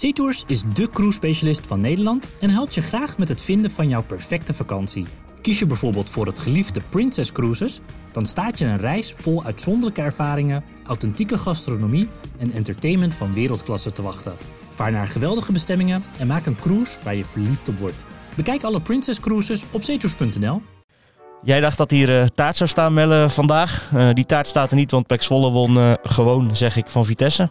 SeaTours 0.00 0.44
is 0.46 0.62
de 0.72 0.88
cruise-specialist 0.88 1.66
van 1.66 1.80
Nederland 1.80 2.28
en 2.40 2.50
helpt 2.50 2.74
je 2.74 2.82
graag 2.82 3.18
met 3.18 3.28
het 3.28 3.42
vinden 3.42 3.70
van 3.70 3.88
jouw 3.88 4.02
perfecte 4.02 4.54
vakantie. 4.54 5.06
Kies 5.42 5.58
je 5.58 5.66
bijvoorbeeld 5.66 6.10
voor 6.10 6.26
het 6.26 6.38
geliefde 6.38 6.80
Princess 6.88 7.32
Cruises, 7.32 7.80
dan 8.12 8.26
staat 8.26 8.58
je 8.58 8.64
een 8.64 8.78
reis 8.78 9.12
vol 9.12 9.44
uitzonderlijke 9.44 10.02
ervaringen, 10.02 10.64
authentieke 10.86 11.38
gastronomie 11.38 12.08
en 12.38 12.52
entertainment 12.52 13.14
van 13.14 13.34
wereldklasse 13.34 13.92
te 13.92 14.02
wachten. 14.02 14.36
Vaar 14.70 14.92
naar 14.92 15.06
geweldige 15.06 15.52
bestemmingen 15.52 16.04
en 16.18 16.26
maak 16.26 16.46
een 16.46 16.58
cruise 16.58 16.98
waar 17.02 17.14
je 17.14 17.24
verliefd 17.24 17.68
op 17.68 17.78
wordt. 17.78 18.04
Bekijk 18.36 18.62
alle 18.62 18.80
Princess 18.80 19.20
Cruises 19.20 19.64
op 19.70 19.82
zeetours.nl. 19.82 20.62
Jij 21.42 21.60
dacht 21.60 21.78
dat 21.78 21.90
hier 21.90 22.20
eh, 22.20 22.26
taart 22.26 22.56
zou 22.56 22.70
staan, 22.70 22.94
Melle, 22.94 23.30
vandaag. 23.30 23.90
Eh, 23.94 24.08
die 24.12 24.26
taart 24.26 24.46
staat 24.46 24.70
er 24.70 24.76
niet, 24.76 24.90
want 24.90 25.06
Pek 25.06 25.22
Zwolle 25.22 25.50
won 25.50 25.76
eh, 25.76 25.92
gewoon, 26.02 26.56
zeg 26.56 26.76
ik, 26.76 26.90
van 26.90 27.04
Vitesse. 27.04 27.50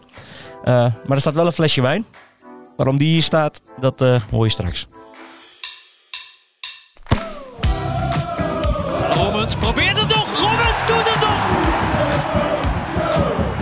Maar 0.64 0.94
er 1.08 1.20
staat 1.20 1.34
wel 1.34 1.46
een 1.46 1.52
flesje 1.52 1.82
wijn. 1.82 2.04
Waarom 2.80 2.98
die 2.98 3.08
hier 3.08 3.22
staat, 3.22 3.62
dat 3.80 4.00
eh, 4.00 4.20
hoor 4.30 4.44
je 4.44 4.50
straks. 4.50 4.86
Robbins 9.10 9.56
probeert 9.56 9.98
het 9.98 10.08
nog. 10.08 10.26
Robbins 10.38 10.80
doet 10.86 11.06
het 11.12 11.20
nog. 11.28 11.42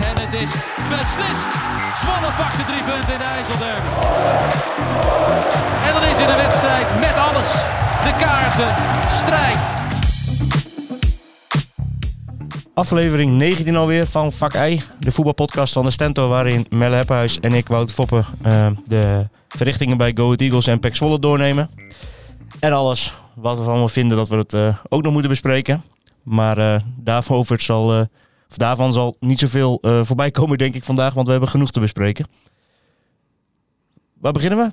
En 0.07 0.21
het 0.23 0.33
is 0.33 0.53
beslist. 0.89 1.51
Zwolle 2.01 2.31
pakt 2.37 2.57
de 2.57 2.65
drie 2.65 2.83
punten 2.83 3.13
in 3.13 3.19
de 3.19 3.23
IJsselderby. 3.23 3.89
En 5.87 5.93
dan 5.93 6.03
is 6.03 6.19
in 6.19 6.27
de 6.27 6.35
wedstrijd 6.35 6.99
met 6.99 7.17
alles. 7.17 7.53
De 8.03 8.13
kaarten, 8.17 8.75
strijd. 9.09 9.88
Aflevering 12.79 13.31
19 13.31 13.75
alweer 13.75 14.07
van 14.07 14.31
Vak 14.31 14.53
I, 14.53 14.81
de 14.99 15.11
voetbalpodcast 15.11 15.73
van 15.73 15.85
de 15.85 15.91
Stento, 15.91 16.29
waarin 16.29 16.65
Melle 16.69 16.95
Heppenhuis 16.95 17.39
en 17.39 17.53
ik, 17.53 17.67
Wout 17.67 17.91
Foppen, 17.91 18.25
eh, 18.41 18.67
de 18.85 19.27
verrichtingen 19.47 19.97
bij 19.97 20.11
Go 20.15 20.23
Ahead 20.23 20.41
Eagles 20.41 20.67
en 20.67 20.79
Pek 20.79 20.95
Zwolle 20.95 21.19
doornemen. 21.19 21.69
En 22.59 22.73
alles 22.73 23.13
wat 23.35 23.57
we 23.57 23.63
allemaal 23.63 23.87
vinden 23.87 24.17
dat 24.17 24.27
we 24.27 24.35
het 24.35 24.53
eh, 24.53 24.77
ook 24.89 25.01
nog 25.01 25.11
moeten 25.11 25.29
bespreken. 25.29 25.83
Maar 26.23 26.83
daarover 26.95 27.61
zal, 27.61 28.07
of 28.49 28.57
daarvan 28.57 28.93
zal 28.93 29.17
niet 29.19 29.39
zoveel 29.39 29.81
voorbij 29.81 30.31
komen, 30.31 30.57
denk 30.57 30.75
ik, 30.75 30.83
vandaag, 30.83 31.13
want 31.13 31.25
we 31.25 31.31
hebben 31.31 31.49
genoeg 31.49 31.71
te 31.71 31.79
bespreken. 31.79 32.25
Waar 34.19 34.31
beginnen 34.31 34.59
we? 34.59 34.71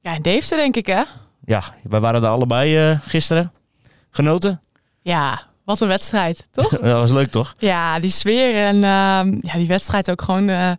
Ja, 0.00 0.14
in 0.14 0.22
Deventer 0.22 0.56
denk 0.56 0.76
ik 0.76 0.86
hè? 0.86 1.02
Ja, 1.44 1.62
wij 1.82 2.00
waren 2.00 2.22
er 2.22 2.28
allebei 2.28 2.98
gisteren. 3.04 3.52
Genoten? 4.10 4.60
Ja, 5.02 5.52
wat 5.64 5.80
een 5.80 5.88
wedstrijd, 5.88 6.46
toch? 6.52 6.68
dat 6.78 6.80
was 6.80 7.10
leuk, 7.10 7.30
toch? 7.30 7.54
ja, 7.58 8.00
die 8.00 8.10
sfeer 8.10 8.54
en 8.54 8.74
ehm, 8.74 9.38
ja, 9.40 9.54
die 9.56 9.66
wedstrijd 9.68 10.10
ook 10.10 10.22
gewoon. 10.22 10.48
eh, 10.48 10.70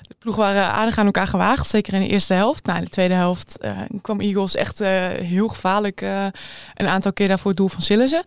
de 0.00 0.14
ploegen 0.18 0.42
waren 0.42 0.72
aardig 0.72 0.98
aan 0.98 1.04
elkaar 1.06 1.26
gewaagd, 1.26 1.68
zeker 1.70 1.92
in 1.94 2.00
de 2.00 2.08
eerste 2.08 2.34
helft. 2.34 2.66
Nou, 2.66 2.78
in 2.78 2.84
de 2.84 2.90
tweede 2.90 3.14
helft 3.14 3.58
eh, 3.58 3.78
kwam 4.02 4.20
Eagles 4.20 4.54
echt 4.56 4.80
eh, 4.80 4.90
heel 5.08 5.48
gevaarlijk 5.48 6.00
een 6.74 6.86
aantal 6.88 7.12
keer 7.12 7.28
daarvoor 7.28 7.48
het 7.50 7.56
doel 7.58 7.68
van 7.68 7.80
Sillessen. 7.82 8.24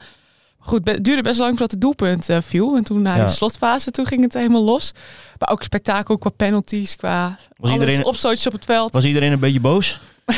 Goed, 0.60 0.88
het 0.88 1.04
duurde 1.04 1.22
best 1.22 1.40
lang 1.40 1.50
voordat 1.52 1.72
het 1.72 1.82
doelpunt 1.82 2.28
viel. 2.40 2.76
En 2.76 2.84
toen 2.84 3.02
na 3.02 3.16
Ja. 3.16 3.24
de 3.26 3.32
slotfase, 3.32 3.92
toen 3.92 4.06
ging 4.06 4.22
het 4.22 4.34
helemaal 4.34 4.64
los. 4.64 4.92
Maar 5.40 5.50
ook 5.50 5.64
spektakel 5.64 6.18
qua 6.18 6.30
penalties, 6.30 6.96
qua 6.96 7.28
Was 7.58 7.70
alles 7.72 7.82
iedereen, 7.82 8.06
opstootjes 8.06 8.48
op 8.48 8.52
het 8.54 8.66
veld. 8.66 8.94
was 8.94 9.04
iedereen 9.04 9.32
een 9.32 9.40
beetje 9.40 9.60
boos? 9.60 10.00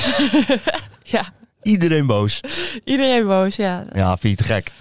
Ja, 1.03 1.23
Iedereen 1.63 2.05
boos. 2.07 2.39
iedereen 2.85 3.27
boos, 3.27 3.55
ja. 3.55 3.85
Ja, 3.93 4.17
vind 4.17 4.37
je 4.37 4.45
te 4.45 4.53
gek? 4.53 4.71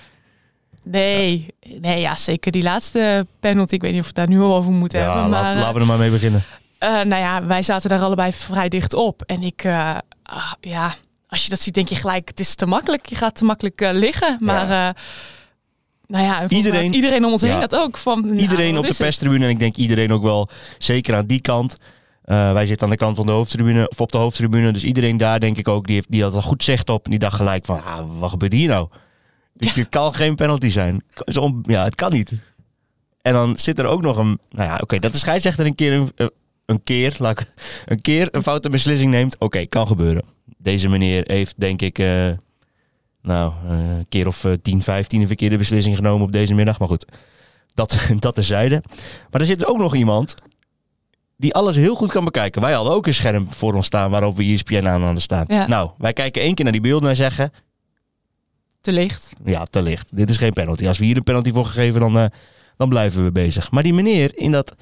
Nee, 0.90 1.46
nee, 1.80 2.00
ja, 2.00 2.16
zeker 2.16 2.52
die 2.52 2.62
laatste 2.62 3.26
penalty. 3.40 3.74
Ik 3.74 3.80
weet 3.82 3.92
niet 3.92 4.00
of 4.00 4.06
we 4.12 4.20
het 4.20 4.28
daar 4.28 4.36
nu 4.36 4.42
al 4.44 4.54
over 4.56 4.72
moeten 4.72 4.98
Ja, 5.00 5.12
hebben. 5.12 5.30
Maar, 5.30 5.54
laten 5.54 5.74
we 5.74 5.80
er 5.80 5.86
maar 5.86 5.98
mee 5.98 6.10
beginnen. 6.10 6.44
eh, 6.78 6.88
nou 6.90 7.16
ja, 7.22 7.46
wij 7.46 7.62
zaten 7.62 7.90
daar 7.90 8.00
allebei 8.00 8.32
vrij 8.32 8.68
dicht 8.68 8.94
op. 8.94 9.22
En 9.26 9.42
ik, 9.42 9.64
eh, 9.64 9.96
ah, 10.22 10.52
ja, 10.60 10.94
als 11.28 11.42
je 11.44 11.50
dat 11.50 11.60
ziet, 11.60 11.74
denk 11.74 11.88
je 11.88 11.94
gelijk, 11.94 12.28
het 12.28 12.40
is 12.40 12.54
te 12.54 12.66
makkelijk. 12.66 13.06
Je 13.06 13.14
gaat 13.14 13.34
te 13.34 13.44
makkelijk 13.44 13.80
eh, 13.80 13.90
liggen. 13.92 14.36
Maar, 14.40 14.62
eh, 14.88 14.94
nou 16.06 16.24
ja, 16.24 16.48
Iedereen- 16.48 16.94
iedereen 16.94 17.24
om 17.24 17.32
ons 17.32 17.42
heen 17.42 17.50
Ja. 17.50 17.60
dat 17.60 17.76
ook. 17.76 17.98
Van, 17.98 18.20
nou, 18.26 18.36
iedereen 18.36 18.78
op 18.78 18.86
de 18.86 18.94
perstribune 18.94 19.44
en 19.44 19.50
ik 19.50 19.58
denk 19.58 19.76
iedereen 19.76 20.12
ook 20.12 20.22
wel, 20.22 20.48
zeker 20.78 21.14
aan 21.16 21.26
die 21.26 21.40
kant. 21.40 21.76
Eh, 22.24 22.52
wij 22.52 22.66
zitten 22.66 22.86
aan 22.86 22.92
de 22.92 22.98
kant 22.98 23.16
van 23.16 23.26
de 23.26 23.32
hoofdtribune, 23.32 23.88
of 23.88 24.00
op 24.00 24.12
de 24.12 24.18
hoofdtribune. 24.18 24.72
Dus 24.72 24.84
iedereen 24.84 25.16
daar, 25.16 25.40
denk 25.40 25.56
ik 25.56 25.68
ook, 25.68 25.86
die, 25.86 25.94
heeft, 25.94 26.10
die 26.10 26.22
had 26.22 26.34
al 26.34 26.42
goed 26.42 26.64
zicht 26.64 26.88
op. 26.90 27.04
En 27.04 27.10
die 27.10 27.18
dacht 27.20 27.36
gelijk 27.36 27.64
van, 27.64 27.84
ah, 27.84 28.00
wat 28.18 28.30
gebeurt 28.30 28.52
hier 28.52 28.68
nou? 28.68 28.88
Dit, 29.58 29.74
dit 29.74 29.88
kan 29.88 30.14
geen 30.14 30.34
penalty 30.34 30.68
zijn. 30.70 31.02
Ja, 31.62 31.84
het 31.84 31.94
kan 31.94 32.12
niet. 32.12 32.32
En 33.22 33.32
dan 33.32 33.56
zit 33.56 33.78
er 33.78 33.86
ook 33.86 34.02
nog 34.02 34.16
een... 34.16 34.38
Nou 34.50 34.68
ja, 34.68 34.78
oké, 34.82 34.98
dat 34.98 35.12
de 35.12 35.18
scheidsrechter 35.18 35.66
een 35.66 35.74
keer 35.74 35.92
een, 35.92 36.10
eh, 36.16 36.26
een 36.66 36.82
keer, 36.82 37.14
laat 37.18 37.40
ik- 37.40 37.48
een 37.86 38.00
keer 38.00 38.28
een 38.30 38.42
foute 38.42 38.68
beslissing 38.70 39.10
neemt. 39.10 39.38
Oké, 39.38 39.66
kan 39.66 39.86
gebeuren. 39.86 40.24
Deze 40.58 40.88
meneer 40.88 41.24
heeft, 41.26 41.60
denk 41.60 41.82
ik, 41.82 41.98
eh, 41.98 42.28
nou, 43.22 43.52
eh, 43.68 43.96
een 43.96 44.06
keer 44.08 44.26
of 44.26 44.44
eh, 44.44 44.52
10, 44.62 44.82
15 44.82 45.20
een 45.20 45.26
verkeerde 45.26 45.56
beslissing 45.56 45.96
genomen 45.96 46.26
op 46.26 46.32
deze 46.32 46.54
middag. 46.54 46.78
Maar 46.78 46.88
goed, 46.88 47.04
dat, 47.74 48.06
dat 48.18 48.34
terzijde. 48.34 48.82
Maar 49.30 49.40
er 49.40 49.46
zit 49.46 49.66
ook 49.66 49.78
nog 49.78 49.94
iemand 49.94 50.34
die 51.36 51.54
alles 51.54 51.76
heel 51.76 51.94
goed 51.94 52.10
kan 52.12 52.24
bekijken. 52.24 52.60
Wij 52.62 52.72
hadden 52.72 52.92
ook 52.92 53.06
een 53.06 53.14
scherm 53.14 53.46
voor 53.52 53.74
ons 53.74 53.86
staan 53.86 54.10
waarop 54.10 54.36
we 54.36 54.44
ESPN 54.44 54.86
aan 54.86 55.02
hadden 55.02 55.22
staan. 55.22 55.44
Ja. 55.48 55.66
Nou, 55.66 55.90
wij 55.98 56.12
kijken 56.12 56.42
één 56.42 56.54
keer 56.54 56.64
naar 56.64 56.72
die 56.72 56.82
beelden 56.82 57.08
en 57.10 57.16
zeggen... 57.16 57.52
Te 58.88 58.94
licht. 58.94 59.32
Ja, 59.44 59.64
te 59.64 59.82
licht. 59.82 60.16
Dit 60.16 60.30
is 60.30 60.36
geen 60.36 60.52
penalty. 60.52 60.86
Als 60.88 60.98
we 60.98 61.04
hier 61.04 61.16
een 61.16 61.22
penalty 61.22 61.52
voor 61.52 61.64
gegeven, 61.64 62.00
dan, 62.00 62.18
eh, 62.18 62.24
dan 62.76 62.88
blijven 62.88 63.24
we 63.24 63.32
bezig. 63.32 63.70
Maar 63.70 63.82
die 63.82 63.94
meneer 63.94 64.36
in 64.38 64.50
dat 64.50 64.74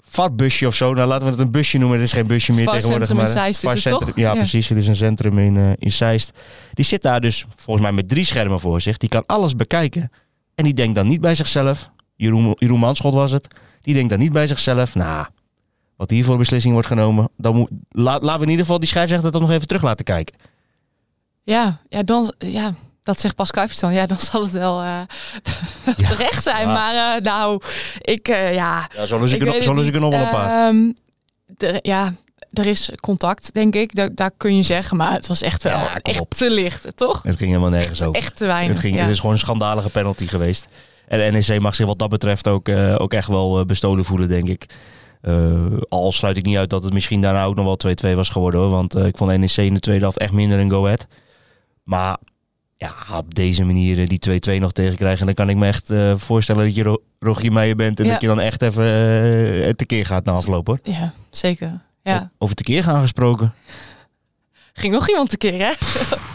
VAR-busje 0.00 0.66
of 0.66 0.74
zo, 0.74 0.94
nou 0.94 1.08
laten 1.08 1.24
we 1.26 1.32
het 1.32 1.40
een 1.40 1.50
busje 1.50 1.78
noemen. 1.78 1.98
Het 1.98 2.06
is 2.06 2.12
geen 2.12 2.26
busje 2.26 2.52
meer 2.52 2.66
tegenwoordig. 2.68 3.08
in 3.08 3.16
maar 3.16 3.28
Zeist 3.28 3.64
is 3.64 3.84
het 3.84 3.92
toch? 3.98 4.16
Ja, 4.16 4.28
Ja. 4.32 4.34
precies. 4.34 4.68
Het 4.68 4.78
is 4.78 4.86
een 4.88 4.94
centrum 4.96 5.38
in, 5.38 5.56
eh 5.56 5.70
in 5.78 5.90
Zeist. 5.92 6.32
Die 6.74 6.84
zit 6.84 7.02
daar 7.02 7.20
dus 7.20 7.46
volgens 7.56 7.86
mij 7.86 7.94
met 7.94 8.08
drie 8.08 8.24
schermen 8.24 8.60
voor 8.60 8.80
zich. 8.80 8.96
Die 8.96 9.08
kan 9.08 9.26
alles 9.26 9.56
bekijken. 9.56 10.10
En 10.54 10.64
die 10.64 10.74
denkt 10.74 10.94
dan 10.94 11.06
niet 11.06 11.20
bij 11.20 11.34
zichzelf. 11.34 11.90
Jeroen, 12.16 12.54
Jeroen 12.58 12.78
Manschot 12.78 13.14
was 13.14 13.30
het. 13.30 13.48
Die 13.82 13.94
denkt 13.94 14.10
dan 14.10 14.18
niet 14.18 14.32
bij 14.32 14.46
zichzelf. 14.46 14.94
Nou, 14.94 15.26
wat 15.96 16.10
hier 16.10 16.24
voor 16.24 16.38
beslissing 16.38 16.72
wordt 16.72 16.88
genomen. 16.88 17.28
Dan 17.36 17.54
moet, 17.56 17.70
la- 17.88 18.18
laten 18.20 18.38
we 18.38 18.44
in 18.44 18.50
ieder 18.50 18.64
geval 18.64 18.78
die 18.80 18.88
scheidsrechter 18.88 19.30
toch 19.30 19.40
nog 19.40 19.50
even 19.50 19.66
terug 19.66 19.82
laten 19.82 20.04
kijken. 20.04 20.34
Ja, 21.44 21.78
ja, 21.88 22.02
dan, 22.02 22.32
ja, 22.38 22.74
dat 23.02 23.20
zegt 23.20 23.34
Pas 23.34 23.50
Kuipers 23.50 23.78
dan. 23.80 23.92
Ja, 23.92 24.06
dan 24.06 24.18
zal 24.18 24.42
het 24.42 24.52
wel 24.52 24.82
eh, 24.82 25.00
terecht 26.08 26.42
zijn. 26.42 26.66
Ja. 26.66 26.72
Maar 26.72 27.16
eh, 27.16 27.22
nou, 27.22 27.60
ik, 27.98 28.28
eh, 28.28 28.54
ja... 28.54 28.88
Ja, 28.96 29.06
zo 29.06 29.18
lus 29.18 29.32
ik, 29.32 29.42
er 29.54 29.62
zo 29.62 29.74
lus 29.74 29.86
ik 29.86 29.94
er 29.94 30.00
nog 30.00 30.10
wel 30.10 30.20
een 30.20 30.30
paar. 30.30 30.68
Ehm, 30.68 30.92
ja, 31.82 32.14
er 32.52 32.66
is 32.66 32.90
contact, 33.00 33.54
denk 33.54 33.74
ik. 33.74 33.94
Da- 33.94 34.08
daar 34.12 34.30
kun 34.36 34.56
je 34.56 34.62
zeggen. 34.62 34.96
Maar 34.96 35.12
het 35.12 35.26
was 35.26 35.42
echt 35.42 35.62
wel 35.62 35.72
Ja, 35.72 35.86
kom 36.02 36.14
op. 36.14 36.20
echt 36.30 36.38
te 36.38 36.50
licht, 36.50 36.96
toch? 36.96 37.22
Het 37.22 37.36
ging 37.36 37.50
helemaal 37.50 37.70
nergens 37.70 38.02
over. 38.02 38.20
Echt 38.20 38.36
te 38.36 38.46
weinig. 38.46 38.72
Het, 38.72 38.78
ging, 38.84 38.98
het 38.98 39.08
is 39.10 39.16
gewoon 39.18 39.32
een 39.32 39.38
schandalige 39.40 39.90
penalty 39.90 40.26
geweest. 40.26 40.68
En 41.08 41.18
de 41.32 41.38
NEC 41.38 41.60
mag 41.60 41.74
zich 41.74 41.86
wat 41.86 41.98
dat 41.98 42.08
betreft 42.08 42.48
ook, 42.48 42.68
ook 42.98 43.12
echt 43.12 43.28
wel 43.28 43.64
bestolen 43.66 44.04
voelen, 44.04 44.28
denk 44.28 44.48
ik. 44.48 44.66
Al 45.88 46.12
sluit 46.12 46.36
ik 46.36 46.44
niet 46.44 46.56
uit 46.56 46.70
dat 46.70 46.84
het 46.84 46.92
misschien 46.92 47.20
daarna 47.20 47.44
ook 47.44 47.54
nog 47.54 47.64
wel 47.64 47.94
2-2 48.12 48.16
was 48.16 48.28
geworden. 48.28 48.60
Hoor. 48.60 48.70
Want 48.70 48.96
ik 48.96 49.16
vond 49.16 49.36
NEC 49.38 49.56
in 49.56 49.74
de 49.74 49.80
tweede 49.80 50.02
helft 50.02 50.18
echt 50.18 50.32
minder 50.32 50.58
dan 50.58 50.70
Go 50.70 50.84
Ahead. 50.84 51.06
Maar 51.92 52.16
ja, 52.76 52.94
op 53.18 53.34
deze 53.34 53.64
manier 53.64 53.98
eh, 53.98 54.06
die 54.06 54.40
2-2 54.56 54.60
nog 54.60 54.72
tegenkrijgen. 54.72 55.26
Dan 55.26 55.34
kan 55.34 55.48
ik 55.48 55.56
me 55.56 55.66
echt 55.66 55.90
eh, 55.90 56.16
voorstellen 56.16 56.64
dat 56.64 56.74
je 56.74 56.82
Ro 56.82 57.02
Rogier 57.18 57.52
Meijer 57.52 57.76
bent. 57.76 57.98
En 58.00 58.04
Ja. 58.06 58.12
dat 58.12 58.20
je 58.20 58.26
dan 58.26 58.40
echt 58.40 58.62
even 58.62 58.84
eh, 59.64 59.68
tekeer 59.70 60.06
gaat 60.06 60.24
na 60.24 60.32
afloop 60.32 60.66
hoor. 60.66 60.78
ja, 60.82 61.12
zeker. 61.30 61.80
Ja. 62.02 62.30
Over 62.38 62.54
tekeer 62.54 62.84
gaan 62.84 63.00
gesproken. 63.00 63.54
Ging 64.72 64.92
nog 64.92 65.08
iemand 65.08 65.30
tekeer, 65.30 65.58
hè? 65.58 65.72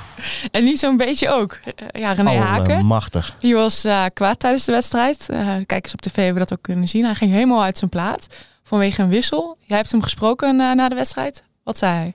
en 0.57 0.63
niet 0.63 0.79
zo'n 0.79 0.97
beetje 0.97 1.29
ook. 1.29 1.59
Ja, 1.91 2.11
René 2.11 2.37
Haken. 2.37 2.73
Allemachtig. 2.73 3.35
Die 3.39 3.55
was 3.55 3.87
kwaad 4.13 4.39
tijdens 4.39 4.65
de 4.65 4.71
wedstrijd. 4.71 5.25
De 5.25 5.63
kijkers 5.65 5.93
op 5.93 6.01
tv 6.01 6.15
hebben 6.15 6.47
dat 6.47 6.53
ook 6.53 6.61
kunnen 6.63 6.87
zien. 6.87 7.05
Hij 7.05 7.15
ging 7.15 7.31
helemaal 7.31 7.63
uit 7.63 7.77
zijn 7.77 7.89
plaat 7.89 8.27
vanwege 8.63 9.01
een 9.01 9.09
wissel. 9.09 9.57
Jij 9.65 9.77
hebt 9.77 9.91
hem 9.91 10.01
gesproken 10.01 10.55
na 10.55 10.89
de 10.89 10.95
wedstrijd. 10.95 11.43
Wat 11.63 11.77
zei 11.77 11.93
hij? 11.93 12.13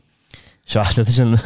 Ja, 0.65 0.83
dat 0.95 1.07
is 1.07 1.17
een. 1.17 1.37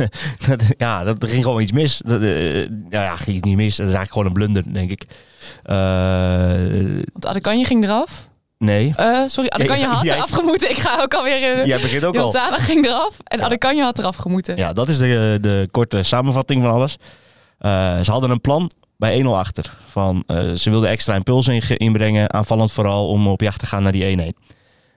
dat, 0.46 0.64
ja, 0.78 1.04
dat 1.04 1.22
er 1.22 1.28
ging 1.28 1.42
gewoon 1.44 1.62
iets 1.62 1.72
mis. 1.72 2.02
Dat, 2.06 2.20
eh, 2.22 2.60
ja, 2.90 3.16
ging 3.16 3.36
iets 3.36 3.46
niet 3.46 3.56
mis. 3.56 3.76
Dat 3.76 3.86
is 3.88 3.94
eigenlijk 3.94 4.12
gewoon 4.12 4.26
een 4.26 4.32
blunder, 4.32 4.72
denk 4.72 4.90
ik. 4.90 5.04
Want 7.12 7.26
Adekanje 7.26 7.64
ging 7.64 7.84
eraf. 7.84 8.28
nee. 8.58 8.92
Eh, 8.96 9.22
sorry, 9.26 9.48
Adekanje 9.50 9.82
Ja, 9.82 9.90
had 9.92 10.04
jij- 10.04 10.16
eraf 10.16 10.30
gemoeten. 10.30 10.70
Ik 10.70 10.76
ga 10.78 11.02
ook 11.02 11.14
alweer... 11.14 11.56
Uh, 11.58 11.64
Jij 11.66 11.80
begint 11.80 12.04
ook 12.04 12.16
al. 12.16 12.30
Zana 12.30 12.58
ging 12.58 12.86
eraf 12.86 13.16
en 13.24 13.38
Ja. 13.38 13.44
Adekanje 13.44 13.82
had 13.82 13.98
eraf 13.98 14.16
gemoeten. 14.16 14.56
Ja, 14.56 14.72
dat 14.72 14.88
is 14.88 14.98
de, 14.98 15.38
de 15.40 15.68
korte 15.70 16.02
samenvatting 16.02 16.62
van 16.62 16.70
alles. 16.70 16.96
Ze 18.04 18.10
hadden 18.10 18.30
een 18.30 18.40
plan 18.40 18.70
bij 18.96 19.22
1-0 19.22 19.26
achter. 19.26 19.76
Van, 19.86 20.24
ze 20.56 20.70
wilden 20.70 20.88
extra 20.90 21.14
impuls 21.14 21.48
in, 21.48 21.62
inbrengen, 21.78 22.32
aanvallend 22.32 22.72
vooral, 22.72 23.08
om 23.08 23.28
op 23.28 23.40
jacht 23.40 23.58
te 23.58 23.66
gaan 23.66 23.82
naar 23.82 23.92
die 23.92 24.18
1-1. 24.34 24.36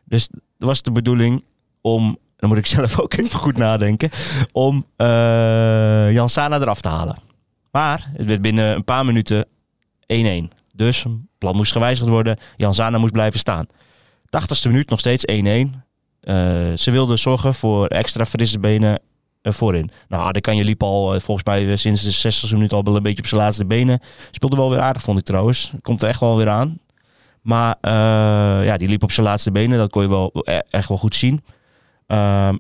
Dus 0.06 0.28
dat 0.58 0.68
was 0.68 0.82
de 0.82 0.92
bedoeling 0.92 1.44
om, 1.82 2.18
dan 2.40 2.50
moet 2.50 2.58
ik 2.58 2.66
zelf 2.66 3.00
ook 3.00 3.14
even 3.14 3.40
goed 3.40 3.58
nadenken, 3.58 4.10
om 4.52 4.86
eh 4.96 6.12
Jan 6.12 6.30
Sana 6.30 6.60
eraf 6.60 6.82
te 6.82 6.90
halen. 6.90 7.16
Maar 7.72 8.10
het 8.14 8.26
werd 8.28 8.42
binnen 8.42 8.76
een 8.76 8.84
paar 8.84 9.06
minuten 9.06 9.46
1-1. 9.46 9.48
Dus 10.74 11.04
het 11.04 11.14
plan 11.38 11.56
moest 11.56 11.72
gewijzigd 11.72 12.08
worden. 12.10 12.38
Jan 12.58 12.74
Sana 12.74 12.98
moest 12.98 13.14
blijven 13.14 13.40
staan. 13.40 13.68
80ste 14.26 14.68
minuut 14.68 14.90
nog 14.90 15.00
steeds 15.00 15.26
1-1. 15.32 15.36
eh, 16.20 16.36
ze 16.76 16.92
wilden 16.92 17.20
zorgen 17.20 17.54
voor 17.54 17.88
extra 17.88 18.26
frisse 18.26 18.60
benen 18.60 19.00
eh, 19.42 19.54
voorin. 19.54 19.92
Nou, 20.08 20.32
de 20.32 20.56
je 20.56 20.64
liep 20.64 20.84
al 20.84 21.14
eh, 21.14 21.20
volgens 21.20 21.46
mij 21.48 21.72
eh, 21.72 21.78
sinds 21.78 22.04
de 22.04 22.12
60 22.12 22.52
minuut 22.52 22.74
al 22.74 22.84
een 22.86 23.04
beetje 23.04 23.22
op 23.22 23.28
zijn 23.28 23.42
laatste 23.42 23.66
benen. 23.66 24.00
Speelde 24.32 24.56
wel 24.56 24.70
weer 24.70 24.80
aardig, 24.80 25.02
vond 25.02 25.20
ik 25.20 25.26
trouwens. 25.26 25.72
Komt 25.82 26.02
er 26.02 26.10
echt 26.10 26.20
wel 26.20 26.38
weer 26.38 26.50
aan. 26.50 26.80
Maar 27.42 27.76
eh, 27.82 28.66
ja, 28.66 28.78
die 28.78 28.88
liep 28.88 29.04
op 29.04 29.12
zijn 29.12 29.26
laatste 29.26 29.52
benen. 29.52 29.78
Dat 29.78 29.90
kon 29.92 30.02
je 30.02 30.10
wel 30.10 30.32
e- 30.34 30.60
echt 30.70 30.88
wel 30.90 30.98
goed 30.98 31.16
zien. 31.16 31.44
Ehm, 32.10 32.58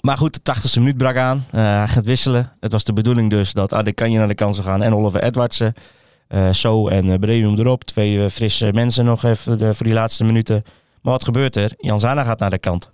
maar 0.00 0.16
goed, 0.16 0.34
de 0.34 0.40
80ste 0.42 0.78
minuut 0.78 0.96
brak 0.96 1.16
aan. 1.16 1.44
Eh, 1.50 1.60
hij 1.60 1.88
gaat 1.88 2.04
wisselen. 2.04 2.52
Het 2.60 2.72
was 2.72 2.84
de 2.84 2.92
bedoeling 2.92 3.30
dus 3.30 3.52
dat 3.52 3.74
Adekanje 3.74 4.18
naar 4.18 4.28
de 4.28 4.34
kant 4.34 4.54
zou 4.54 4.66
gaan 4.66 4.82
en 4.82 4.94
Oliver 4.94 5.22
Edwardsen. 5.22 5.74
Eh 6.28 6.48
So 6.52 6.88
en 6.88 7.08
uh, 7.08 7.18
Breum 7.18 7.58
erop. 7.58 7.84
Twee 7.84 8.24
eh, 8.24 8.30
frisse 8.30 8.72
mensen 8.72 9.04
nog 9.04 9.24
even 9.24 9.60
eh, 9.60 9.68
voor 9.72 9.86
die 9.86 9.94
laatste 9.94 10.24
minuten. 10.24 10.62
Maar 11.02 11.12
wat 11.12 11.24
gebeurt 11.24 11.56
er? 11.56 11.72
Jan 11.76 12.00
Zana 12.00 12.24
gaat 12.24 12.38
naar 12.38 12.50
de 12.50 12.58
kant. 12.58 12.90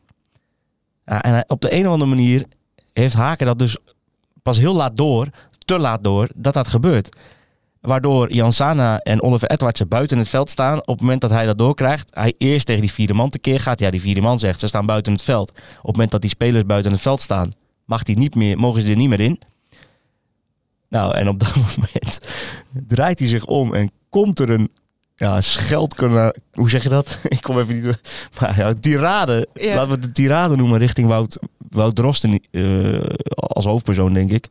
En 1.04 1.44
op 1.46 1.60
de 1.60 1.74
een 1.74 1.86
of 1.86 1.92
andere 1.92 2.10
manier 2.10 2.44
heeft 2.92 3.14
Haken 3.14 3.46
dat 3.46 3.58
dus 3.58 3.76
pas 4.42 4.58
heel 4.58 4.74
laat 4.74 4.96
door, 4.96 5.26
te 5.58 5.78
laat 5.78 6.04
door, 6.04 6.28
dat 6.34 6.54
dat 6.54 6.68
gebeurt. 6.68 7.16
Waardoor 7.80 8.32
Jan 8.32 8.52
Sana 8.52 8.98
en 8.98 9.22
Oliver 9.22 9.50
Edwardsen 9.50 9.88
buiten 9.88 10.18
het 10.18 10.28
veld 10.28 10.50
staan. 10.50 10.78
Op 10.78 10.86
het 10.86 11.00
moment 11.00 11.20
dat 11.20 11.30
hij 11.30 11.46
dat 11.46 11.58
doorkrijgt, 11.58 12.10
hij 12.14 12.34
eerst 12.38 12.66
tegen 12.66 12.80
die 12.80 12.92
vierde 12.92 13.14
man 13.14 13.30
tekeer 13.30 13.60
gaat. 13.60 13.78
Ja, 13.78 13.90
die 13.90 14.00
vierde 14.00 14.20
man 14.20 14.38
zegt, 14.38 14.60
ze 14.60 14.66
staan 14.66 14.86
buiten 14.86 15.12
het 15.12 15.22
veld. 15.22 15.50
Op 15.50 15.86
het 15.86 15.92
moment 15.92 16.10
dat 16.10 16.20
die 16.20 16.30
spelers 16.30 16.64
buiten 16.64 16.92
het 16.92 17.00
veld 17.00 17.20
staan, 17.20 17.52
mag 17.84 18.02
die 18.02 18.18
niet 18.18 18.34
meer, 18.34 18.58
mogen 18.58 18.82
ze 18.82 18.90
er 18.90 18.96
niet 18.96 19.08
meer 19.08 19.20
in. 19.20 19.40
Nou, 20.88 21.14
en 21.14 21.28
op 21.28 21.38
dat 21.38 21.54
moment 21.76 22.20
draait 22.86 23.18
hij 23.18 23.28
zich 23.28 23.44
om 23.44 23.74
en 23.74 23.90
komt 24.08 24.38
er 24.38 24.50
een 24.50 24.70
ja, 25.16 25.40
scheldkanaal. 25.40 26.32
Hoe 26.52 26.70
zeg 26.70 26.82
je 26.82 26.88
dat? 26.88 27.18
Ik 27.28 27.42
kom 27.42 27.58
even 27.58 27.82
niet. 27.82 28.00
Maar 28.40 28.56
ja, 28.56 28.74
tirade. 28.80 29.48
Ja. 29.54 29.74
Laten 29.74 29.88
we 29.88 29.94
het 29.94 30.02
de 30.02 30.10
tirade 30.10 30.56
noemen 30.56 30.78
richting 30.78 31.08
Wout, 31.08 31.38
Wout 31.68 31.96
Drosten 31.96 32.40
eh, 32.50 33.00
als 33.34 33.64
hoofdpersoon, 33.64 34.12
denk 34.12 34.30
ik. 34.30 34.48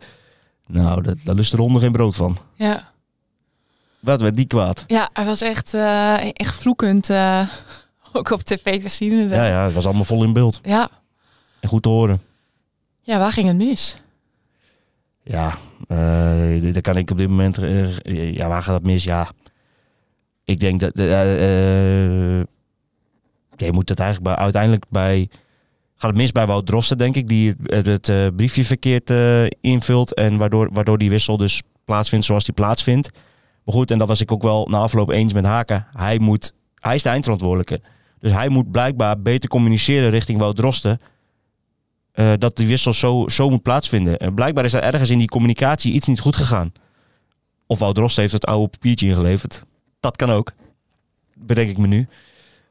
Nou, 0.67 1.01
dat, 1.01 1.15
daar 1.23 1.35
lust 1.35 1.51
de 1.51 1.57
ronde 1.57 1.79
geen 1.79 1.91
brood 1.91 2.15
van. 2.15 2.37
Ja. 2.55 2.91
Wat 3.99 4.21
werd 4.21 4.35
die 4.35 4.45
kwaad? 4.47 4.83
ja, 4.87 5.09
hij 5.13 5.25
was 5.25 5.41
echt, 5.41 5.73
eh, 5.73 6.29
echt 6.33 6.55
vloekend. 6.55 7.09
eh, 7.09 7.47
ook 8.13 8.29
op 8.29 8.41
tv 8.41 8.81
te 8.81 8.89
zien. 8.89 9.11
Ja, 9.11 9.17
inderdaad. 9.21 9.47
ja, 9.47 9.63
het 9.63 9.73
was 9.73 9.85
allemaal 9.85 10.03
vol 10.03 10.23
in 10.23 10.33
beeld. 10.33 10.59
Ja. 10.63 10.89
En 11.59 11.69
goed 11.69 11.83
te 11.83 11.89
horen. 11.89 12.21
ja, 13.01 13.17
waar 13.17 13.31
ging 13.31 13.47
het 13.47 13.57
mis? 13.57 13.97
Ja, 15.23 15.57
eh 15.87 16.73
daar 16.73 16.81
kan 16.81 16.97
ik 16.97 17.11
op 17.11 17.17
dit 17.17 17.29
moment... 17.29 17.57
ja, 18.03 18.47
waar 18.47 18.63
gaat 18.63 18.73
dat 18.75 18.83
mis? 18.83 19.03
Ja, 19.03 19.31
ik 20.45 20.59
denk 20.59 20.79
dat... 20.79 20.91
je 20.95 22.45
moet 23.71 23.89
het 23.89 23.99
eigenlijk 23.99 24.35
bij, 24.35 24.43
uiteindelijk 24.43 24.85
bij... 24.89 25.29
Gaat 25.95 26.09
het 26.09 26.19
mis 26.19 26.31
bij 26.31 26.45
Wout 26.45 26.65
Drosten, 26.65 26.97
denk 26.97 27.15
ik, 27.15 27.27
die 27.27 27.55
het, 27.63 27.85
het 27.85 28.35
briefje 28.35 28.65
verkeerd 28.65 29.11
invult. 29.61 30.13
En 30.13 30.37
waardoor, 30.37 30.69
waardoor 30.71 30.97
die 30.97 31.09
wissel 31.09 31.37
dus 31.37 31.61
plaatsvindt 31.85 32.25
zoals 32.25 32.45
die 32.45 32.53
plaatsvindt. 32.53 33.09
Maar 33.69 33.77
goed, 33.77 33.91
en 33.91 33.97
dat 33.97 34.07
was 34.07 34.21
ik 34.21 34.31
ook 34.31 34.41
wel 34.41 34.67
na 34.69 34.77
afloop 34.77 35.09
eens 35.09 35.33
met 35.33 35.43
Haken. 35.45 35.87
Hij, 35.93 36.19
moet, 36.19 36.53
hij 36.75 36.95
is 36.95 37.03
de 37.03 37.09
eindverantwoordelijke. 37.09 37.81
Dus 38.19 38.31
hij 38.31 38.49
moet 38.49 38.71
blijkbaar 38.71 39.21
beter 39.21 39.49
communiceren 39.49 40.09
richting 40.09 40.39
Wout 40.39 40.55
Drosten. 40.55 40.99
eh, 42.11 42.33
dat 42.37 42.55
die 42.57 42.67
wissel 42.67 42.93
zo, 42.93 43.27
zo 43.27 43.49
moet 43.49 43.61
plaatsvinden. 43.61 44.17
En 44.17 44.33
blijkbaar 44.33 44.65
is 44.65 44.73
er 44.73 44.81
ergens 44.83 45.09
in 45.09 45.17
die 45.17 45.27
communicatie 45.27 45.93
iets 45.93 46.07
niet 46.07 46.19
goed 46.19 46.35
gegaan. 46.35 46.71
Of 47.67 47.79
Wout 47.79 47.95
Drosten 47.95 48.21
heeft 48.21 48.33
het 48.33 48.45
oude 48.45 48.67
papiertje 48.67 49.07
ingeleverd. 49.07 49.63
Dat 49.99 50.15
kan 50.15 50.29
ook. 50.29 50.51
Bedenk 51.33 51.69
ik 51.69 51.77
me 51.77 51.87
nu. 51.87 52.07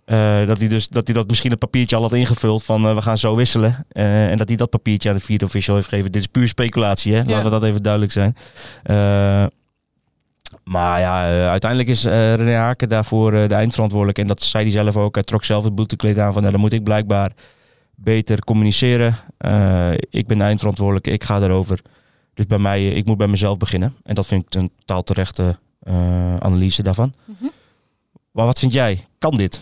Eh, 0.05 0.47
dat, 0.47 0.59
hij 0.59 0.69
dus, 0.69 0.89
dat 0.89 1.07
hij 1.07 1.15
dat 1.15 1.29
misschien 1.29 1.51
het 1.51 1.61
papiertje 1.61 1.97
al 1.97 2.03
had 2.03 2.13
ingevuld 2.13 2.65
van 2.65 2.87
eh, 2.87 2.95
we 2.95 3.03
gaan 3.03 3.19
zo 3.19 3.37
wisselen. 3.37 3.87
En 3.89 4.39
dat 4.39 4.49
hij 4.49 4.57
dat 4.57 4.71
papiertje 4.71 5.09
aan 5.09 5.17
de 5.17 5.23
vierde 5.23 5.45
official 5.45 5.75
heeft 5.77 5.89
gegeven. 5.89 6.13
Dit 6.13 6.21
is 6.21 6.29
puur 6.29 6.49
speculatie, 6.49 7.15
hè? 7.15 7.23
laten 7.23 7.45
we 7.45 7.51
dat 7.51 7.65
even 7.65 7.83
duidelijk 7.83 8.13
zijn. 8.13 8.37
Maar 10.65 11.01
ja, 11.01 11.29
eh, 11.31 11.49
uiteindelijk 11.49 11.91
is 11.91 12.05
eh 12.05 12.35
René 12.35 12.55
Haken 12.55 12.89
daarvoor 12.89 13.33
eh, 13.33 13.49
de 13.49 13.55
eindverantwoordelijk. 13.55 14.19
En 14.19 14.27
dat 14.27 14.43
zei 14.43 14.65
hij 14.65 14.73
zelf 14.73 14.97
ook. 14.97 15.15
Hij 15.15 15.25
trok 15.25 15.45
zelf 15.45 15.65
het 15.65 15.75
boetekleed 15.75 16.19
aan 16.19 16.33
van 16.33 16.41
nou, 16.41 16.53
dan 16.53 16.61
moet 16.61 16.73
ik 16.73 16.85
blijkbaar 16.85 17.33
beter 17.95 18.45
communiceren. 18.45 19.17
Ik 20.11 20.27
ben 20.27 20.39
de 20.39 20.45
eindverantwoordelijk, 20.45 21.07
ik 21.07 21.25
ga 21.25 21.41
erover. 21.41 21.81
Dus 22.35 22.47
bij 22.47 22.59
mij, 22.59 22.89
ik 22.89 23.05
moet 23.05 23.17
bij 23.17 23.27
mezelf 23.27 23.57
beginnen. 23.57 23.95
En 24.03 24.15
dat 24.15 24.27
vind 24.27 24.45
ik 24.47 24.55
een 24.55 24.71
totaal 24.79 25.03
terechte 25.03 25.59
analyse 26.39 26.83
daarvan. 26.83 27.15
Mhm. 27.25 27.49
Maar 28.31 28.47
wat 28.47 28.59
vind 28.59 28.73
jij? 28.73 29.07
Kan 29.19 29.37
dit 29.37 29.61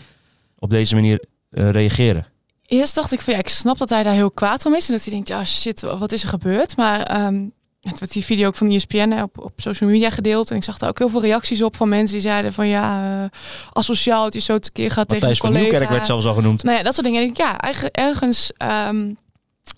op 0.59 0.71
deze 0.71 0.95
manier 0.95 1.25
reageren? 1.51 2.27
Eerst 2.67 2.95
dacht 2.95 3.13
ik 3.13 3.21
van 3.21 3.33
ja, 3.33 3.39
ik 3.39 3.49
snap 3.49 3.79
dat 3.79 3.91
hij 3.91 4.03
daar 4.03 4.15
heel 4.15 4.31
kwaad 4.31 4.67
om 4.67 4.75
is. 4.75 4.87
En 4.89 4.95
dat 4.95 5.05
hij 5.05 5.13
denkt, 5.13 5.29
ja 5.29 5.45
shit, 5.45 5.81
wat 5.81 6.13
is 6.13 6.23
er 6.23 6.29
gebeurd? 6.29 6.77
Maar 6.77 7.03
ehm, 7.03 7.45
het 7.91 7.99
werd 8.01 8.13
die 8.13 8.25
video 8.25 8.47
ook 8.47 8.57
van 8.57 8.71
E 8.71 8.75
ESPN 8.75 9.11
hè, 9.11 9.23
op, 9.23 9.39
op 9.39 9.53
social 9.57 9.91
media 9.91 10.11
gedeeld. 10.11 10.51
En 10.51 10.57
ik 10.57 10.65
zag 10.65 10.79
daar 10.79 10.89
ook 10.89 10.99
heel 10.99 11.09
veel 11.09 11.21
reacties 11.21 11.63
op 11.63 11.77
van 11.77 11.89
mensen 11.89 12.19
die 12.19 12.29
zeiden 12.29 12.53
van 12.53 12.69
ja, 12.69 13.21
uh, 13.23 13.29
asociaal 13.73 14.25
dat 14.25 14.33
je 14.33 14.41
zo 14.41 14.59
tekeer 14.59 14.91
gaat 14.91 15.09
tegen 15.09 15.29
Matthijs 15.29 15.39
een 15.39 15.45
van 15.45 15.51
collega. 15.51 15.69
Nieuwkerk 15.71 15.91
werd 15.91 16.07
zelfs 16.07 16.27
al 16.27 16.35
genoemd. 16.35 16.63
Nou 16.63 16.77
ja, 16.77 16.83
dat 16.83 16.95
soort 16.95 17.07
dingen. 17.07 17.23
En 17.23 17.29
ik, 17.29 17.37
ja, 17.37 17.59
eigen- 17.61 17.91
ergens 17.91 18.53
ehm, 18.57 19.13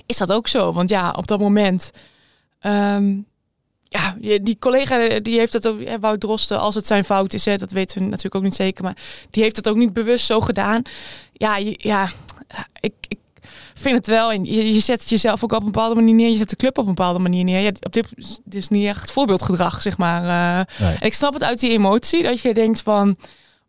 is 0.07 0.17
dat 0.17 0.33
ook 0.33 0.49
zo. 0.49 0.73
Want 0.73 0.91
ja, 0.91 1.11
op 1.11 1.27
dat 1.27 1.39
moment... 1.39 1.91
ehm, 2.61 3.17
ja, 3.91 4.17
die 4.43 4.57
collega 4.59 5.19
die 5.21 5.39
heeft 5.39 5.53
het 5.53 5.69
ook, 5.69 5.85
hè, 5.85 5.99
Wout 5.99 6.21
Drosten, 6.21 6.61
als 6.61 6.75
het 6.75 6.87
zijn 6.87 7.05
fout 7.05 7.35
is, 7.35 7.45
hè, 7.45 7.57
dat 7.57 7.71
weten 7.71 7.99
we 7.99 8.05
natuurlijk 8.05 8.35
ook 8.35 8.43
niet 8.43 8.55
zeker, 8.55 8.85
maar 8.85 8.97
die 9.31 9.43
heeft 9.43 9.57
het 9.57 9.69
ook 9.69 9.77
niet 9.77 9.93
bewust 9.93 10.27
zo 10.27 10.41
gedaan. 10.41 10.83
Ja, 11.33 11.57
ja 11.77 12.11
ik, 12.81 12.93
ik 13.09 13.19
vind 13.81 13.97
het 13.97 14.07
wel. 14.07 14.33
En 14.33 14.45
je, 14.45 14.73
je 14.75 14.81
zet 14.81 15.09
jezelf 15.11 15.45
ook 15.45 15.53
op 15.53 15.59
een 15.61 15.65
bepaalde 15.65 15.95
manier 15.95 16.15
neer, 16.15 16.29
je 16.31 16.37
zet 16.37 16.51
de 16.51 16.57
club 16.57 16.79
op 16.79 16.87
een 16.87 16.95
bepaalde 16.95 17.19
manier 17.19 17.45
neer. 17.45 17.61
Ja, 17.61 17.69
op 17.69 17.93
dit, 17.93 18.09
dit 18.45 18.55
is 18.55 18.69
niet 18.69 18.87
echt 18.87 19.11
voorbeeldgedrag, 19.11 19.83
zeg 19.83 19.99
maar. 19.99 20.23
eh. 20.59 20.65
Nee. 20.87 20.97
En 20.97 21.07
ik 21.07 21.15
snap 21.15 21.33
het 21.33 21.45
uit 21.45 21.61
die 21.61 21.71
emotie, 21.71 22.23
dat 22.23 22.41
je 22.41 22.55
denkt 22.55 22.83
van, 22.83 23.17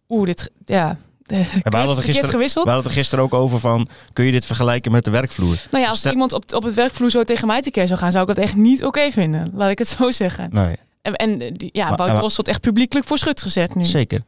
oeh, 0.10 0.26
dit, 0.26 0.52
ja, 0.66 0.98
we 1.30 1.36
hadden 1.62 1.96
het 1.96 2.04
gisteren- 2.06 2.30
gewisseld. 2.30 2.64
We 2.66 2.70
hadden 2.72 2.88
het 2.90 2.98
er 2.98 3.02
gisteren 3.04 3.24
ook 3.24 3.34
over 3.34 3.60
van, 3.60 3.88
kun 4.14 4.26
je 4.26 4.32
dit 4.32 4.46
vergelijken 4.46 4.92
met 4.92 5.06
de 5.06 5.12
werkvloer? 5.12 5.66
Nou 5.72 5.84
ja, 5.84 5.90
als 5.90 6.00
Stel- 6.00 6.12
iemand 6.12 6.34
op, 6.34 6.54
op 6.54 6.64
het 6.64 6.76
werkvloer 6.76 7.10
zo 7.12 7.24
tegen 7.24 7.48
mij 7.48 7.62
tekeer 7.62 7.88
zou 7.88 8.00
gaan, 8.00 8.12
zou 8.12 8.30
ik 8.30 8.36
dat 8.36 8.44
echt 8.46 8.56
niet 8.56 8.86
oké 8.86 9.12
vinden. 9.12 9.52
Laat 9.54 9.70
ik 9.70 9.78
het 9.80 9.88
zo 9.88 10.12
zeggen. 10.12 10.50
Nee. 10.52 10.76
En, 11.02 11.14
en 11.16 11.42
eh, 11.42 11.52
ja, 11.72 11.96
Drost 11.96 12.36
wordt 12.36 12.48
echt 12.50 12.62
publiekelijk 12.62 13.08
voor 13.08 13.18
schut 13.18 13.42
gezet 13.42 13.76
nu. 13.76 13.84
Zeker. 13.84 14.22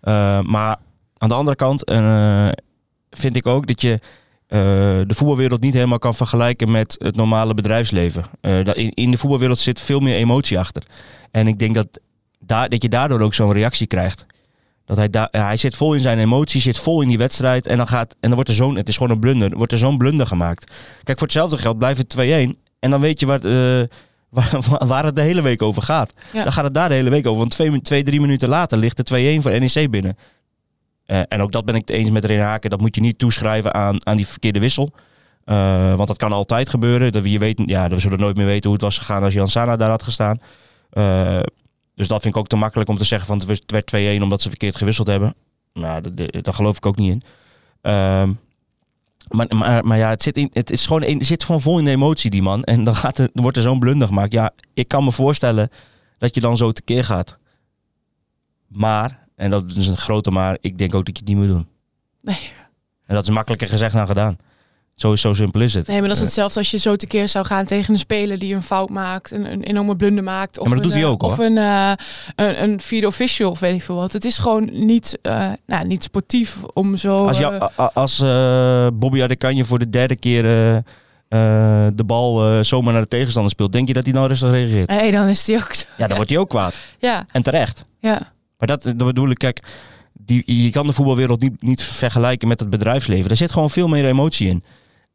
Eh, 0.00 0.40
maar 0.40 0.76
aan 1.18 1.28
de 1.28 1.34
andere 1.34 1.56
kant 1.56 1.84
eh, 1.84 2.48
vind 3.10 3.36
ik 3.36 3.46
ook 3.46 3.66
dat 3.66 3.80
je 3.80 4.00
eh, 4.46 4.58
de 5.06 5.14
voetbalwereld 5.14 5.60
niet 5.60 5.74
helemaal 5.74 5.98
kan 5.98 6.14
vergelijken 6.14 6.70
met 6.70 6.96
het 6.98 7.16
normale 7.16 7.54
bedrijfsleven. 7.54 8.24
Eh, 8.40 8.58
in, 8.58 8.90
in 8.94 9.10
de 9.10 9.18
voetbalwereld 9.18 9.58
zit 9.58 9.80
veel 9.80 10.00
meer 10.00 10.16
emotie 10.16 10.58
achter. 10.58 10.82
En 11.30 11.46
ik 11.46 11.58
denk 11.58 11.74
dat, 11.74 11.86
daar, 12.38 12.68
dat 12.68 12.82
je 12.82 12.88
daardoor 12.88 13.20
ook 13.20 13.34
zo'n 13.34 13.52
reactie 13.52 13.86
krijgt. 13.86 14.26
Dat 14.84 14.96
hij, 14.96 15.10
daar, 15.10 15.28
hij 15.30 15.56
zit 15.56 15.74
vol 15.74 15.94
in 15.94 16.00
zijn 16.00 16.18
emotie, 16.18 16.60
zit 16.60 16.78
vol 16.78 17.02
in 17.02 17.08
die 17.08 17.18
wedstrijd. 17.18 17.66
En 17.66 17.76
dan, 17.76 17.88
gaat, 17.88 18.12
en 18.12 18.16
dan 18.20 18.34
wordt 18.34 18.48
er 18.48 18.54
zo'n, 18.54 18.76
het 18.76 18.88
is 18.88 18.96
gewoon 18.96 19.12
een 19.12 19.20
blunder, 19.20 19.56
wordt 19.56 19.72
er 19.72 19.78
zo'n 19.78 19.98
blunder 19.98 20.26
gemaakt. 20.26 20.72
Kijk, 21.02 21.18
voor 21.18 21.26
hetzelfde 21.26 21.58
geld 21.58 21.78
blijft 21.78 21.98
het 21.98 22.50
2-1. 22.54 22.58
En 22.78 22.90
dan 22.90 23.00
weet 23.00 23.20
je 23.20 23.26
waar, 23.26 23.44
eh, 23.44 23.86
waar, 24.68 24.86
waar 24.86 25.04
het 25.04 25.16
de 25.16 25.22
hele 25.22 25.42
week 25.42 25.62
over 25.62 25.82
gaat. 25.82 26.12
Ja. 26.32 26.42
Dan 26.42 26.52
gaat 26.52 26.64
het 26.64 26.74
daar 26.74 26.88
de 26.88 26.94
hele 26.94 27.10
week 27.10 27.26
over. 27.26 27.38
Want 27.38 27.50
twee, 27.50 27.80
twee 27.80 28.02
drie 28.02 28.20
minuten 28.20 28.48
later 28.48 28.78
ligt 28.78 29.08
de 29.08 29.36
2-1 29.38 29.42
voor 29.42 29.60
NEC 29.60 29.90
binnen. 29.90 30.16
Eh, 31.06 31.20
en 31.28 31.40
ook 31.40 31.52
dat 31.52 31.64
ben 31.64 31.74
ik 31.74 31.80
het 31.80 31.90
eens 31.90 32.10
met 32.10 32.24
René 32.24 32.42
Haken. 32.42 32.70
Dat 32.70 32.80
moet 32.80 32.94
je 32.94 33.00
niet 33.00 33.18
toeschrijven 33.18 33.74
aan, 33.74 34.06
aan 34.06 34.16
die 34.16 34.26
verkeerde 34.26 34.58
wissel. 34.58 34.92
Eh, 35.44 35.94
want 35.94 36.08
dat 36.08 36.16
kan 36.16 36.32
altijd 36.32 36.68
gebeuren. 36.68 37.12
Dat 37.12 37.22
we, 37.22 37.30
je 37.30 37.38
weet, 37.38 37.62
ja, 37.66 37.88
we 37.88 37.98
zullen 37.98 38.18
nooit 38.18 38.36
meer 38.36 38.46
weten 38.46 38.64
hoe 38.64 38.72
het 38.72 38.82
was 38.82 38.98
gegaan 38.98 39.22
als 39.22 39.34
Jan 39.34 39.48
Sana 39.48 39.76
daar 39.76 39.90
had 39.90 40.02
gestaan. 40.02 40.38
Eh, 40.90 41.40
dus 41.94 42.08
dat 42.08 42.22
vind 42.22 42.34
ik 42.34 42.40
ook 42.40 42.48
te 42.48 42.56
makkelijk 42.56 42.88
om 42.88 42.96
te 42.96 43.04
zeggen 43.04 43.26
van 43.28 43.38
het 43.38 43.70
werd 43.70 43.86
2-1 43.86 44.22
omdat 44.22 44.42
ze 44.42 44.48
verkeerd 44.48 44.76
gewisseld 44.76 45.06
hebben. 45.06 45.34
Nou, 45.72 46.14
daar 46.14 46.54
geloof 46.54 46.76
ik 46.76 46.86
ook 46.86 46.96
niet 46.96 47.12
in. 47.12 47.22
Ehm, 47.80 48.32
maar, 49.28 49.84
maar, 49.84 49.98
ja, 49.98 50.08
het 50.08 50.22
zit, 50.22 50.36
in, 50.36 50.50
het 50.52 50.70
is 50.70 50.86
gewoon, 50.86 51.02
het 51.02 51.26
zit 51.26 51.44
gewoon 51.44 51.60
vol 51.60 51.78
in 51.78 51.84
de 51.84 51.90
emotie, 51.90 52.30
die 52.30 52.42
man. 52.42 52.64
En 52.64 52.84
dan, 52.84 52.94
gaat 52.94 53.16
dan 53.16 53.28
wordt 53.32 53.56
er 53.56 53.62
zo'n 53.62 53.78
blunder 53.78 54.08
gemaakt. 54.08 54.32
Ja, 54.32 54.50
ik 54.74 54.88
kan 54.88 55.04
me 55.04 55.12
voorstellen 55.12 55.70
dat 56.18 56.34
je 56.34 56.40
dan 56.40 56.56
zo 56.56 56.72
tekeer 56.72 57.04
gaat. 57.04 57.38
Maar, 58.66 59.25
en 59.36 59.50
dat 59.50 59.64
is 59.76 59.86
een 59.86 59.96
grote 59.96 60.30
maar, 60.30 60.58
ik 60.60 60.78
denk 60.78 60.94
ook 60.94 61.04
dat 61.06 61.16
je 61.18 61.22
het 61.24 61.32
niet 61.34 61.38
moet 61.46 61.54
doen. 61.54 61.66
Nee. 62.20 62.50
En 63.06 63.14
dat 63.14 63.24
is 63.24 63.30
makkelijker 63.30 63.68
gezegd 63.68 63.94
dan 63.94 64.06
gedaan. 64.06 64.36
Zo, 64.94 65.16
zo 65.16 65.32
simpel 65.34 65.60
is 65.60 65.74
het. 65.74 65.86
Nee, 65.86 65.98
maar 65.98 66.08
dat 66.08 66.16
is 66.16 66.22
hetzelfde 66.22 66.58
als 66.58 66.70
je 66.70 66.78
zo 66.78 66.96
tekeer 66.96 67.28
zou 67.28 67.44
gaan 67.46 67.64
tegen 67.64 67.92
een 67.92 67.98
speler 67.98 68.38
die 68.38 68.54
een 68.54 68.62
fout 68.62 68.88
maakt, 68.90 69.30
een, 69.30 69.52
een 69.52 69.62
enorme 69.62 69.96
blunder 69.96 70.24
maakt. 70.24 70.58
Of 70.58 70.66
maar 70.68 70.76
dat 70.76 70.84
een, 70.84 70.90
doet 70.92 71.00
hij 71.00 71.08
eh, 71.08 71.12
ook, 71.14 71.22
Of 71.22 71.36
hoor. 71.36 71.44
een, 71.44 71.58
eh, 71.58 71.92
een, 72.34 72.62
een 72.62 72.80
vierde 72.80 73.06
official 73.06 73.50
of 73.50 73.60
weet 73.60 73.74
ik 73.74 73.82
veel 73.82 73.94
wat. 73.94 74.12
Het 74.12 74.24
is 74.24 74.38
gewoon 74.38 74.68
niet, 74.72 75.18
eh, 75.22 75.48
nou, 75.66 75.86
niet 75.86 76.02
sportief 76.02 76.56
om 76.72 76.96
zo... 76.96 77.26
Als, 77.26 77.38
jou, 77.38 77.62
a- 77.78 77.90
als 77.94 78.18
Bobby 78.98 79.22
Adekanje 79.22 79.64
voor 79.64 79.78
de 79.78 79.90
derde 79.90 80.16
keer 80.16 80.42
de 81.94 82.04
bal 82.06 82.64
zomaar 82.64 82.92
naar 82.92 83.02
de 83.02 83.08
tegenstander 83.08 83.52
speelt, 83.52 83.72
denk 83.72 83.88
je 83.88 83.94
dat 83.94 84.04
hij 84.04 84.12
nou 84.12 84.26
rustig 84.26 84.50
reageert? 84.50 84.88
nee, 84.88 85.10
dan 85.12 85.26
is 85.28 85.44
die 85.44 85.56
ook 85.56 85.74
zo. 85.74 85.84
Ja, 85.96 86.06
dan 86.06 86.16
wordt 86.16 86.30
hij 86.30 86.38
ook 86.40 86.48
kwaad. 86.48 86.74
Ja, 86.98 87.26
En 87.32 87.42
terecht. 87.42 87.84
ja. 88.00 88.34
Maar 88.58 88.68
dat, 88.68 88.96
bedoel 88.96 89.30
ik, 89.30 89.38
kijk, 89.38 89.62
die, 90.12 90.62
je 90.62 90.70
kan 90.70 90.86
de 90.86 90.92
voetbalwereld 90.92 91.40
niet, 91.40 91.62
niet 91.62 91.82
vergelijken 91.82 92.48
met 92.48 92.60
het 92.60 92.70
bedrijfsleven. 92.70 93.30
Er 93.30 93.36
zit 93.36 93.52
gewoon 93.52 93.70
veel 93.70 93.88
meer 93.88 94.06
emotie 94.06 94.48
in. 94.48 94.64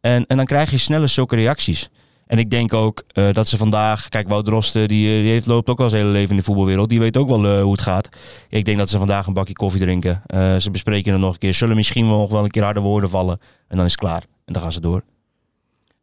En, 0.01 0.25
en 0.27 0.37
dan 0.37 0.45
krijg 0.45 0.71
je 0.71 0.77
sneller 0.77 1.09
zulke 1.09 1.35
reacties. 1.35 1.89
En 2.31 2.37
ik 2.37 2.49
denk 2.49 2.73
ook 2.73 3.03
eh, 3.07 3.33
dat 3.33 3.47
ze 3.47 3.57
vandaag... 3.57 4.09
Kijk, 4.09 4.27
Wout 4.27 4.45
Drosten, 4.45 4.87
die, 4.87 5.15
eh, 5.15 5.21
die 5.21 5.31
heeft, 5.31 5.45
loopt 5.45 5.69
ook 5.69 5.79
al 5.79 5.89
zijn 5.89 6.01
hele 6.01 6.13
leven 6.13 6.29
in 6.29 6.37
de 6.37 6.43
voetbalwereld. 6.43 6.89
Die 6.89 6.99
weet 6.99 7.17
ook 7.17 7.27
wel 7.27 7.45
eh, 7.45 7.61
hoe 7.61 7.71
het 7.71 7.81
gaat. 7.81 8.09
Ik 8.49 8.65
denk 8.65 8.77
dat 8.77 8.89
ze 8.89 8.97
vandaag 8.97 9.27
een 9.27 9.33
bakje 9.33 9.53
koffie 9.53 9.81
drinken. 9.81 10.21
Ze 10.61 10.71
bespreken 10.71 11.11
het 11.11 11.21
nog 11.21 11.33
een 11.33 11.39
keer. 11.39 11.53
Zullen 11.53 11.75
misschien 11.75 12.07
wel 12.07 12.17
nog 12.17 12.29
wel 12.29 12.43
een 12.43 12.49
keer 12.49 12.63
harde 12.63 12.79
woorden 12.79 13.09
vallen. 13.09 13.39
En 13.67 13.77
dan 13.77 13.85
is 13.85 13.91
het 13.91 13.99
klaar. 13.99 14.23
En 14.45 14.53
dan 14.53 14.61
gaan 14.61 14.71
ze 14.71 14.81
door. 14.81 15.03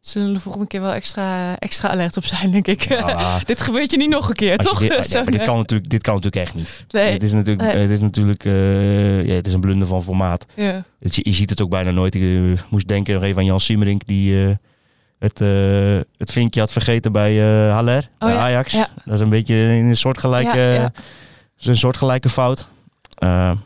Zullen 0.01 0.33
de 0.33 0.39
volgende 0.39 0.67
keer 0.67 0.81
wel 0.81 0.93
extra, 0.93 1.57
extra 1.57 1.89
alert 1.89 2.17
op 2.17 2.25
zijn, 2.25 2.51
denk 2.51 2.67
ik. 2.67 2.81
Ja. 2.81 3.39
dit 3.45 3.61
gebeurt 3.61 3.91
je 3.91 3.97
niet 3.97 4.09
nog 4.09 4.29
een 4.29 4.35
keer, 4.35 4.57
Als 4.57 4.65
je 4.67 4.71
toch? 4.71 4.79
dit, 4.79 4.91
ja, 4.97 5.03
Zo'n, 5.03 5.23
maar 5.23 5.31
dit, 5.31 5.43
kan 5.43 5.57
natuurlijk, 5.57 5.89
dit 5.89 6.01
kan 6.01 6.13
natuurlijk 6.15 6.43
echt 6.45 6.55
niet. 6.55 6.85
nee. 6.89 7.11
Het 7.13 7.23
is 7.23 7.31
natuurlijk, 7.33 7.73
Nee. 7.73 7.81
het 7.81 7.89
is 7.89 7.99
natuurlijk 7.99 8.45
eh, 8.45 9.25
ja, 9.25 9.33
het 9.33 9.47
is 9.47 9.53
een 9.53 9.59
blunder 9.59 9.87
van 9.87 10.03
formaat. 10.03 10.45
Ja. 10.55 10.83
Het, 10.99 11.15
je 11.15 11.31
ziet 11.33 11.49
het 11.49 11.61
ook 11.61 11.69
bijna 11.69 11.91
nooit. 11.91 12.15
Ik 12.15 12.21
eh, 12.21 12.61
moest 12.69 12.87
denken 12.87 13.13
nog 13.13 13.23
even 13.23 13.37
aan 13.37 13.45
Jan 13.45 13.59
Siemerink 13.59 14.01
die 14.07 14.45
eh, 14.45 14.55
het, 15.19 15.39
het 16.17 16.31
vinkje 16.31 16.59
had 16.59 16.71
vergeten 16.71 17.11
bij 17.11 17.37
Haller, 17.69 18.09
bij 18.17 18.29
Oh 18.29 18.35
ja, 18.35 18.41
Ajax. 18.41 18.73
ja. 18.73 18.87
Dat 19.05 19.13
is 19.13 19.19
een 19.19 19.29
beetje 19.29 19.55
een 19.55 19.97
soortgelijke, 19.97 20.91
een 21.61 21.77
soortgelijke 21.77 22.29
fout. 22.29 22.67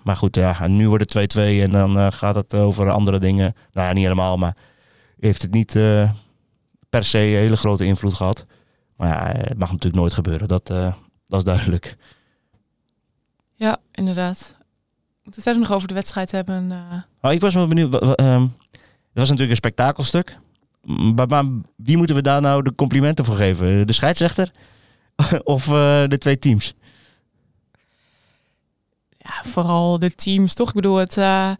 Maar 0.04 0.16
goed, 0.18 0.36
ja, 0.36 0.68
nu 0.68 0.90
wordt 0.90 1.13
het 1.13 1.36
2-2 1.38 1.40
en 1.42 1.72
dan 1.72 2.13
gaat 2.13 2.36
het 2.36 2.54
over 2.54 2.90
andere 2.90 3.20
dingen. 3.20 3.56
Nou 3.74 3.88
ja, 3.88 3.94
niet 3.94 4.04
helemaal, 4.04 4.38
maar 4.38 4.56
heeft 5.24 5.42
het 5.42 5.51
niet 5.51 5.75
eh, 5.75 6.12
per 6.89 7.06
se 7.06 7.18
een 7.18 7.24
hele 7.25 7.58
grote 7.58 7.86
invloed 7.86 8.13
gehad. 8.13 8.46
Maar 8.98 9.08
ja, 9.08 9.39
het 9.39 9.58
mag 9.58 9.68
natuurlijk 9.72 9.96
nooit 10.01 10.13
gebeuren. 10.13 10.48
Dat, 10.48 10.70
eh, 10.70 10.94
dat 11.27 11.39
is 11.39 11.46
duidelijk. 11.46 11.96
ja, 13.56 13.77
inderdaad. 13.92 14.56
Moeten 15.24 15.42
we 15.44 15.50
verder 15.50 15.62
nog 15.68 15.72
over 15.77 15.88
de 15.88 15.94
wedstrijd 15.94 16.32
hebben? 16.32 16.72
eh, 16.72 17.01
Oh, 17.22 17.32
ik 17.32 17.42
was 17.42 17.53
wel 17.53 17.68
benieuwd. 17.68 18.15
ehm, 18.15 18.42
het 18.42 18.51
was 19.22 19.24
natuurlijk 19.30 19.50
een 19.50 19.56
spektakelstuk. 19.56 20.38
Maar, 21.15 21.27
maar 21.27 21.44
wie 21.75 21.98
moeten 21.98 22.15
we 22.15 22.22
daar 22.22 22.42
nou 22.42 22.63
de 22.63 22.75
complimenten 22.75 23.25
voor 23.25 23.36
geven? 23.36 23.88
De 23.88 23.94
scheidsrechter? 23.94 24.51
of 25.44 25.68
eh, 25.68 26.08
de 26.08 26.18
twee 26.18 26.39
teams? 26.39 26.74
ja, 29.18 29.50
vooral 29.50 30.00
de 30.00 30.15
teams, 30.15 30.53
toch? 30.53 30.68
Ik 30.68 30.74
bedoel, 30.75 30.96
het, 30.96 31.18
eh, 31.18 31.51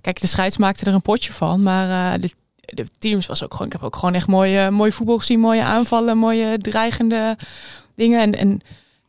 kijk, 0.00 0.20
de 0.20 0.26
scheids 0.26 0.56
maakte 0.56 0.84
er 0.84 0.94
een 0.94 1.02
potje 1.02 1.32
van, 1.32 1.62
maar 1.62 2.14
eh, 2.14 2.20
de, 2.20 2.30
de 2.64 2.86
teams 2.98 3.26
was 3.26 3.44
ook 3.44 3.52
gewoon, 3.52 3.66
ik 3.66 3.72
heb 3.72 3.82
ook 3.82 3.96
gewoon 3.96 4.14
echt 4.14 4.26
mooie, 4.26 4.70
mooie 4.70 4.92
voetbal 4.92 5.18
gezien, 5.18 5.40
mooie 5.40 5.62
aanvallen, 5.62 6.18
mooie 6.18 6.58
dreigende 6.58 7.36
dingen. 7.94 8.20
En, 8.20 8.32
en 8.32 8.60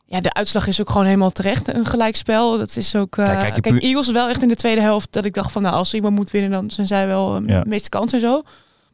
ja, 0.06 0.20
de 0.20 0.32
uitslag 0.32 0.66
is 0.66 0.80
ook 0.80 0.90
gewoon 0.90 1.06
helemaal 1.06 1.30
terecht, 1.30 1.74
een 1.74 1.86
gelijkspel. 1.86 2.58
Dat 2.58 2.76
is 2.76 2.94
ook, 2.96 3.16
eh, 3.16 3.24
Kijk, 3.26 3.38
kijk, 3.38 3.52
kijk, 3.52 3.64
je 3.64 3.70
puur- 3.72 3.82
Eagles 3.82 4.10
wel 4.12 4.28
echt 4.28 4.42
in 4.42 4.48
de 4.48 4.56
tweede 4.56 4.80
helft, 4.80 5.12
dat 5.12 5.24
ik 5.24 5.34
dacht 5.34 5.52
van, 5.52 5.62
nou, 5.62 5.74
als 5.74 5.94
iemand 5.94 6.14
moet 6.16 6.30
winnen, 6.30 6.50
dan 6.50 6.70
zijn 6.70 6.86
zij 6.86 7.06
wel 7.06 7.36
eh, 7.36 7.42
Ja. 7.46 7.60
de 7.62 7.68
meeste 7.68 7.88
kans 7.88 8.12
en 8.12 8.20
zo. 8.20 8.42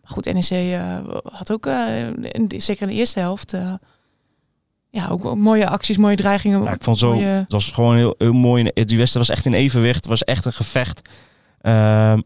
Maar 0.02 0.12
goed, 0.12 0.24
NEC 0.32 0.50
eh, 0.72 0.98
had 1.32 1.52
ook, 1.52 1.66
eh, 1.66 2.06
in 2.06 2.48
de- 2.48 2.60
zeker 2.60 2.82
in 2.82 2.88
de 2.88 2.94
eerste 2.94 3.18
helft, 3.18 3.52
eh, 3.52 3.72
ja, 4.90 5.08
ook 5.08 5.34
mooie 5.34 5.68
acties, 5.68 5.96
mooie 5.96 6.16
dreigingen. 6.16 6.62
Ja, 6.62 6.72
ik 6.72 6.82
vond 6.82 6.98
zo, 6.98 7.12
mooie- 7.12 7.24
het 7.24 7.52
was 7.52 7.70
gewoon 7.70 7.96
heel, 7.96 8.14
heel 8.18 8.32
mooi. 8.32 8.62
Die 8.62 8.98
wedstrijd 8.98 9.26
was 9.26 9.36
echt 9.36 9.44
in 9.46 9.54
evenwicht. 9.54 9.96
Het 9.96 10.06
was 10.06 10.24
echt 10.24 10.44
een 10.44 10.52
gevecht. 10.52 11.00
Ehm, 11.60 12.20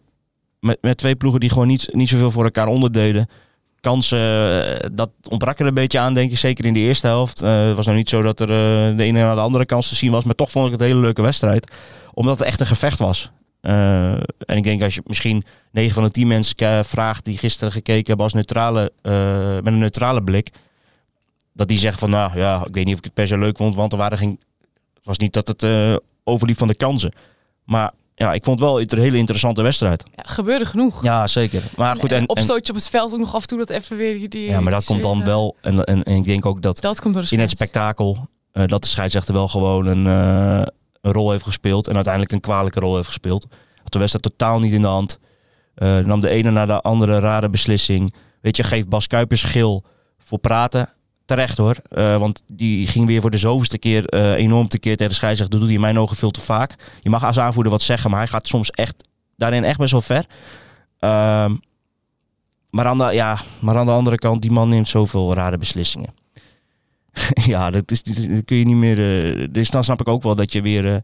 met, 0.64 0.78
met 0.80 0.96
twee 0.96 1.16
ploegen 1.16 1.40
die 1.40 1.50
gewoon 1.50 1.66
niet, 1.66 1.88
niet 1.92 2.08
zoveel 2.08 2.30
voor 2.30 2.44
elkaar 2.44 2.66
onderdeden. 2.66 3.28
Kansen, 3.80 4.18
eh, 4.18 4.90
dat 4.92 5.10
ontbrak 5.28 5.58
er 5.58 5.66
een 5.66 5.74
beetje 5.74 5.98
aan, 5.98 6.14
denk 6.14 6.30
ik. 6.30 6.38
Zeker 6.38 6.64
in 6.64 6.74
de 6.74 6.80
eerste 6.80 7.06
helft. 7.06 7.42
Eh, 7.42 7.66
het 7.66 7.76
was 7.76 7.84
nou 7.84 7.98
niet 7.98 8.08
zo 8.08 8.22
dat 8.22 8.40
er 8.40 8.48
eh, 8.48 8.96
de 8.96 9.02
ene 9.02 9.20
naar 9.20 9.34
de 9.34 9.40
andere 9.40 9.66
kans 9.66 9.88
te 9.88 9.94
zien 9.94 10.10
was. 10.10 10.24
Maar 10.24 10.34
toch 10.34 10.50
vond 10.50 10.66
ik 10.66 10.72
het 10.72 10.80
een 10.80 10.86
hele 10.86 11.00
leuke 11.00 11.22
wedstrijd. 11.22 11.72
Omdat 12.14 12.38
het 12.38 12.46
echt 12.46 12.60
een 12.60 12.66
gevecht 12.66 12.98
was. 12.98 13.30
En 13.60 14.56
ik 14.56 14.64
denk 14.64 14.82
als 14.82 14.94
je 14.94 15.02
misschien 15.06 15.44
9 15.70 15.94
van 15.94 16.02
de 16.02 16.10
10 16.10 16.26
mensen 16.26 16.84
vraagt 16.84 17.24
die 17.24 17.38
gisteren 17.38 17.72
gekeken 17.72 18.06
hebben 18.06 18.24
als 18.24 18.34
neutrale, 18.34 18.92
met 19.62 19.72
een 19.72 19.78
neutrale 19.78 20.22
blik. 20.22 20.50
Dat 21.52 21.68
die 21.68 21.78
zeggen 21.78 21.98
van 21.98 22.10
nou 22.10 22.38
ja, 22.38 22.64
ik 22.66 22.74
weet 22.74 22.84
niet 22.84 22.92
of 22.92 22.98
ik 22.98 23.04
het 23.04 23.14
per 23.14 23.26
se 23.26 23.38
leuk 23.38 23.56
vond. 23.56 23.74
Want 23.74 23.92
er 23.92 23.98
waren. 23.98 24.18
Het 24.94 25.04
was 25.04 25.18
niet 25.18 25.32
dat 25.32 25.48
het 25.48 25.66
overliep 26.24 26.58
van 26.58 26.68
de 26.68 26.74
kansen. 26.74 27.12
Maar 27.64 27.92
ja, 28.14 28.32
ik 28.32 28.44
vond 28.44 28.60
wel 28.60 28.80
een 28.80 28.98
hele 28.98 29.16
interessante 29.16 29.62
wedstrijd. 29.62 30.04
ja, 30.14 30.22
gebeurde 30.22 30.64
genoeg. 30.64 31.02
Ja, 31.02 31.26
zeker. 31.26 31.62
Maar 31.76 31.96
goed, 31.96 32.12
en, 32.12 32.18
en, 32.18 32.28
opstootje 32.28 32.72
op 32.72 32.78
het 32.78 32.88
veld 32.88 33.12
ook 33.12 33.18
nog 33.18 33.34
af 33.34 33.40
en 33.40 33.46
toe 33.46 33.58
dat 33.58 33.70
even 33.70 33.96
weer 33.96 34.28
die. 34.30 34.48
ja, 34.48 34.60
maar 34.60 34.72
dat 34.72 34.84
komt 34.84 35.02
dan 35.02 35.24
wel. 35.24 35.56
En, 35.60 35.84
en, 35.84 36.02
en 36.02 36.16
ik 36.16 36.24
denk 36.24 36.46
ook 36.46 36.62
dat 36.62 36.80
Dat 36.80 37.00
komt 37.00 37.14
door 37.14 37.26
in 37.28 37.40
het 37.40 37.50
spektakel 37.50 38.28
eh, 38.54 38.66
dat 38.66 38.82
de 38.82 38.88
scheidsrechter 38.88 39.34
wel 39.34 39.48
gewoon 39.48 39.86
een, 39.86 40.06
eh, 40.06 40.66
een 41.00 41.12
rol 41.12 41.30
heeft 41.30 41.44
gespeeld. 41.44 41.88
En 41.88 41.94
uiteindelijk 41.94 42.32
een 42.32 42.40
kwalijke 42.40 42.80
rol 42.80 42.94
heeft 42.94 43.06
gespeeld. 43.06 43.46
Had 43.82 43.92
de 43.92 43.98
wedstrijd 43.98 44.36
totaal 44.36 44.58
niet 44.58 44.72
in 44.72 44.82
de 44.82 44.88
hand. 44.88 45.18
Eh, 45.74 45.98
nam 45.98 46.20
de 46.20 46.28
ene 46.28 46.50
naar 46.50 46.66
de 46.66 46.80
andere 46.80 47.18
rare 47.18 47.48
beslissing. 47.48 48.14
Weet 48.40 48.56
je, 48.56 48.62
geef 48.62 48.86
Bas 48.86 49.06
Kuipers 49.06 49.42
geel 49.42 49.84
voor 50.18 50.38
praten. 50.38 50.92
Terecht 51.24 51.58
hoor. 51.58 51.76
Eh, 51.90 52.18
want 52.18 52.42
die 52.46 52.86
ging 52.86 53.06
weer 53.06 53.20
voor 53.20 53.30
de 53.30 53.38
zoveelste 53.38 53.78
keer 53.78 54.08
eh, 54.08 54.32
enorm 54.32 54.68
tekeer 54.68 54.96
tegen 54.96 55.12
de 55.12 55.18
scheidsrechter. 55.18 55.58
Dat 55.58 55.68
doet 55.68 55.68
hij 55.68 55.84
in 55.84 55.94
mijn 55.94 56.02
ogen 56.02 56.16
veel 56.16 56.30
te 56.30 56.40
vaak. 56.40 56.74
Je 57.02 57.10
mag 57.10 57.24
als 57.24 57.38
aanvoerder 57.38 57.72
wat 57.72 57.82
zeggen, 57.82 58.10
maar 58.10 58.18
hij 58.18 58.28
gaat 58.28 58.46
soms 58.46 58.70
echt 58.70 59.08
daarin 59.36 59.64
echt 59.64 59.78
best 59.78 59.92
wel 59.92 60.00
ver. 60.00 60.24
Ehm, 60.98 61.54
maar, 62.70 62.86
aan 62.86 62.98
de, 62.98 63.04
ja, 63.04 63.38
maar 63.60 63.76
aan 63.76 63.86
de 63.86 63.92
andere 63.92 64.16
kant, 64.16 64.42
die 64.42 64.50
man 64.50 64.68
neemt 64.68 64.88
zoveel 64.88 65.34
rare 65.34 65.58
beslissingen. 65.58 66.14
ja, 67.46 67.70
dat, 67.70 67.90
is, 67.90 68.02
dat 68.02 68.44
kun 68.44 68.56
je 68.56 68.64
niet 68.64 68.76
meer. 68.76 68.98
eh, 69.38 69.48
dus 69.50 69.70
dan 69.70 69.84
snap 69.84 70.00
ik 70.00 70.08
ook 70.08 70.22
wel 70.22 70.34
dat 70.34 70.52
je 70.52 70.62
weer, 70.62 71.02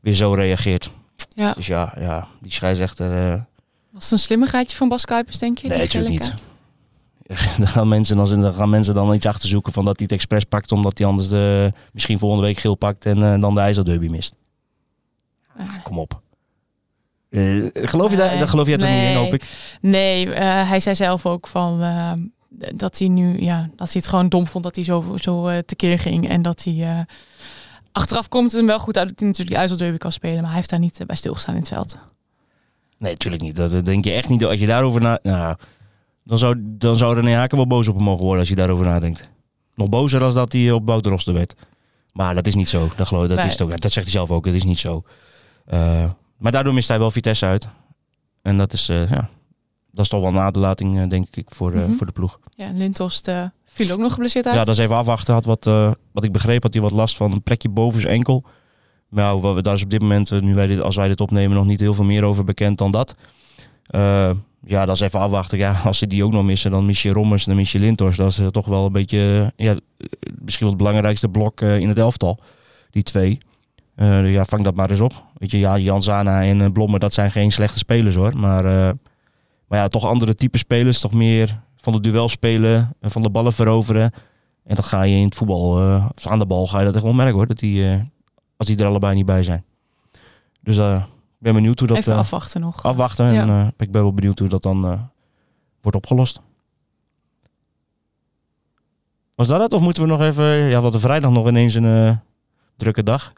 weer 0.00 0.14
zo 0.14 0.32
reageert. 0.32 0.90
Ja. 1.34 1.52
Dus 1.52 1.66
ja, 1.66 1.94
ja 1.98 2.28
die 2.40 2.52
scheidsrechter. 2.52 3.10
Was 3.90 4.02
het 4.02 4.12
een 4.12 4.18
slimmigheidje 4.18 4.76
van 4.76 4.88
Bas 4.88 5.04
Kuipers, 5.04 5.38
denk 5.38 5.58
je? 5.58 5.68
Nee, 5.68 5.78
natuurlijk 5.78 6.12
niet. 6.12 6.34
dan, 7.58 7.68
gaan 7.68 7.88
mensen 7.88 8.16
dan, 8.16 8.40
dan 8.40 8.54
gaan 8.54 8.70
mensen 8.70 8.94
dan 8.94 9.14
iets 9.14 9.26
achterzoeken 9.26 9.72
van 9.72 9.84
dat 9.84 9.96
hij 9.96 10.04
het 10.04 10.16
expres 10.16 10.44
pakt, 10.44 10.72
omdat 10.72 10.98
hij 10.98 11.06
anders 11.06 11.28
de, 11.28 11.72
misschien 11.92 12.18
volgende 12.18 12.44
week 12.44 12.58
geel 12.58 12.74
pakt 12.74 13.06
en 13.06 13.22
eh, 13.22 13.40
dan 13.40 13.54
de 13.54 13.60
IJsselderby 13.60 14.06
mist. 14.06 14.36
Ah, 15.56 15.82
Kom 15.82 15.98
op. 15.98 16.20
Eh, 17.32 17.66
geloof 17.72 18.10
je 18.10 18.16
daar? 18.16 18.38
Dat 18.38 18.48
geloof 18.48 18.66
je 18.66 18.72
niet 18.72 18.82
in, 18.82 18.88
Nee. 18.88 19.16
hoop 19.16 19.34
ik. 19.34 19.48
Nee, 19.80 20.32
eh, 20.32 20.68
hij 20.68 20.80
zei 20.80 20.94
zelf 20.94 21.26
ook 21.26 21.46
van 21.46 21.82
eh, 21.82 22.12
dat 22.74 22.98
hij 22.98 23.08
nu, 23.08 23.40
ja, 23.40 23.60
dat 23.76 23.92
hij 23.92 24.00
het 24.00 24.06
gewoon 24.06 24.28
dom 24.28 24.46
vond 24.46 24.64
dat 24.64 24.74
hij 24.74 24.84
zo, 24.84 25.16
zo 25.16 25.62
tekeer 25.66 25.98
ging 25.98 26.28
en 26.28 26.42
dat 26.42 26.64
hij 26.64 27.06
achteraf 27.92 28.28
komt 28.28 28.50
het 28.50 28.60
hem 28.60 28.66
wel 28.66 28.78
goed 28.78 28.98
uit 28.98 29.08
dat 29.08 29.18
hij 29.18 29.28
natuurlijk 29.28 29.56
IJsselderby 29.56 29.96
kan 29.96 30.12
spelen, 30.12 30.36
maar 30.36 30.46
hij 30.46 30.56
heeft 30.56 30.70
daar 30.70 30.78
niet 30.78 31.00
bij 31.06 31.16
stilgestaan 31.16 31.54
in 31.54 31.60
het 31.60 31.68
veld. 31.68 31.98
Nee, 32.98 33.10
natuurlijk 33.10 33.42
niet. 33.42 33.56
Dat, 33.56 33.70
dat 33.70 33.84
denk 33.84 34.04
je 34.04 34.12
echt 34.12 34.28
niet. 34.28 34.44
Als 34.44 34.60
je 34.60 34.66
daarover 34.66 35.00
na... 35.00 35.18
Nou, 35.22 35.56
dan 36.24 36.38
zou, 36.38 36.56
dan 36.64 36.96
zou 36.96 37.14
René 37.14 37.34
Haken 37.34 37.56
wel 37.56 37.66
boos 37.66 37.88
op 37.88 37.94
hem 37.94 38.04
mogen 38.04 38.22
worden 38.22 38.40
als 38.40 38.48
je 38.48 38.54
daarover 38.54 38.86
nadenkt. 38.86 39.28
Nog 39.74 39.88
bozer 39.88 40.20
dan 40.20 40.34
dat 40.34 40.52
hij 40.52 40.70
op 40.70 40.86
Bouteroster 40.86 41.34
werd. 41.34 41.54
Maar 42.12 42.34
dat 42.34 42.46
is 42.46 42.54
niet 42.54 42.68
zo. 42.68 42.88
Dat, 42.96 43.06
geloof, 43.06 43.26
dat, 43.26 43.36
Nee. 43.36 43.46
is 43.46 43.52
het 43.52 43.62
ook, 43.62 43.70
dat 43.80 43.92
zegt 43.92 44.06
hij 44.06 44.14
zelf 44.14 44.30
ook. 44.30 44.44
Het 44.44 44.54
is 44.54 44.64
niet 44.64 44.78
zo. 44.78 45.02
Eh, 45.66 46.10
maar 46.38 46.52
daardoor 46.52 46.74
mist 46.74 46.88
hij 46.88 46.98
wel 46.98 47.10
Vitesse 47.10 47.46
uit. 47.46 47.68
En 48.42 48.58
dat 48.58 48.72
is, 48.72 48.88
eh, 48.88 49.10
ja, 49.10 49.28
dat 49.90 50.04
is 50.04 50.08
toch 50.08 50.20
wel 50.20 50.28
een 50.30 50.38
aderlating, 50.38 51.00
eh, 51.00 51.08
denk 51.08 51.36
ik, 51.36 51.46
voor, 51.50 51.72
eh, 51.72 51.82
Mhm. 51.84 51.92
voor 51.92 52.06
de 52.06 52.12
ploeg. 52.12 52.38
Ja, 52.56 52.66
en 52.66 52.76
Lintos 52.78 53.20
eh, 53.20 53.44
viel 53.64 53.92
ook 53.92 53.98
nog 53.98 54.12
geblesseerd 54.12 54.46
uit. 54.46 54.54
Ja, 54.56 54.64
dat 54.64 54.76
is 54.76 54.84
even 54.84 54.96
afwachten. 54.96 55.34
Had 55.34 55.44
wat, 55.44 55.66
eh, 55.66 55.92
wat 56.12 56.24
ik 56.24 56.32
begreep, 56.32 56.62
had 56.62 56.72
hij 56.72 56.82
wat 56.82 56.92
last 56.92 57.16
van 57.16 57.32
een 57.32 57.42
plekje 57.42 57.68
boven 57.68 58.00
zijn 58.00 58.12
enkel. 58.14 58.44
Nou, 59.10 59.60
daar 59.62 59.74
is 59.74 59.82
op 59.82 59.90
dit 59.90 60.00
moment, 60.00 60.30
eh, 60.30 60.40
nu 60.40 60.54
wij 60.54 60.66
dit, 60.66 60.80
als 60.80 60.96
wij 60.96 61.08
dit 61.08 61.20
opnemen, 61.20 61.56
nog 61.56 61.66
niet 61.66 61.80
heel 61.80 61.94
veel 61.94 62.04
meer 62.04 62.24
over 62.24 62.44
bekend 62.44 62.78
dan 62.78 62.90
dat. 62.90 63.14
Eh, 63.92 64.30
ja, 64.64 64.86
dat 64.86 64.94
is 64.94 65.00
even 65.00 65.20
afwachten. 65.20 65.58
Ja, 65.58 65.80
als 65.84 65.98
ze 65.98 66.06
die 66.06 66.24
ook 66.24 66.32
nog 66.32 66.44
missen, 66.44 66.70
dan 66.70 66.86
mis 66.86 67.02
je 67.02 67.12
Rommers 67.12 67.42
en 67.42 67.48
dan 67.48 67.56
mis 67.56 67.72
je 67.72 67.78
Lintors. 67.78 68.16
Dat 68.16 68.30
is 68.30 68.38
eh, 68.38 68.46
toch 68.46 68.66
wel 68.66 68.86
een 68.86 68.92
beetje, 68.92 69.52
eh, 69.56 69.66
ja, 69.66 69.76
misschien 70.38 70.66
wel 70.66 70.76
het 70.76 70.84
belangrijkste 70.84 71.28
blok 71.28 71.60
in 71.60 71.88
het 71.88 71.98
elftal. 71.98 72.38
Die 72.90 73.02
twee. 73.02 73.38
Ja, 73.96 74.44
vang 74.44 74.64
dat 74.64 74.74
maar 74.74 74.90
eens 74.90 75.00
op. 75.00 75.24
Weet 75.34 75.50
je, 75.50 75.58
ja, 75.58 76.00
Zana 76.00 76.42
en 76.42 76.72
Blomme, 76.72 76.98
dat 76.98 77.12
zijn 77.12 77.30
geen 77.30 77.52
slechte 77.52 77.78
spelers 77.78 78.14
hoor. 78.14 78.38
Maar, 78.38 78.64
maar 79.68 79.78
ja, 79.78 79.88
toch 79.88 80.04
andere 80.06 80.34
type 80.34 80.58
spelers. 80.58 81.00
Toch 81.00 81.12
meer 81.12 81.60
van 81.76 81.92
de 81.92 82.00
duel 82.00 82.28
spelen, 82.28 82.96
en 83.00 83.10
van 83.10 83.22
de 83.22 83.30
ballen 83.30 83.52
veroveren. 83.52 84.12
En 84.64 84.74
dat 84.74 84.84
ga 84.84 85.02
je 85.02 85.16
in 85.16 85.24
het 85.24 85.34
voetbal, 85.34 85.70
of 86.14 86.26
aan 86.26 86.38
de 86.38 86.46
bal, 86.46 86.66
ga 86.66 86.78
je 86.78 86.84
dat 86.84 86.94
echt 86.94 87.04
wel 87.04 87.12
merken 87.12 87.34
hoor. 87.34 87.46
Dat 87.46 87.58
die, 87.58 88.10
als 88.56 88.66
die 88.66 88.76
er 88.76 88.86
allebei 88.86 89.14
niet 89.14 89.26
bij 89.26 89.42
zijn. 89.42 89.64
Dus 90.60 90.76
ben 91.42 91.54
benieuwd 91.54 91.78
hoe 91.78 91.88
dat... 91.88 91.96
Even 91.96 92.12
eh, 92.12 92.18
afwachten 92.18 92.60
nog. 92.60 92.82
afwachten. 92.84 93.26
En 93.26 93.46
Ja. 93.46 93.60
eh, 93.60 93.66
ik 93.78 93.90
ben 93.90 94.02
wel 94.02 94.14
benieuwd 94.14 94.38
hoe 94.38 94.48
dat 94.48 94.62
dan 94.62 94.84
eh, 94.84 95.00
wordt 95.80 95.96
opgelost. 95.96 96.40
Was 99.34 99.48
dat 99.48 99.60
het? 99.60 99.72
Of 99.72 99.80
moeten 99.82 100.02
we 100.02 100.08
nog 100.08 100.20
even... 100.20 100.44
Ja, 100.44 100.80
wat 100.80 100.92
de 100.92 100.98
vrijdag 100.98 101.30
nog 101.30 101.48
ineens 101.48 101.74
een 101.74 102.20
drukke 102.76 103.02
dag. 103.02 103.32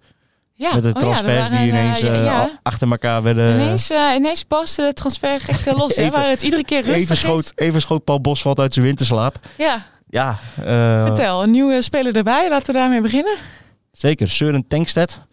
ja. 0.53 0.75
met 0.75 0.83
de 0.83 0.89
oh 0.89 0.95
ja, 1.01 1.01
er 1.01 1.15
transfers 1.23 1.49
die 1.59 1.69
ineens 1.69 2.01
ja. 2.01 2.59
achter 2.63 2.91
elkaar 2.91 3.23
werden... 3.23 3.55
Ineens, 3.61 3.91
eh 3.91 4.15
ineens 4.17 4.47
barst 4.47 4.77
de 4.77 4.93
transfer 4.93 5.41
gekte 5.41 5.75
los, 5.77 5.97
hè, 5.97 6.03
Even- 6.03 6.19
waar 6.21 6.29
het 6.29 6.43
iedere 6.43 6.65
keer 6.65 6.83
rustig 6.83 7.01
even, 7.03 7.17
schoot, 7.17 7.53
even 7.55 7.81
schoot 7.81 8.05
Paul 8.05 8.21
Bosveld 8.21 8.61
uit 8.61 8.73
zijn 8.73 8.85
winterslaap. 8.87 9.35
is. 9.43 9.65
Ja, 9.65 9.87
Ja, 10.09 10.39
vertel. 11.07 11.43
Een 11.43 11.51
nieuwe 11.51 11.83
speler 11.83 12.17
erbij. 12.17 12.49
Laten 12.49 12.67
we 12.67 12.73
daarmee 12.73 13.01
beginnen. 13.01 13.37
zeker. 13.93 14.29
Søren 14.29 14.67
Tankstedt. 14.69 15.27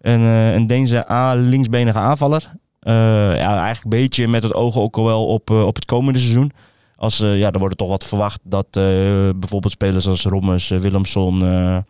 Een, 0.00 0.20
eh, 0.20 0.54
een 0.54 0.66
Deense 0.66 1.10
A, 1.10 1.34
linksbenige 1.34 1.98
aanvaller. 1.98 2.52
Eh, 2.80 2.92
ja, 3.36 3.58
eigenlijk 3.58 3.84
een 3.84 4.00
beetje 4.00 4.28
met 4.28 4.42
het 4.42 4.54
oog 4.54 4.76
ook 4.76 4.96
al 4.96 5.04
wel 5.04 5.26
op, 5.26 5.50
eh, 5.50 5.66
op 5.66 5.74
het 5.74 5.84
komende 5.84 6.18
seizoen. 6.18 6.52
Als, 6.96 7.18
ja, 7.18 7.50
er 7.50 7.58
wordt 7.58 7.78
toch 7.78 7.88
wat 7.88 8.06
verwacht 8.06 8.40
dat 8.42 8.66
bijvoorbeeld 9.36 9.72
spelers 9.72 10.06
als 10.06 10.24
Rommers, 10.24 10.68
Willemson... 10.68 11.38
nou, 11.38 11.84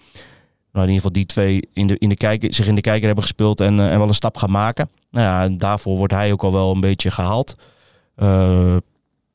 in 0.73 0.81
ieder 0.81 0.95
geval 0.95 1.13
die 1.13 1.27
twee 1.27 1.69
in 1.73 1.87
de, 1.87 1.99
in 1.99 2.09
de 2.09 2.17
kijker, 2.17 2.55
zich 2.55 2.67
in 2.67 2.75
de 2.75 2.81
kijker 2.81 3.07
hebben 3.07 3.25
gespeeld 3.25 3.61
en, 3.61 3.81
en 3.81 3.99
wel 3.99 4.09
een 4.09 4.15
stap 4.15 4.37
gaan 4.37 4.51
maken. 4.51 4.89
Nou 5.11 5.27
ja, 5.27 5.43
en 5.43 5.57
daarvoor 5.57 5.97
wordt 5.97 6.13
hij 6.13 6.33
ook 6.33 6.45
al 6.45 6.53
wel 6.53 6.73
een 6.73 6.81
beetje 6.81 7.11
gehaald. 7.11 7.57
Eh, 8.15 8.77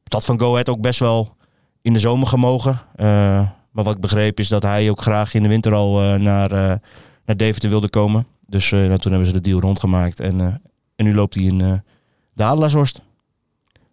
dat 0.04 0.26
van 0.26 0.40
Go 0.40 0.52
Ahead 0.52 0.70
ook 0.70 0.82
best 0.82 1.00
wel 1.00 1.36
in 1.82 1.94
de 1.94 2.00
zomer 2.00 2.28
gemogen. 2.28 2.80
Eh, 2.96 3.06
maar 3.72 3.84
wat 3.84 3.96
ik 3.96 4.02
begreep 4.02 4.40
is 4.40 4.48
dat 4.48 4.64
hij 4.64 4.90
ook 4.90 5.02
graag 5.02 5.34
in 5.34 5.44
de 5.44 5.50
winter 5.50 5.74
al 5.74 6.00
naar, 6.18 6.50
naar 7.26 7.38
Deventer 7.38 7.70
wilde 7.70 7.90
komen. 7.90 8.26
Dus 8.52 8.72
eh, 8.72 8.80
nou, 8.80 8.98
toen 8.98 9.12
hebben 9.12 9.30
ze 9.30 9.36
de 9.36 9.42
deal 9.42 9.60
rondgemaakt. 9.60 10.20
En, 10.20 10.42
eh, 10.42 10.48
en 10.96 11.06
nu 11.06 11.14
loopt 11.14 11.36
hij 11.36 11.44
in 11.44 11.62
eh 11.62 11.74
de 12.34 12.44
Adelaarshorst. 12.44 13.02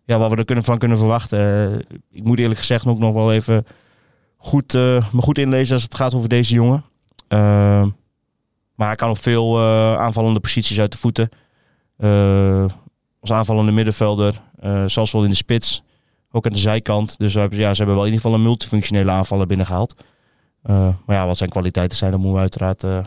Ja, 0.04 0.18
wat 0.18 0.30
we 0.30 0.36
er 0.36 0.44
kunnen, 0.44 0.64
van 0.64 0.78
kunnen 0.78 0.98
verwachten. 0.98 1.84
ik 2.10 2.24
moet 2.24 2.38
eerlijk 2.38 2.58
gezegd 2.58 2.86
ook 2.86 2.98
nog 2.98 3.12
wel 3.12 3.32
even 3.32 3.66
goed, 4.36 4.72
me 4.72 5.20
goed 5.20 5.38
inlezen 5.38 5.74
als 5.74 5.82
het 5.82 5.94
gaat 5.94 6.14
over 6.14 6.28
deze 6.28 6.54
jongen. 6.54 6.84
Eh, 7.28 7.86
maar 8.74 8.86
hij 8.86 8.94
kan 8.94 9.10
op 9.10 9.18
veel 9.18 9.60
aanvallende 9.98 10.40
posities 10.40 10.80
uit 10.80 10.92
de 10.92 10.98
voeten. 10.98 11.28
Als 13.20 13.32
aanvallende 13.32 13.72
middenvelder. 13.72 14.40
zelfs 14.86 15.12
wel 15.12 15.24
in 15.24 15.30
de 15.30 15.36
spits. 15.36 15.82
Ook 16.30 16.46
aan 16.46 16.52
de 16.52 16.58
zijkant. 16.58 17.18
Dus 17.18 17.32
ja, 17.32 17.48
ze 17.50 17.56
hebben 17.56 17.86
wel 17.86 18.06
in 18.06 18.12
ieder 18.12 18.20
geval 18.20 18.34
een 18.34 18.42
multifunctionele 18.42 19.10
aanvaller 19.10 19.46
binnengehaald. 19.46 19.94
Eh, 20.62 20.88
maar 21.06 21.16
ja, 21.16 21.26
wat 21.26 21.36
zijn 21.36 21.50
kwaliteiten 21.50 21.96
zijn, 21.96 22.10
dat 22.10 22.20
moeten 22.20 22.36
we 22.36 22.42
uiteraard 22.42 23.06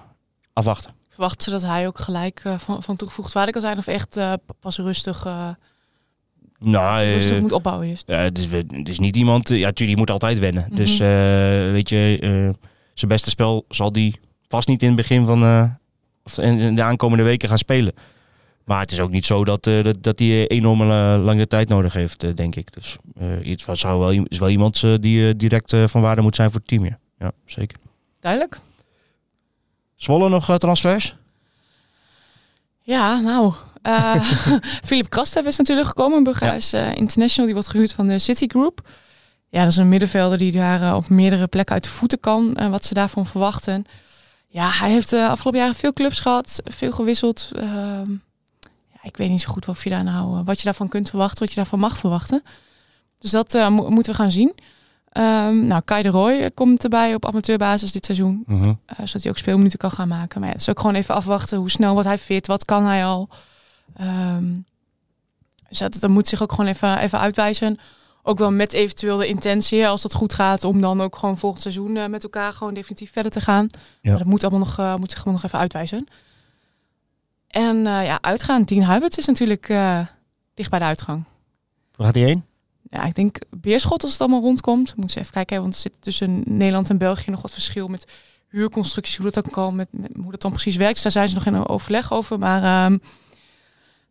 afwachten. 0.53 1.00
Verwachten 1.11 1.43
ze 1.43 1.49
dat 1.49 1.61
hij 1.61 1.87
ook 1.87 1.99
gelijk 1.99 2.41
eh, 2.43 2.57
van, 2.57 2.83
van 2.83 2.95
toegevoegd 2.95 3.33
waarde 3.33 3.51
kan 3.51 3.61
zijn? 3.61 3.77
Of 3.77 3.87
echt 3.87 4.17
eh, 4.17 4.33
pas 4.59 4.77
rustig, 4.77 5.25
eh, 5.25 5.49
Nou, 6.59 7.03
rustig 7.03 7.41
moet 7.41 7.51
opbouwen 7.51 7.87
eerst? 7.87 8.03
Ja, 8.07 8.17
het, 8.17 8.37
is, 8.37 8.51
het 8.51 8.89
is 8.89 8.99
niet 8.99 9.15
iemand... 9.15 9.49
Ja, 9.49 9.65
natuurlijk, 9.65 9.99
moet 9.99 10.11
altijd 10.11 10.39
wennen. 10.39 10.65
Mhm. 10.67 10.75
Dus 10.75 10.97
weet 11.71 11.89
je, 11.89 12.17
zijn 12.93 13.11
beste 13.11 13.29
spel 13.29 13.65
zal 13.69 13.91
die 13.91 14.19
vast 14.47 14.67
niet 14.67 14.81
in 14.81 14.87
het 14.87 14.97
begin 14.97 15.25
van... 15.25 15.71
of 16.23 16.37
in 16.37 16.75
de 16.75 16.83
aankomende 16.83 17.23
weken 17.23 17.49
gaan 17.49 17.57
spelen. 17.57 17.93
Maar 18.63 18.79
het 18.79 18.91
is 18.91 18.99
ook 18.99 19.09
niet 19.09 19.25
zo 19.25 19.43
dat, 19.43 19.67
eh, 19.67 19.83
dat, 19.83 20.03
dat 20.03 20.19
hij 20.19 20.47
enorme 20.47 20.85
lange 21.17 21.47
tijd 21.47 21.69
nodig 21.69 21.93
heeft, 21.93 22.37
denk 22.37 22.55
ik. 22.55 22.73
Dus 22.73 22.97
iets 23.43 23.65
wat 23.65 23.77
zou 23.77 23.99
wel, 23.99 24.25
is 24.27 24.39
wel 24.39 24.49
iemand 24.49 25.01
die 25.01 25.35
direct 25.35 25.75
van 25.85 26.01
waarde 26.01 26.21
moet 26.21 26.35
zijn 26.35 26.51
voor 26.51 26.59
het 26.59 26.69
team. 26.69 26.85
Ja, 26.85 26.99
ja 27.19 27.31
zeker. 27.45 27.77
Duidelijk. 28.19 28.59
Zwolle 30.01 30.29
nog 30.29 30.49
eh, 30.49 30.55
transfers? 30.55 31.15
Ja, 32.81 33.19
nou. 33.19 33.53
eh 33.81 34.15
Philip 34.87 35.09
Krastev 35.09 35.45
is 35.45 35.57
natuurlijk 35.57 35.87
gekomen. 35.87 36.17
Een 36.17 36.23
Bulgaars 36.23 36.73
eh, 36.73 36.95
international. 36.95 37.45
Die 37.45 37.53
wordt 37.53 37.69
gehuurd 37.69 37.93
van 37.93 38.07
de 38.07 38.19
City 38.19 38.47
Group. 38.47 38.87
Ja, 39.49 39.59
dat 39.63 39.71
is 39.71 39.77
een 39.77 39.89
middenvelder 39.89 40.37
die 40.37 40.51
daar 40.51 40.81
eh, 40.81 40.95
op 40.95 41.09
meerdere 41.09 41.47
plekken 41.47 41.73
uit 41.75 41.83
de 41.83 41.89
voeten 41.89 42.19
kan. 42.19 42.55
En 42.55 42.71
wat 42.71 42.85
ze 42.85 42.93
daarvan 42.93 43.25
verwachten. 43.25 43.85
Ja, 44.47 44.69
hij 44.69 44.91
heeft 44.91 45.09
de 45.09 45.27
afgelopen 45.27 45.59
jaren 45.59 45.75
veel 45.75 45.93
clubs 45.93 46.19
gehad. 46.19 46.61
Veel 46.63 46.91
gewisseld. 46.91 47.49
Ehm, 47.55 48.11
ja, 48.91 48.99
ik 49.01 49.17
weet 49.17 49.29
niet 49.29 49.41
zo 49.41 49.51
goed 49.51 49.67
of 49.67 49.83
je 49.83 49.89
daar 49.89 50.03
nou, 50.03 50.39
eh, 50.39 50.45
wat 50.45 50.57
je 50.57 50.63
daarvan 50.65 50.89
kunt 50.89 51.09
verwachten. 51.09 51.39
Wat 51.39 51.49
je 51.49 51.55
daarvan 51.55 51.79
mag 51.79 51.97
verwachten. 51.97 52.43
Dus 53.19 53.31
dat 53.31 53.55
eh, 53.55 53.67
mo- 53.69 53.89
moeten 53.89 54.11
we 54.11 54.17
gaan 54.19 54.31
zien. 54.31 54.55
Ehm, 55.11 55.67
nou, 55.67 55.81
Kai 55.85 56.03
de 56.03 56.09
Roy 56.09 56.31
eh, 56.31 56.49
komt 56.53 56.83
erbij 56.83 57.13
op 57.13 57.25
amateurbasis 57.25 57.91
dit 57.91 58.05
seizoen. 58.05 58.43
Mhm. 58.45 58.73
Eh, 58.85 58.97
zodat 58.97 59.21
hij 59.21 59.31
ook 59.31 59.37
speelminuten 59.37 59.79
kan 59.79 59.91
gaan 59.91 60.07
maken. 60.07 60.39
Maar 60.39 60.47
ja, 60.47 60.53
het 60.53 60.61
is 60.61 60.69
ook 60.69 60.79
gewoon 60.79 60.95
even 60.95 61.15
afwachten 61.15 61.57
hoe 61.57 61.69
snel 61.69 61.93
wordt 61.93 62.07
hij 62.07 62.17
fit, 62.17 62.47
wat 62.47 62.65
kan 62.65 62.85
hij 62.85 63.05
al. 63.05 63.29
Dus 65.69 65.79
dat, 65.79 65.97
dat 65.99 66.09
moet 66.09 66.27
zich 66.27 66.41
ook 66.41 66.51
gewoon 66.51 66.69
even, 66.69 66.97
even 66.97 67.19
uitwijzen. 67.19 67.79
Ook 68.23 68.39
wel 68.39 68.51
met 68.51 68.73
eventueel 68.73 69.17
de 69.17 69.27
intentie, 69.27 69.87
als 69.87 70.01
dat 70.01 70.13
goed 70.13 70.33
gaat, 70.33 70.63
om 70.63 70.81
dan 70.81 71.01
ook 71.01 71.15
gewoon 71.15 71.37
volgend 71.37 71.61
seizoen 71.61 71.97
eh, 71.97 72.07
met 72.07 72.23
elkaar 72.23 72.53
gewoon 72.53 72.73
definitief 72.73 73.11
verder 73.11 73.31
te 73.31 73.41
gaan. 73.41 73.67
Maar 74.01 74.17
dat 74.17 74.27
moet 74.27 74.43
allemaal 74.43 74.59
nog, 74.59 74.99
moet 74.99 75.09
zich 75.11 75.19
gewoon 75.19 75.33
nog 75.33 75.43
even 75.43 75.59
uitwijzen. 75.59 76.07
En 77.47 77.83
ja, 77.83 78.21
uitgaan. 78.21 78.63
Dean 78.63 78.81
Huibert 78.81 79.17
is 79.17 79.25
natuurlijk 79.25 79.67
dicht 80.53 80.69
bij 80.69 80.79
de 80.79 80.85
uitgang. 80.85 81.23
Waar 81.95 82.05
gaat 82.05 82.15
hij 82.15 82.25
heen? 82.25 82.43
Ja, 82.91 83.03
ik 83.03 83.13
denk 83.13 83.37
Beerschot 83.49 84.03
als 84.03 84.11
het 84.11 84.21
allemaal 84.21 84.41
rondkomt. 84.41 84.95
Moeten 84.95 85.09
ze 85.13 85.19
even 85.19 85.31
kijken, 85.31 85.55
hè, 85.55 85.61
want 85.61 85.73
er 85.73 85.79
zit 85.79 85.93
tussen 85.99 86.43
Nederland 86.45 86.89
en 86.89 86.97
België 86.97 87.31
nog 87.31 87.41
wat 87.41 87.53
verschil 87.53 87.87
met 87.87 88.11
huurconstructies, 88.47 89.17
hoe 89.17 89.31
dat 89.31 89.43
dan 89.43 89.53
kan, 89.53 89.75
met, 89.75 89.87
met 89.91 90.11
hoe 90.21 90.31
dat 90.31 90.41
dan 90.41 90.51
precies 90.51 90.75
werkt. 90.75 90.93
Dus 90.93 91.03
daar 91.03 91.11
zijn 91.11 91.29
ze 91.29 91.35
nog 91.35 91.45
in 91.45 91.67
overleg 91.67 92.13
over. 92.13 92.39
Maar 92.39 92.63
ehm, 92.63 92.97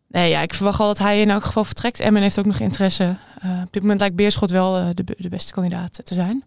nee, 0.07 0.29
ja, 0.29 0.41
ik 0.41 0.53
verwacht 0.53 0.79
al 0.79 0.87
dat 0.87 0.97
hij 0.97 1.21
in 1.21 1.29
elk 1.29 1.43
geval 1.43 1.63
vertrekt. 1.63 1.99
Emmen 1.99 2.21
heeft 2.21 2.39
ook 2.39 2.45
nog 2.45 2.59
interesse. 2.59 3.17
Eh, 3.41 3.61
op 3.63 3.73
dit 3.73 3.81
moment 3.81 3.99
lijkt 3.99 4.15
Beerschot 4.15 4.49
wel 4.49 4.77
eh, 4.77 4.89
de, 4.93 5.03
de 5.17 5.29
beste 5.29 5.53
kandidaat 5.53 6.05
te 6.05 6.13
zijn. 6.13 6.43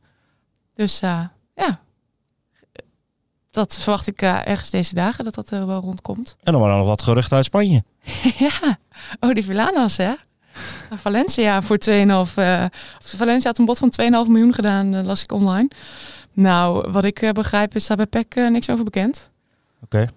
Dus 0.74 1.00
eh, 1.00 1.24
ja, 1.54 1.80
dat 3.54 3.78
verwacht 3.78 4.06
ik 4.06 4.22
eh, 4.22 4.46
ergens 4.46 4.70
deze 4.70 4.94
dagen, 4.94 5.24
dat 5.24 5.34
dat 5.34 5.50
er 5.50 5.66
wel 5.66 5.80
rondkomt. 5.80 6.36
En 6.42 6.52
dan 6.52 6.60
maar 6.60 6.76
nog 6.76 6.86
wat 6.86 7.02
geruchten 7.02 7.36
uit 7.36 7.44
Spanje. 7.44 7.84
ja, 8.38 8.78
oh, 9.20 9.34
die 9.34 9.44
Villanas, 9.44 9.96
hè? 9.96 10.12
Valencia 10.94 11.62
voor 11.62 11.78
2,5. 11.90 11.90
eh 11.90 12.64
of 12.98 13.12
Valencia 13.16 13.48
had 13.48 13.58
een 13.58 13.64
bod 13.64 13.78
van 13.78 13.92
2,5 14.00 14.06
miljoen 14.30 14.54
gedaan, 14.54 14.94
eh, 14.94 15.04
las 15.04 15.22
ik 15.22 15.32
online. 15.32 15.68
Nou, 16.32 16.90
wat 16.90 17.04
ik 17.04 17.22
eh, 17.22 17.30
begrijp 17.30 17.74
is 17.74 17.86
daar 17.86 17.96
bij 17.96 18.06
PEC 18.06 18.34
eh, 18.34 18.48
niks 18.50 18.70
over 18.70 18.84
bekend. 18.84 19.30
Oké. 19.84 20.08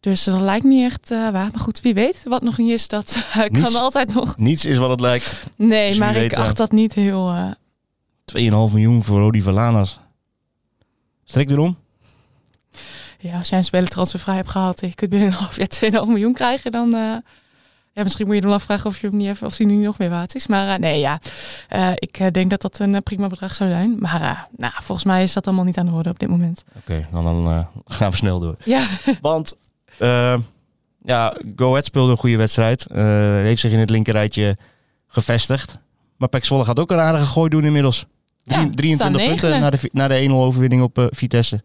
Dus 0.00 0.24
dat 0.24 0.40
lijkt 0.40 0.64
niet 0.64 0.84
echt 0.84 1.10
eh, 1.10 1.18
waar. 1.18 1.32
Maar 1.50 1.60
goed, 1.60 1.80
wie 1.80 1.94
weet 1.94 2.22
wat 2.24 2.42
nog 2.42 2.58
niet 2.58 2.70
is, 2.70 2.88
dat 2.88 3.24
eh, 3.32 3.44
Niets. 3.50 3.72
kan 3.72 3.82
altijd 3.82 4.14
nog. 4.14 4.36
Niets 4.38 4.64
is 4.64 4.78
wat 4.78 4.90
het 4.90 5.00
lijkt. 5.00 5.42
Nee, 5.56 5.88
Dus 5.90 5.98
maar 5.98 6.08
ik 6.14 6.14
weet, 6.20 6.32
eh, 6.32 6.38
acht 6.42 6.56
dat 6.56 6.72
niet 6.72 6.94
heel... 6.94 7.28
eh, 7.30 7.50
2,5 8.24 8.72
miljoen 8.72 9.02
voor 9.04 9.18
Rodi 9.20 9.42
Valanas. 9.42 9.98
Strik 11.24 11.50
erom? 11.50 11.76
ja, 13.18 13.38
als 13.38 13.48
jij 13.48 13.58
een 13.58 13.64
speler 13.64 13.88
transfervrij 13.88 14.34
hebt 14.34 14.50
gehaald 14.50 14.82
en 14.82 14.88
je 14.88 14.94
kunt 14.94 15.10
binnen 15.10 15.28
een 15.28 15.34
half 15.34 15.56
jaar 15.56 15.68
2,5 16.04 16.08
miljoen 16.08 16.32
krijgen, 16.32 16.72
dan... 16.72 17.22
ja, 17.94 18.02
misschien 18.02 18.26
moet 18.26 18.34
je 18.34 18.40
dan 18.40 18.52
afvragen 18.52 18.86
of 18.90 18.98
je 19.00 19.06
hem 19.06 19.16
niet 19.16 19.28
even, 19.28 19.46
of 19.46 19.56
hij 19.56 19.66
nu 19.66 19.74
nog 19.74 19.98
meer 19.98 20.10
waard 20.10 20.34
is. 20.34 20.46
Maar 20.46 20.74
eh, 20.74 20.78
nee, 20.80 21.00
ja, 21.00 21.18
Eh, 21.68 21.90
ik 21.94 22.18
eh, 22.18 22.30
denk 22.30 22.50
dat 22.50 22.60
dat 22.62 22.78
een 22.78 23.02
prima 23.02 23.26
bedrag 23.26 23.54
zou 23.54 23.70
zijn. 23.70 23.96
Maar 23.98 24.48
nou, 24.56 24.72
volgens 24.76 25.06
mij 25.06 25.22
is 25.22 25.32
dat 25.32 25.46
allemaal 25.46 25.64
niet 25.64 25.78
aan 25.78 25.86
de 25.86 25.92
orde 25.92 26.10
op 26.10 26.18
dit 26.18 26.28
moment. 26.28 26.64
Oké, 26.76 27.06
dan, 27.12 27.24
dan 27.24 27.46
eh, 27.46 27.66
gaan 27.96 28.10
we 28.10 28.16
snel 28.16 28.38
door. 28.38 28.56
Ja, 28.64 28.86
Want 29.20 29.56
ja, 31.04 31.36
Go 31.56 31.68
Ahead 31.70 31.84
speelde 31.84 32.10
een 32.10 32.16
goede 32.16 32.36
wedstrijd. 32.36 32.86
Heeft 33.42 33.60
zich 33.60 33.72
in 33.72 33.78
het 33.78 33.90
linkerrijtje 33.90 34.56
gevestigd. 35.06 35.78
Maar 36.16 36.28
Pek 36.28 36.44
Zwolle 36.44 36.64
gaat 36.64 36.78
ook 36.78 36.90
een 36.90 36.98
aardige 36.98 37.26
gooi 37.26 37.50
doen 37.50 37.64
inmiddels. 37.64 38.06
Ja, 38.44 38.68
23 38.74 38.96
staan 38.96 39.12
punten 39.12 39.60
na 39.60 39.70
de, 39.70 39.88
na 39.92 40.08
de 40.08 40.26
1-0 40.28 40.32
overwinning 40.32 40.82
op 40.82 41.08
Vitesse. 41.10 41.62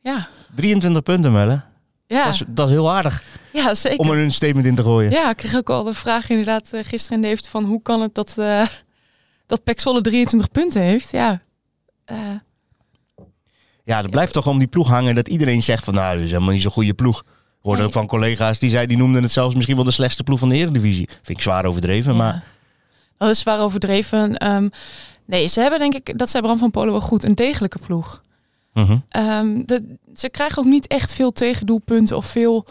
ja, 0.00 0.28
23 0.54 1.02
punten, 1.02 1.32
Melle. 1.32 1.60
Ja, 2.08 2.24
Dat, 2.24 2.34
is, 2.34 2.42
dat 2.48 2.68
is 2.68 2.74
heel 2.74 2.90
aardig 2.90 3.22
ja 3.52 3.74
zeker. 3.74 3.98
om 3.98 4.10
er 4.10 4.18
een 4.18 4.30
statement 4.30 4.66
in 4.66 4.74
te 4.74 4.82
gooien. 4.82 5.10
Ja, 5.10 5.30
ik 5.30 5.36
kreeg 5.36 5.56
ook 5.56 5.70
al 5.70 5.84
de 5.84 5.94
vraag 5.94 6.28
inderdaad 6.30 6.72
eh, 6.72 6.84
gisteren 6.84 7.16
in 7.16 7.28
Deventer 7.28 7.50
van 7.50 7.64
hoe 7.64 7.82
kan 7.82 8.00
het 8.00 8.14
dat, 8.14 8.34
eh 8.38 8.66
dat 9.46 9.64
Pek 9.64 9.80
Zwolle 9.80 10.00
23 10.00 10.50
punten 10.50 10.82
heeft. 10.82 11.10
Ja, 11.10 11.40
Eh, 12.04 12.18
Ja, 13.84 14.02
er 14.02 14.08
blijft 14.08 14.32
toch 14.32 14.46
om 14.46 14.58
die 14.58 14.68
ploeg 14.68 14.88
hangen 14.88 15.14
dat 15.14 15.28
iedereen 15.28 15.62
zegt 15.62 15.84
van 15.84 15.94
nou, 15.94 16.16
dit 16.16 16.24
is 16.24 16.30
helemaal 16.30 16.52
niet 16.52 16.62
zo'n 16.62 16.70
goede 16.70 16.94
ploeg. 16.94 17.24
Hoorde 17.60 17.78
Nee. 17.78 17.86
ook 17.86 17.92
van 17.94 18.06
collega's 18.06 18.58
die, 18.58 18.70
zei, 18.70 18.86
die 18.86 18.96
noemden 18.96 19.22
het 19.22 19.32
zelfs 19.32 19.54
misschien 19.54 19.76
wel 19.76 19.84
de 19.84 19.90
slechtste 19.90 20.22
ploeg 20.22 20.38
van 20.38 20.48
de 20.48 20.54
Eredivisie. 20.54 21.08
Vind 21.22 21.28
ik 21.38 21.40
zwaar 21.40 21.64
overdreven, 21.64 22.12
ja. 22.12 22.18
maar 22.18 22.44
Dat 23.18 23.28
is 23.28 23.40
zwaar 23.40 23.60
overdreven. 23.60 24.36
Ehm, 24.36 24.68
nee, 25.24 25.46
ze 25.46 25.60
hebben 25.60 25.78
denk 25.78 25.94
ik, 25.94 26.18
dat 26.18 26.30
zei 26.30 26.42
Bram 26.42 26.58
van 26.58 26.70
Polen 26.70 26.90
wel 26.90 27.00
goed, 27.00 27.24
een 27.24 27.34
degelijke 27.34 27.78
ploeg. 27.78 28.20
Mhm. 28.86 28.96
Ehm, 29.08 29.62
de, 29.64 29.96
ze 30.14 30.30
krijgen 30.30 30.58
ook 30.58 30.64
niet 30.68 30.86
echt 30.86 31.14
veel 31.14 31.32
tegendoelpunten 31.32 32.16
of 32.16 32.26
veel... 32.26 32.66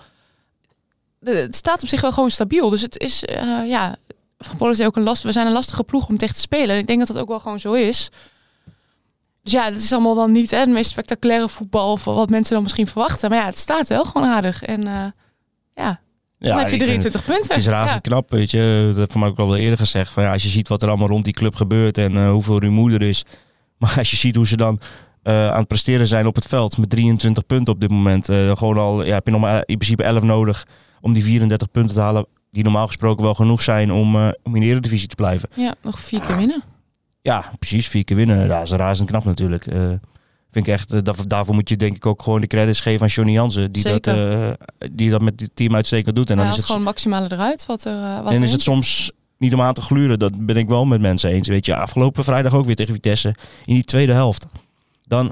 De, 1.20 1.32
het 1.32 1.56
staat 1.56 1.82
op 1.82 1.88
zich 1.88 2.02
wel 2.02 2.12
gewoon 2.12 2.30
stabiel. 2.32 2.70
Dus 2.70 2.82
het 2.82 2.98
is, 3.00 3.26
eh, 3.26 3.68
ja... 3.68 3.96
Van 4.40 4.58
Polen 4.58 4.76
zei 4.76 4.88
ook 4.88 4.96
een 4.96 5.04
last. 5.04 5.24
We 5.24 5.32
zijn 5.32 5.48
een 5.48 5.54
lastige 5.54 5.84
ploeg 5.84 6.08
om 6.08 6.18
tegen 6.18 6.36
te 6.36 6.42
spelen. 6.42 6.78
Ik 6.78 6.88
denk 6.88 7.00
dat 7.00 7.08
dat 7.08 7.18
ook 7.18 7.28
wel 7.28 7.40
gewoon 7.40 7.60
zo 7.60 7.74
is. 7.74 8.10
Dus 9.44 9.52
ja, 9.52 9.66
het 9.66 9.84
is 9.84 9.94
allemaal 9.94 10.16
dan 10.16 10.32
niet 10.32 10.52
hè, 10.52 10.58
het 10.58 10.70
meest 10.70 10.90
spectaculaire 10.90 11.50
voetbal... 11.50 11.92
of 11.92 12.04
wat 12.04 12.30
mensen 12.30 12.54
dan 12.54 12.64
misschien 12.64 12.88
verwachten. 12.88 13.30
Maar 13.30 13.40
ja, 13.40 13.46
het 13.46 13.58
staat 13.58 13.88
wel 13.88 14.06
gewoon 14.06 14.28
aardig. 14.28 14.64
En 14.64 14.88
eh, 14.88 14.94
ja, 15.76 16.00
dan 16.40 16.50
ja, 16.50 16.58
heb 16.58 16.70
je 16.70 16.76
ik 16.76 16.84
vind- 16.84 17.02
23 17.02 17.26
punten. 17.26 17.50
Het 17.50 17.58
is 17.60 17.68
razend 17.68 18.06
Ja. 18.06 18.12
knap, 18.12 18.32
weet 18.32 18.52
je. 18.52 18.84
Dat 18.88 18.96
heb 18.96 19.10
ik 19.10 19.16
mij 19.16 19.28
ook 19.28 19.40
al 19.40 19.48
wel 19.48 19.58
eerder 19.58 19.78
gezegd. 19.78 20.14
Van, 20.14 20.24
ja, 20.24 20.32
als 20.32 20.44
je 20.44 20.50
ziet 20.50 20.68
wat 20.68 20.82
er 20.82 20.88
allemaal 20.88 21.08
rond 21.08 21.24
die 21.24 21.34
club 21.34 21.56
gebeurt 21.56 21.98
en 21.98 22.18
eh, 22.18 22.30
hoeveel 22.30 22.60
rumoer 22.60 22.94
er 22.94 23.02
is. 23.02 23.24
Maar 23.78 23.96
als 23.98 24.12
je 24.12 24.18
ziet 24.18 24.36
hoe 24.36 24.48
ze 24.48 24.58
dan 24.58 24.80
eh, 25.28 25.50
aan 25.52 25.58
het 25.60 25.68
presteren 25.68 26.08
zijn 26.08 26.28
op 26.28 26.36
het 26.36 26.46
veld 26.46 26.78
met 26.78 26.90
23 26.90 27.46
punten 27.46 27.74
op 27.74 27.80
dit 27.80 27.90
moment. 27.90 28.30
eh, 28.30 28.58
gewoon 28.58 28.78
al, 28.78 29.04
ja, 29.04 29.14
heb 29.14 29.26
je 29.26 29.32
nog 29.32 29.42
maar 29.42 29.64
in 29.66 29.78
principe 29.78 30.04
11 30.04 30.24
nodig 30.24 30.66
om 31.02 31.14
die 31.14 31.24
34 31.24 31.72
punten 31.72 31.96
te 31.96 32.02
halen. 32.02 32.26
Die 32.52 32.64
normaal 32.64 32.88
gesproken 32.88 33.24
wel 33.24 33.34
genoeg 33.34 33.62
zijn 33.62 33.92
om, 33.92 34.16
eh, 34.16 34.28
om 34.44 34.56
in 34.56 34.62
de 34.62 34.68
Eredivisie 34.68 35.08
te 35.08 35.16
blijven. 35.16 35.50
Ja, 35.56 35.76
nog 35.82 36.00
vier 36.00 36.20
keer 36.22 36.38
winnen. 36.38 36.64
Ja, 37.22 37.52
precies. 37.60 37.88
Vier 37.88 38.04
keer 38.04 38.16
winnen. 38.16 38.40
Ja, 38.40 38.48
dat 38.48 38.64
is 38.64 38.72
razend 38.72 39.10
knap 39.10 39.24
natuurlijk. 39.26 39.64
Vind 40.52 40.68
ik 40.68 40.74
echt, 40.74 40.90
daar- 41.06 41.28
daarvoor 41.28 41.56
moet 41.56 41.70
je 41.70 41.78
denk 41.78 41.96
ik 41.96 42.06
ook 42.06 42.22
gewoon 42.22 42.42
de 42.42 42.48
credits 42.48 42.82
geven 42.82 43.02
aan 43.02 43.08
Johnny 43.08 43.34
Jansen. 43.34 43.72
Die, 43.72 43.84
dat, 43.84 43.92
Zeker. 44.06 44.58
die 44.92 45.10
dat 45.10 45.22
met 45.22 45.40
het 45.40 45.52
team 45.54 45.76
uitstekend 45.76 46.16
doet. 46.16 46.30
En 46.30 46.38
dan 46.38 46.48
is 46.48 46.56
het, 46.56 46.66
gewoon 46.66 46.82
maximale 46.84 47.32
eruit 47.32 47.66
wat 47.66 47.86
er 47.86 48.24
wat 48.24 48.34
en 48.34 48.44
is 48.44 48.52
het 48.52 48.62
soms 48.62 49.12
niet 49.38 49.54
om 49.54 49.62
aan 49.62 49.74
te 49.74 49.82
gluren. 49.82 50.20
Dat 50.20 50.46
ben 50.46 50.56
ik 50.58 50.68
wel 50.68 50.86
met 50.86 51.02
mensen 51.02 51.30
eens. 51.32 51.48
Weet 51.48 51.66
je, 51.66 51.76
afgelopen 51.76 52.24
vrijdag 52.24 52.54
ook 52.54 52.66
weer 52.66 52.76
tegen 52.76 52.94
Vitesse. 52.94 53.36
In 53.66 53.74
die 53.74 53.84
tweede 53.84 54.12
helft. 54.14 54.46
Dan, 55.08 55.32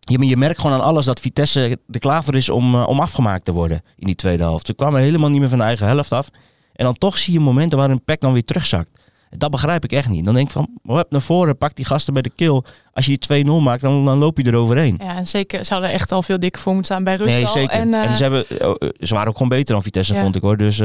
je, 0.00 0.26
je 0.26 0.36
merkt 0.36 0.60
gewoon 0.60 0.76
aan 0.76 0.84
alles 0.84 1.04
dat 1.04 1.20
Vitesse 1.20 1.78
er 1.90 2.00
klaar 2.00 2.24
voor 2.24 2.34
is 2.34 2.48
om, 2.48 2.74
eh, 2.74 2.88
om 2.88 3.00
afgemaakt 3.00 3.44
te 3.44 3.52
worden 3.52 3.82
in 3.96 4.06
die 4.06 4.14
tweede 4.14 4.42
helft. 4.42 4.66
Ze 4.66 4.74
kwamen 4.74 5.00
helemaal 5.00 5.30
niet 5.30 5.40
meer 5.40 5.48
van 5.48 5.58
de 5.58 5.64
eigen 5.64 5.86
helft 5.86 6.12
af. 6.12 6.28
En 6.72 6.84
dan 6.84 6.94
toch 6.94 7.18
zie 7.18 7.32
je 7.32 7.40
momenten 7.40 7.78
waar 7.78 7.90
een 7.90 8.04
pack 8.04 8.20
dan 8.20 8.32
weer 8.32 8.44
terugzakt. 8.44 8.90
Dat 9.30 9.50
begrijp 9.50 9.84
ik 9.84 9.92
echt 9.92 10.08
niet. 10.08 10.24
Dan 10.24 10.34
denk 10.34 10.46
ik 10.46 10.52
van, 10.52 10.96
heb 10.96 11.10
naar 11.10 11.20
voren, 11.20 11.58
pak 11.58 11.76
die 11.76 11.84
gasten 11.84 12.12
bij 12.12 12.22
de 12.22 12.30
kill. 12.30 12.62
Als 12.92 13.06
je 13.06 13.18
die 13.18 13.44
2-0 13.44 13.50
maakt, 13.62 13.82
dan, 13.82 14.04
dan 14.04 14.18
loop 14.18 14.38
je 14.38 14.46
eroverheen. 14.46 15.00
Ja, 15.02 15.16
en 15.16 15.26
zeker, 15.26 15.64
ze 15.64 15.72
hadden 15.72 15.90
echt 15.92 16.12
al 16.12 16.22
veel 16.22 16.38
dikker 16.38 16.62
voor 16.62 16.72
moeten 16.74 16.92
staan 16.92 17.04
bij 17.04 17.16
Rust 17.16 17.30
Nee, 17.30 17.46
zeker. 17.46 17.78
En, 17.78 17.94
En, 17.94 18.08
eh, 18.08 18.14
ze, 18.14 18.22
hebben, 18.22 18.48
eh, 18.48 18.88
ze 19.00 19.14
waren 19.14 19.28
ook 19.28 19.36
gewoon 19.36 19.48
beter 19.48 19.74
dan 19.74 19.82
Vitesse, 19.82 20.14
Ja. 20.14 20.20
vond 20.20 20.36
ik 20.36 20.42
hoor. 20.42 20.56
Dus 20.56 20.78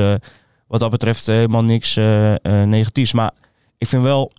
wat 0.68 0.80
dat 0.80 0.90
betreft 0.92 1.26
helemaal 1.26 1.64
niks 1.64 1.96
negatiefs. 2.66 3.14
Maar 3.14 3.32
ik 3.78 3.88
vind 3.88 4.04
wel, 4.04 4.32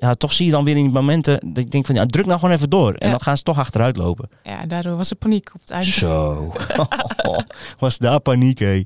ja, 0.00 0.14
toch 0.14 0.32
zie 0.32 0.46
je 0.46 0.50
dan 0.52 0.64
weer 0.64 0.76
in 0.76 0.82
die 0.82 0.92
momenten 0.92 1.40
dat 1.46 1.64
ik 1.64 1.70
denk 1.70 1.86
van, 1.86 1.94
ja, 1.94 2.06
druk 2.06 2.26
nou 2.26 2.38
gewoon 2.38 2.54
even 2.54 2.70
door. 2.70 2.92
En 2.94 3.06
Ja. 3.06 3.10
dan 3.10 3.20
gaan 3.20 3.36
ze 3.36 3.42
toch 3.42 3.58
achteruit 3.58 3.96
lopen. 3.96 4.28
ja, 4.42 4.66
daardoor 4.66 4.96
was 4.96 5.10
er 5.10 5.16
paniek 5.16 5.50
op 5.54 5.60
het 5.60 5.70
einde. 5.70 5.90
Zo. 5.90 6.52
Was 7.78 7.98
daar 7.98 8.20
paniek, 8.20 8.58
hé. 8.58 8.82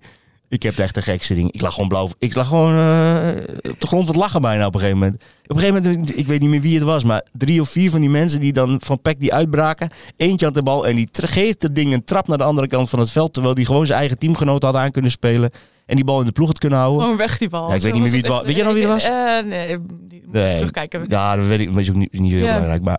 Ik 0.49 0.63
heb 0.63 0.79
echt 0.79 0.95
de 0.95 1.03
gekste 1.03 1.35
ding. 1.35 1.53
Ik 1.53 1.61
lag 1.61 1.73
gewoon 1.75 1.89
blauw. 1.89 2.09
Ik 2.19 2.35
lag 2.35 2.49
gewoon 2.49 2.73
eh, 2.77 3.43
op 3.71 3.81
de 3.81 3.87
grond 3.87 4.07
wat 4.07 4.17
lachen 4.17 4.41
bijna 4.41 4.67
op 4.67 4.75
een 4.75 4.81
gegeven 4.81 5.01
moment. 5.01 5.23
Op 5.47 5.57
een 5.57 5.59
gegeven 5.63 5.83
moment, 5.83 6.17
ik 6.19 6.27
weet 6.27 6.41
niet 6.41 6.49
meer 6.51 6.61
wie 6.61 6.75
het 6.75 6.85
was, 6.85 7.05
maar 7.05 7.25
drie 7.33 7.61
of 7.61 7.69
vier 7.69 7.91
van 7.91 8.01
die 8.01 8.11
mensen 8.11 8.41
die 8.41 8.53
dan 8.53 8.81
van 8.85 9.01
Peck 9.03 9.21
die 9.21 9.33
uitbraken. 9.35 9.91
Eentje 10.17 10.47
had 10.47 10.55
de 10.55 10.63
bal 10.63 10.87
en 10.87 10.97
die 10.97 11.09
geeft 11.13 11.63
het 11.63 11.75
ding 11.75 11.93
een 11.93 12.05
trap 12.05 12.29
naar 12.29 12.39
de 12.39 12.45
andere 12.45 12.67
kant 12.69 12.89
van 12.91 12.99
het 12.99 13.11
veld. 13.11 13.33
Terwijl 13.33 13.55
die 13.55 13.67
gewoon 13.67 13.87
zijn 13.87 13.99
eigen 13.99 14.19
teamgenoot 14.19 14.63
had 14.63 14.75
aan 14.75 14.91
kunnen 14.91 15.11
spelen. 15.11 15.51
En 15.87 15.97
die 15.97 16.05
bal 16.05 16.21
in 16.21 16.27
de 16.27 16.33
ploeg 16.33 16.47
had 16.47 16.59
kunnen 16.59 16.79
houden. 16.79 17.01
Gewoon 17.03 17.17
weg 17.17 17.39
die 17.39 17.49
bal. 17.49 17.69
Ja, 17.69 17.75
ik 17.75 17.81
Zo 17.81 17.85
weet 17.87 17.95
niet 17.95 18.03
meer 18.03 18.13
wie 18.13 18.21
het 18.21 18.29
was. 18.31 18.45
Weet 18.45 18.57
je 18.57 18.63
nog 18.65 18.73
wie 18.73 18.83
het 18.83 18.93
was? 18.93 19.05
Eh, 19.05 19.45
nee, 19.47 19.67
die 19.67 19.79
moet 19.79 20.02
Nee. 20.33 20.55
terugkijken. 20.55 21.05
Ja, 21.09 21.37
dat 21.37 21.47
weet 21.47 21.61
ik. 21.61 21.73
Dat 21.73 21.77
is 21.83 21.91
ook 21.91 21.97
niet, 21.97 22.13
niet 22.13 22.31
zo 22.31 22.37
heel 22.37 22.47
Ja. 22.47 22.53
belangrijk. 22.53 22.83
Maar 22.83 22.99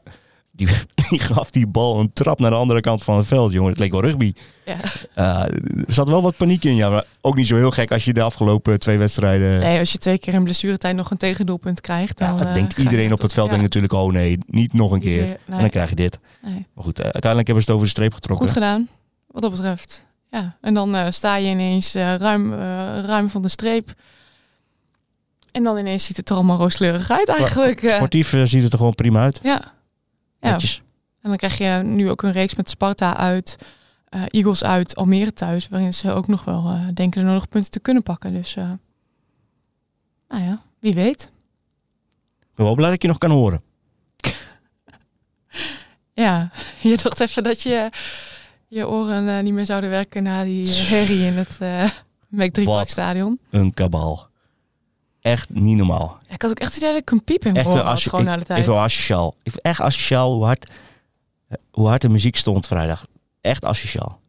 die, 0.51 0.67
die 1.09 1.19
gaf 1.19 1.49
die 1.51 1.67
bal 1.67 1.99
een 1.99 2.13
trap 2.13 2.39
naar 2.39 2.49
de 2.49 2.55
andere 2.57 2.81
kant 2.81 3.03
van 3.03 3.17
het 3.17 3.25
veld, 3.25 3.51
jongen. 3.51 3.69
Het 3.69 3.79
leek 3.79 3.91
wel 3.91 4.01
rugby. 4.01 4.33
Ja. 4.65 4.77
Eh, 5.13 5.57
er 5.87 5.93
zat 5.93 6.09
wel 6.09 6.21
wat 6.21 6.37
paniek 6.37 6.63
in, 6.63 6.75
ja. 6.75 6.89
Maar 6.89 7.05
ook 7.21 7.35
niet 7.35 7.47
zo 7.47 7.55
heel 7.55 7.71
gek 7.71 7.91
als 7.91 8.05
je 8.05 8.13
de 8.13 8.21
afgelopen 8.21 8.79
twee 8.79 8.97
wedstrijden... 8.97 9.59
Nee, 9.59 9.79
als 9.79 9.91
je 9.91 9.97
twee 9.97 10.17
keer 10.17 10.33
in 10.33 10.43
blessuretijd 10.43 10.95
nog 10.95 11.11
een 11.11 11.17
tegendoelpunt 11.17 11.81
krijgt, 11.81 12.17
dan... 12.17 12.27
ja, 12.31 12.37
dan 12.37 12.47
eh, 12.47 12.53
denkt 12.53 12.77
iedereen 12.77 13.13
op 13.13 13.21
het 13.21 13.33
veld 13.33 13.51
ja. 13.51 13.57
denkt 13.57 13.73
natuurlijk, 13.73 13.93
oh 14.03 14.11
nee, 14.11 14.37
niet 14.47 14.73
nog 14.73 14.91
een 14.91 14.99
keer. 14.99 15.23
En 15.47 15.59
dan 15.59 15.69
krijg 15.69 15.89
je 15.89 15.95
dit. 15.95 16.19
nee. 16.41 16.65
Maar 16.73 16.83
goed, 16.83 16.97
eh, 16.97 17.03
uiteindelijk 17.03 17.47
hebben 17.47 17.63
ze 17.63 17.71
het 17.71 17.79
over 17.79 17.85
de 17.85 17.91
streep 17.99 18.13
getrokken. 18.13 18.45
Goed 18.47 18.55
gedaan, 18.55 18.87
wat 19.27 19.41
dat 19.41 19.51
betreft. 19.51 20.05
Ja, 20.31 20.57
en 20.61 20.73
dan 20.73 21.13
sta 21.13 21.35
je 21.35 21.49
ineens 21.49 21.93
ruim, 21.93 22.53
ruim 23.05 23.29
van 23.29 23.41
de 23.41 23.47
streep. 23.49 23.93
En 25.53 25.63
dan 25.63 25.77
ineens 25.77 26.05
ziet 26.05 26.17
het 26.17 26.29
er 26.29 26.35
allemaal 26.35 26.57
rooskleurig 26.57 27.09
uit 27.11 27.29
eigenlijk. 27.29 27.83
eh. 27.83 27.95
Sportief 27.95 28.33
eh, 28.33 28.41
ziet 28.43 28.63
het 28.63 28.71
er 28.71 28.77
gewoon 28.77 28.95
prima 28.95 29.21
uit. 29.21 29.39
ja. 29.43 29.71
ja, 30.39 30.51
Netjes. 30.51 30.81
en 31.21 31.29
dan 31.29 31.37
krijg 31.37 31.57
je 31.57 31.81
nu 31.83 32.09
ook 32.09 32.23
een 32.23 32.31
reeks 32.31 32.55
met 32.55 32.69
Sparta 32.69 33.17
uit, 33.17 33.57
eh, 34.09 34.21
Eagles 34.27 34.63
uit, 34.63 34.95
Almere 34.95 35.33
thuis. 35.33 35.67
Waarin 35.69 35.93
ze 35.93 36.11
ook 36.11 36.27
nog 36.27 36.43
wel 36.43 36.79
denken 36.93 37.21
de 37.21 37.27
nodige 37.27 37.47
punten 37.47 37.71
te 37.71 37.79
kunnen 37.79 38.03
pakken. 38.03 38.33
Dus, 38.33 38.55
nou 38.55 40.43
ja, 40.43 40.61
wie 40.79 40.93
weet. 40.93 41.31
Ik 42.41 42.55
ben 42.55 42.65
wel 42.65 42.75
blij 42.75 42.85
dat 42.85 42.95
ik 42.95 43.01
je 43.01 43.07
nog 43.07 43.17
kan 43.17 43.31
horen. 43.31 43.61
Ja, 46.13 46.51
je 46.81 46.97
dacht 47.03 47.19
even 47.19 47.43
dat 47.43 47.61
je 47.61 47.89
je 48.67 48.87
oren 48.87 49.43
niet 49.43 49.53
meer 49.53 49.65
zouden 49.65 49.89
werken 49.89 50.23
na 50.23 50.43
die 50.43 50.67
herrie 50.73 51.25
in 51.25 51.33
het 51.37 51.57
uh, 51.61 51.89
Wat? 52.29 52.63
Parkstadion. 52.63 53.39
Een 53.49 53.73
kabal. 53.73 54.27
Echt 55.23 55.49
niet 55.49 55.77
normaal. 55.77 56.17
Ja, 56.27 56.33
ik 56.33 56.41
had 56.41 56.51
ook 56.51 56.59
echt 56.59 56.69
het 56.73 56.77
idee 56.81 56.91
dat 56.93 57.01
ik 57.01 57.11
een 57.11 57.23
piep 57.23 57.45
in 57.45 57.53
mijn 57.53 57.65
Echt, 57.65 57.75
had, 57.75 57.83
associ- 57.85 58.09
gewoon 58.09 58.25
ik, 58.25 58.31
na 58.31 58.37
de 58.37 58.43
tijd. 58.45 58.65
wel 58.65 58.79
asociaal. 58.79 59.35
Ik 59.43 59.51
vind 59.51 59.63
echt 59.63 59.81
asociaal 59.81 60.33
hoe 60.33 60.43
hard, 60.45 60.71
hoe 61.71 61.87
hard 61.87 62.01
de 62.01 62.09
muziek 62.09 62.35
stond 62.37 62.67
vrijdag. 62.67 63.05
Echt 63.41 63.65
asociaal. 63.65 64.19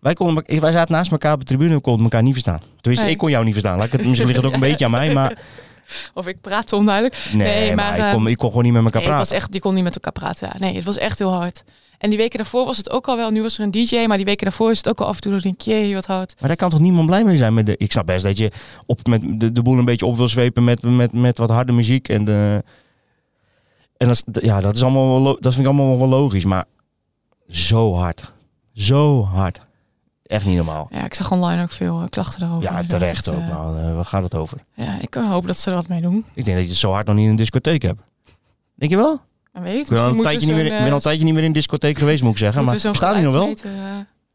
Wij, 0.00 0.14
konden, 0.14 0.60
wij 0.60 0.72
zaten 0.72 0.94
naast 0.94 1.10
elkaar 1.12 1.32
op 1.32 1.38
de 1.38 1.44
tribune 1.44 1.74
en 1.74 1.80
konden 1.80 2.02
elkaar 2.02 2.22
niet 2.22 2.32
verstaan. 2.32 2.60
Tenminste, 2.80 3.04
Nee. 3.04 3.14
ik 3.14 3.18
kon 3.20 3.30
jou 3.30 3.44
niet 3.44 3.52
verstaan. 3.52 3.76
Laat 3.76 3.86
ik 3.86 3.92
het, 3.92 4.04
misschien 4.04 4.26
ligt 4.26 4.38
het 4.38 4.46
ook 4.48 4.54
een 4.54 4.60
beetje 4.60 4.84
aan 4.84 4.90
mij, 4.90 5.12
maar... 5.12 5.38
Of 6.14 6.26
ik 6.26 6.40
praatte 6.40 6.76
onduidelijk. 6.76 7.16
Nee, 7.32 7.46
Nee, 7.58 7.74
maar, 7.74 7.98
maar, 7.98 8.08
ik, 8.08 8.14
kon, 8.14 8.24
eh, 8.26 8.30
ik 8.30 8.36
kon 8.38 8.48
gewoon 8.48 8.64
niet 8.64 8.72
met 8.72 8.82
elkaar 8.84 9.00
Nee, 9.00 9.10
het 9.10 9.16
praten. 9.18 9.34
was 9.36 9.42
echt, 9.42 9.54
je 9.54 9.60
kon 9.60 9.74
niet 9.74 9.84
met 9.84 9.94
elkaar 9.94 10.12
praten. 10.12 10.48
Ja. 10.52 10.58
Nee, 10.58 10.74
het 10.74 10.84
was 10.84 10.98
echt 10.98 11.18
heel 11.18 11.32
hard. 11.32 11.64
En 11.98 12.08
die 12.10 12.18
weken 12.18 12.36
daarvoor 12.38 12.64
was 12.64 12.76
het 12.76 12.90
ook 12.90 13.08
al 13.08 13.16
wel. 13.16 13.30
Nu 13.30 13.42
was 13.42 13.58
er 13.58 13.64
een 13.64 13.70
DJ, 13.70 14.04
maar 14.06 14.16
die 14.16 14.26
weken 14.26 14.44
daarvoor 14.44 14.70
is 14.70 14.76
het 14.76 14.88
ook 14.88 15.00
al 15.00 15.06
af 15.06 15.14
en 15.14 15.20
toe. 15.20 15.36
Ik 15.36 15.42
denk, 15.42 15.60
jee, 15.60 15.94
wat 15.94 16.06
hard. 16.06 16.34
Maar 16.38 16.48
daar 16.48 16.56
kan 16.56 16.70
toch 16.70 16.80
niemand 16.80 17.06
blij 17.06 17.24
mee 17.24 17.36
zijn? 17.36 17.54
Met 17.54 17.66
de, 17.66 17.76
ik 17.76 17.92
snap 17.92 18.06
best 18.06 18.24
dat 18.24 18.38
je 18.38 18.50
op, 18.86 19.06
met 19.06 19.40
de, 19.40 19.52
de 19.52 19.62
boel 19.62 19.78
een 19.78 19.84
beetje 19.84 20.06
op 20.06 20.16
wil 20.16 20.28
zwepen 20.28 20.64
met, 20.64 20.82
met, 20.82 21.12
met 21.12 21.38
wat 21.38 21.50
harde 21.50 21.72
muziek. 21.72 22.08
En, 22.08 22.24
de, 22.24 22.62
en 23.96 24.06
dat, 24.06 24.22
is- 24.32 24.42
ja, 24.42 24.60
dat, 24.60 24.76
is 24.76 24.82
allemaal 24.82 25.22
wel, 25.22 25.36
dat 25.40 25.54
vind 25.54 25.66
ik 25.66 25.72
allemaal 25.72 25.98
wel 25.98 26.08
logisch. 26.08 26.44
Maar 26.44 26.64
zo 27.48 27.94
hard. 27.94 28.32
Zo 28.72 29.24
hard. 29.24 29.60
Echt 30.22 30.44
niet 30.46 30.56
normaal. 30.56 30.88
Ja, 30.90 31.04
ik 31.04 31.14
zag 31.14 31.32
online 31.32 31.62
ook 31.62 31.70
veel 31.70 32.00
eh, 32.00 32.06
klachten 32.10 32.40
daarover. 32.40 32.72
Ja, 32.72 32.84
terecht 32.84 33.26
het, 33.26 33.34
ook. 33.34 33.40
eh, 33.40 33.48
Nou, 33.48 33.78
eh, 33.82 33.94
waar 33.94 34.04
gaat 34.04 34.22
het 34.22 34.34
over? 34.34 34.58
Ja, 34.74 35.00
ik 35.00 35.14
hoop 35.14 35.46
dat 35.46 35.56
ze 35.56 35.68
er 35.70 35.76
wat 35.76 35.88
mee 35.88 36.00
doen. 36.00 36.24
Ik 36.34 36.44
denk 36.44 36.56
dat 36.56 36.64
je 36.66 36.70
het 36.72 36.78
zo 36.80 36.92
hard 36.92 37.06
nog 37.06 37.14
niet 37.16 37.24
in 37.24 37.30
een 37.30 37.36
discotheek 37.36 37.82
hebt. 37.82 38.00
Denk 38.74 38.90
je 38.90 38.96
wel? 38.96 39.20
Maar 39.52 39.62
weet 39.62 39.82
Ik 39.84 39.88
ben 39.88 40.02
al 40.02 40.08
een 40.10 40.20
tijdje 40.22 40.46
niet 40.46 40.56
meer, 40.56 40.64
ik 40.64 40.70
ben 40.78 40.88
al 40.88 40.92
een 40.94 41.00
tijdje 41.00 41.24
niet 41.24 41.34
meer 41.34 41.44
in 41.44 41.52
discotheek 41.52 41.98
geweest, 41.98 42.22
moet 42.22 42.32
ik 42.32 42.38
zeggen. 42.38 42.64
Maar 42.64 42.74
bestaan 42.74 43.14
die 43.14 43.22
nog 43.22 43.32
wel? 43.32 43.48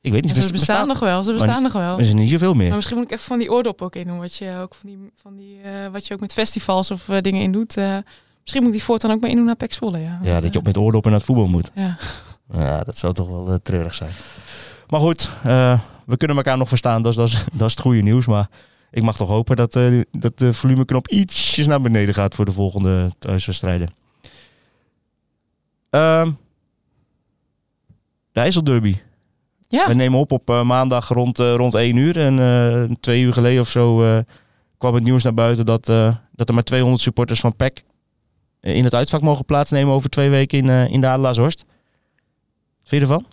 Ik 0.02 0.12
weet 0.12 0.24
niet. 0.24 0.36
Ja, 0.36 0.42
ze 0.42 0.52
bestaan 0.52 0.88
nog 0.88 1.00
wel, 1.00 1.24
ze 1.24 1.30
Maar 1.30 1.38
bestaan 1.40 1.64
nog 1.64 1.72
wel. 1.72 1.94
Er 1.94 2.00
is 2.00 2.14
niet 2.14 2.30
zoveel 2.30 2.54
meer. 2.54 2.68
Maar 2.68 2.76
misschien 2.76 2.98
moet 2.98 3.06
ik 3.06 3.12
even 3.12 3.26
van 3.26 3.40
die 3.40 3.52
oordop 3.52 3.82
ook 3.82 3.96
in 3.96 4.08
doen. 4.08 4.20
Wat 4.20 4.36
je 4.36 4.58
ook 4.62 4.76
van 4.76 4.90
die, 4.90 4.98
van 5.22 5.36
die 5.36 5.58
eh, 5.64 5.72
wat 5.92 6.08
je 6.08 6.14
ook 6.14 6.20
met 6.20 6.34
festivals 6.34 6.92
of 6.92 7.10
eh, 7.10 7.18
dingen 7.22 7.42
in 7.42 7.52
doet. 7.52 7.78
eh, 7.78 7.98
misschien 8.42 8.64
moet 8.64 8.72
ik 8.72 8.78
die 8.78 8.84
voortaan 8.84 9.12
ook 9.12 9.22
maar 9.22 9.30
in 9.30 9.36
doen 9.36 9.46
naar 9.46 9.56
Pek 9.56 9.74
Zwolle. 9.74 10.00
Ja, 10.00 10.40
dat 10.40 10.42
je 10.42 10.48
op 10.48 10.56
eh, 10.56 10.74
met 10.74 10.78
oordop 10.78 11.04
naar 11.04 11.14
het 11.14 11.24
voetbal 11.24 11.46
moet. 11.48 11.72
Ja. 11.76 11.98
Ja, 12.54 12.84
dat 12.84 12.98
zou 12.98 13.14
toch 13.14 13.28
wel 13.28 13.48
eh, 13.48 13.56
treurig 13.64 13.94
zijn. 13.94 14.12
Maar 14.88 15.00
goed, 15.00 15.30
eh, 15.44 15.80
we 16.06 16.18
kunnen 16.18 16.38
elkaar 16.38 16.58
nog 16.58 16.68
verstaan. 16.68 17.02
Dat 17.02 17.12
is, 17.12 17.18
dat, 17.18 17.28
is, 17.28 17.44
dat 17.60 17.68
is 17.68 17.72
het 17.74 17.82
goede 17.82 18.02
nieuws. 18.02 18.28
Maar 18.28 18.50
ik 18.92 19.02
mag 19.04 19.18
toch 19.18 19.30
hopen 19.30 19.56
dat, 19.56 19.76
eh, 19.76 20.02
dat 20.12 20.38
de 20.40 20.54
volumeknop 20.54 21.08
ietsjes 21.08 21.68
naar 21.68 21.82
beneden 21.82 22.14
gaat 22.14 22.36
voor 22.36 22.46
de 22.46 22.52
volgende 22.52 23.12
thuiswedstrijden. 23.20 23.94
Ehm 25.94 26.32
de 28.34 28.40
IJsselderby. 28.40 28.96
Ja. 29.68 29.88
We 29.88 29.94
nemen 29.94 30.20
op 30.20 30.32
op 30.32 30.50
eh, 30.50 30.64
maandag 30.64 31.08
rond, 31.08 31.40
eh, 31.40 31.56
rond 31.56 31.74
1 31.74 31.96
uur. 31.96 32.20
En 32.20 32.40
eh, 32.40 32.96
twee 33.00 33.22
uur 33.22 33.34
geleden 33.34 33.62
of 33.62 33.70
zo 33.70 34.24
kwam 34.78 34.94
het 34.94 35.04
nieuws 35.04 35.24
naar 35.24 35.34
buiten 35.34 35.66
dat, 35.66 35.86
dat 36.32 36.48
er 36.48 36.54
maar 36.54 36.64
200 36.64 37.02
supporters 37.02 37.40
van 37.40 37.56
PEC 37.56 37.84
in 38.62 38.84
het 38.84 38.94
uitvak 38.94 39.22
mogen 39.22 39.46
plaatsnemen 39.46 39.94
over 39.94 40.10
twee 40.10 40.30
weken 40.30 40.58
in, 40.58 40.70
in 40.70 41.02
de 41.02 41.08
Adelaarshorst. 41.08 41.66
Wat 42.80 42.90
vind 42.90 43.02
je 43.02 43.08
ervan? 43.08 43.26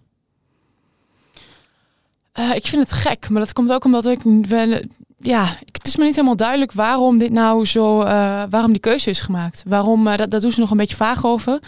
Ik 2.55 2.67
vind 2.67 2.83
het 2.83 2.93
gek, 2.93 3.29
maar 3.29 3.41
dat 3.41 3.53
komt 3.53 3.71
ook 3.71 3.85
omdat 3.85 4.07
ik 4.07 4.21
ja, 5.17 5.57
het 5.65 5.87
is 5.87 5.97
me 5.97 6.05
niet 6.05 6.15
helemaal 6.15 6.37
duidelijk 6.37 6.73
waarom 6.73 7.19
dit 7.19 7.31
nou 7.31 7.67
zo, 7.67 7.97
waarom 8.51 8.71
die 8.71 8.81
keuze 8.81 9.11
is 9.11 9.21
gemaakt. 9.21 9.63
Waarom, 9.67 10.05
dat, 10.05 10.31
dat 10.31 10.41
doen 10.41 10.53
ze 10.53 10.61
nog 10.61 10.71
een 10.71 10.77
beetje 10.77 10.97
vaag 10.97 11.25
over. 11.25 11.61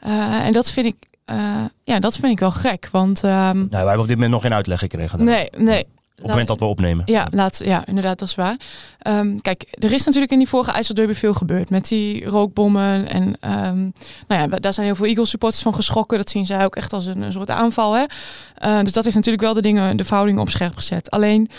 Eh, 0.00 0.46
en 0.46 0.52
dat 0.52 0.70
vind 0.70 0.86
ik, 0.86 0.96
eh, 1.24 1.64
ja, 1.82 1.98
dat 1.98 2.16
vind 2.16 2.32
ik 2.32 2.38
wel 2.38 2.50
gek, 2.50 2.88
want 2.92 3.24
ehm, 3.24 3.56
Nou, 3.56 3.68
wij 3.70 3.78
hebben 3.78 4.00
op 4.00 4.06
dit 4.06 4.16
moment 4.16 4.32
nog 4.32 4.42
geen 4.42 4.54
uitleg 4.54 4.78
gekregen. 4.78 5.24
nee, 5.24 5.48
nee. 5.56 5.86
Op 6.18 6.24
het 6.24 6.32
moment 6.32 6.48
dat 6.48 6.58
we 6.58 6.64
opnemen. 6.64 7.02
Ja, 7.06 7.26
laat, 7.30 7.60
ja, 7.64 7.86
inderdaad, 7.86 8.18
dat 8.18 8.28
is 8.28 8.34
waar. 8.34 8.56
Ehm, 8.98 9.36
kijk, 9.36 9.64
er 9.70 9.92
is 9.92 10.04
natuurlijk 10.04 10.32
in 10.32 10.38
die 10.38 10.48
vorige 10.48 10.70
IJsselderby 10.70 11.14
veel 11.14 11.34
gebeurd. 11.34 11.70
Met 11.70 11.88
die 11.88 12.24
rookbommen. 12.24 13.08
En 13.08 13.36
ehm, 13.40 13.80
nou 14.28 14.50
ja, 14.50 14.58
daar 14.58 14.72
zijn 14.72 14.86
heel 14.86 14.94
veel 14.94 15.06
Eagles 15.06 15.30
supporters 15.30 15.62
van 15.62 15.74
geschrokken. 15.74 16.18
Dat 16.18 16.30
zien 16.30 16.46
zij 16.46 16.64
ook 16.64 16.76
echt 16.76 16.92
als 16.92 17.06
een, 17.06 17.22
een 17.22 17.32
soort 17.32 17.50
aanval. 17.50 17.92
Hè? 17.92 18.04
Eh, 18.54 18.82
dus 18.82 18.92
dat 18.92 19.04
heeft 19.04 19.16
natuurlijk 19.16 19.44
wel 19.44 19.54
de 19.54 19.62
dingen, 19.62 19.96
de 19.96 20.04
verhoudingen 20.04 20.40
op 20.42 20.50
scherp 20.50 20.76
gezet. 20.76 21.10
Alleen, 21.10 21.50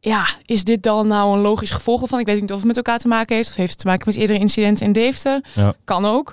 ja, 0.00 0.26
is 0.44 0.64
dit 0.64 0.82
dan 0.82 1.06
nou 1.06 1.34
een 1.36 1.42
logisch 1.42 1.70
gevolg 1.70 2.02
ervan? 2.02 2.18
Ik 2.20 2.26
weet 2.26 2.40
niet 2.40 2.50
of 2.52 2.56
het 2.58 2.66
met 2.66 2.76
elkaar 2.76 2.98
te 2.98 3.08
maken 3.08 3.36
heeft. 3.36 3.48
Of 3.48 3.54
heeft 3.56 3.70
het 3.70 3.80
te 3.80 3.86
maken 3.86 4.02
met 4.06 4.16
eerdere 4.16 4.38
incidenten 4.38 4.86
in 4.86 4.92
Deventer? 4.92 5.40
Ja. 5.54 5.74
Kan 5.84 6.04
ook. 6.04 6.32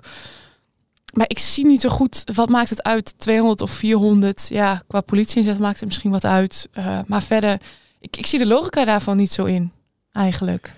Maar 1.13 1.26
ik 1.30 1.39
zie 1.39 1.65
niet 1.65 1.82
zo 1.82 1.89
goed, 1.89 2.23
wat 2.34 2.49
maakt 2.49 2.69
het 2.69 2.84
uit, 2.84 3.13
200 3.19 3.62
of 3.62 3.71
400? 3.71 4.47
Ja, 4.49 4.84
qua 4.88 5.02
politie 5.02 5.38
inzet 5.38 5.60
maakt 5.60 5.80
het 5.80 5.86
misschien 5.86 6.12
wat 6.12 6.26
uit. 6.26 6.69
Eh, 6.71 6.99
maar 7.08 7.23
verder, 7.23 7.62
ik, 7.99 8.17
ik 8.17 8.26
zie 8.26 8.39
de 8.39 8.45
logica 8.45 8.86
daarvan 8.86 9.17
niet 9.17 9.32
zo 9.32 9.43
in, 9.43 9.71
eigenlijk. 10.12 10.73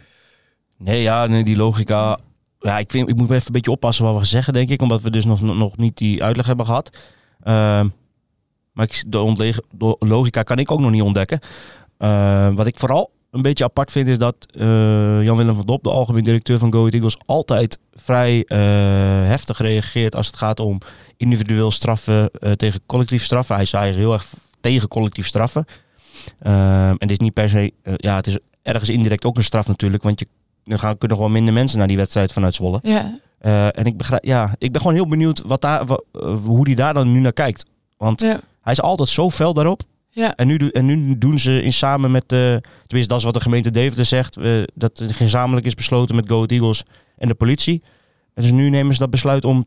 Nee, 0.78 1.02
ja, 1.02 1.26
nee, 1.26 1.43
die 1.43 1.56
logica. 1.56 2.19
Ja, 2.60 2.78
ik, 2.78 2.91
vind, 2.91 3.10
ik 3.10 3.15
moet 3.15 3.32
even 3.32 3.45
een 3.45 3.52
beetje 3.52 3.71
oppassen 3.71 4.06
wat 4.06 4.19
we 4.19 4.26
zeggen, 4.26 4.54
denk 4.54 4.69
ik. 4.69 4.82
Omdat 4.82 5.02
we 5.02 5.10
dus 5.10 5.26
nog, 5.26 5.41
nog 5.41 5.78
niet 5.78 5.98
die 5.98 6.24
uitleg 6.24 6.45
hebben 6.45 6.65
gehad. 6.65 6.98
Ehm, 7.43 7.89
maar 8.71 8.86
ik, 8.86 9.04
de 9.08 9.95
logica 10.00 10.43
kan 10.43 10.60
ik 10.60 10.71
ook 10.71 10.80
nog 10.80 10.91
niet 10.91 11.02
ontdekken. 11.02 11.39
Ehm, 11.98 12.54
wat 12.54 12.67
ik 12.67 12.78
vooral 12.80 13.12
een 13.36 13.41
beetje 13.41 13.63
apart 13.63 13.91
vind 13.91 14.08
is 14.08 14.17
dat 14.17 14.36
eh, 14.50 15.24
Jan-Willem 15.24 15.56
van 15.56 15.65
Dop, 15.65 15.84
de 15.84 15.89
algemeen 15.89 16.24
directeur 16.24 16.58
van 16.58 16.71
Go 16.71 16.78
Ahead 16.80 16.93
Eagles, 16.93 17.17
altijd 17.26 17.80
vrij 17.93 18.43
eh, 18.48 18.58
heftig 19.28 19.58
reageert 19.58 20.15
als 20.15 20.28
het 20.28 20.36
gaat 20.38 20.60
om 20.60 20.78
individueel 21.17 21.71
straffen 21.71 22.30
eh, 22.39 22.52
tegen 22.52 22.80
collectief 22.86 23.24
straffen. 23.24 23.56
Hij 23.56 23.67
hij 23.71 23.89
is 23.89 23.95
heel 23.95 24.13
erg 24.13 24.26
tegen 24.62 24.88
collectief 24.88 25.28
straffen. 25.28 25.65
Ehm, 26.39 26.89
en 26.89 26.98
dit 27.08 27.12
is 27.12 27.17
niet 27.19 27.34
per 27.34 27.50
se, 27.50 27.71
ja, 27.95 28.15
het 28.15 28.28
is 28.28 28.38
ergens 28.62 28.89
indirect 28.89 29.26
ook 29.26 29.38
een 29.38 29.43
straf 29.43 29.67
natuurlijk, 29.67 30.04
want 30.04 30.19
je, 30.19 30.28
er 30.63 30.80
gaan, 30.80 30.98
kunnen 30.98 31.17
gewoon 31.17 31.32
minder 31.32 31.54
mensen 31.54 31.78
naar 31.78 31.88
die 31.88 31.98
wedstrijd 31.98 32.32
vanuit 32.32 32.56
Zwolle. 32.56 32.80
Ja, 32.84 33.71
en 33.71 33.86
ik, 33.86 33.98
begrijp, 33.98 34.24
ja, 34.26 34.56
ik 34.58 34.71
ben 34.71 34.82
gewoon 34.82 34.95
heel 34.95 35.08
benieuwd 35.08 35.41
wat 35.41 35.62
daar, 35.62 35.86
wa- 35.86 36.02
eh, 36.12 36.38
hoe 36.43 36.65
hij 36.65 36.76
daar 36.76 36.93
dan 36.93 37.12
nu 37.12 37.19
naar 37.19 37.34
kijkt. 37.34 37.65
Want 37.98 38.21
ja, 38.21 38.39
hij 38.62 38.74
is 38.74 38.82
altijd 38.82 39.10
zo 39.10 39.30
fel 39.30 39.54
daarop. 39.54 39.82
Ja. 40.15 40.36
En 40.36 40.47
nu, 40.47 40.56
en 40.58 40.86
nu 40.86 41.17
doen 41.17 41.39
ze 41.39 41.62
in 41.62 41.73
samen 41.73 42.12
met 42.12 42.30
de. 42.30 42.62
Tenminste, 42.88 43.08
dat 43.08 43.17
is 43.17 43.23
wat 43.25 43.34
de 43.34 43.41
gemeente 43.41 43.71
Deventer 43.71 44.06
zegt. 44.06 44.38
eh, 44.38 44.63
dat 44.73 44.99
er 44.99 45.13
gezamenlijk 45.13 45.65
is 45.65 45.73
besloten 45.75 46.15
met 46.15 46.28
Go 46.30 46.36
Ahead 46.36 46.51
Eagles 46.51 46.84
en 47.17 47.28
de 47.28 47.34
politie. 47.36 47.84
En 48.34 48.41
dus 48.41 48.51
nu 48.51 48.69
nemen 48.69 48.93
ze 48.93 48.99
dat 48.99 49.10
besluit 49.10 49.45
om 49.45 49.65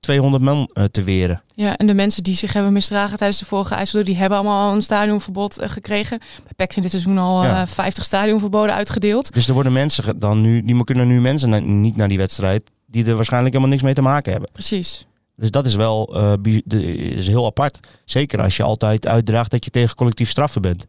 200 0.00 0.42
man 0.42 0.70
eh, 0.72 0.84
te 0.84 1.02
weren. 1.02 1.42
Ja, 1.54 1.76
en 1.76 1.86
de 1.86 1.94
mensen 1.94 2.22
die 2.22 2.34
zich 2.34 2.52
hebben 2.52 2.72
misdragen 2.72 3.16
tijdens 3.18 3.38
de 3.38 3.44
vorige 3.44 3.74
IJssel, 3.74 4.04
die 4.04 4.16
hebben 4.16 4.38
allemaal 4.38 4.68
al 4.68 4.74
een 4.74 4.82
stadionverbod 4.82 5.58
eh, 5.58 5.68
gekregen. 5.68 6.18
Bij 6.18 6.52
PEC 6.56 6.72
zijn 6.72 6.84
dit 6.84 6.90
seizoen 6.94 7.18
al 7.18 7.44
Ja. 7.44 7.60
eh, 7.60 7.66
50 7.66 8.04
stadionverboden 8.04 8.74
uitgedeeld. 8.74 9.32
Dus 9.34 9.48
er 9.48 9.54
worden 9.54 9.72
mensen 9.72 10.18
dan 10.18 10.40
nu. 10.40 10.62
Die 10.64 10.84
kunnen 10.84 11.06
nu 11.06 11.20
mensen 11.20 11.48
na- 11.50 11.58
niet 11.58 11.96
naar 11.96 12.08
die 12.08 12.18
wedstrijd. 12.18 12.70
die 12.86 13.04
er 13.06 13.14
waarschijnlijk 13.14 13.52
helemaal 13.54 13.72
niks 13.74 13.86
mee 13.86 13.94
te 13.94 14.02
maken 14.02 14.32
hebben. 14.32 14.50
Precies. 14.52 15.06
Dus 15.36 15.50
dat 15.50 15.66
is 15.66 15.74
wel 15.74 16.16
de- 16.64 16.94
is 16.94 17.26
heel 17.26 17.46
apart. 17.46 17.80
Zeker 18.04 18.42
als 18.42 18.56
je 18.56 18.62
altijd 18.62 19.06
uitdraagt 19.06 19.50
dat 19.50 19.64
je 19.64 19.70
tegen 19.70 19.96
collectief 19.96 20.30
straffen 20.30 20.62
bent. 20.62 20.86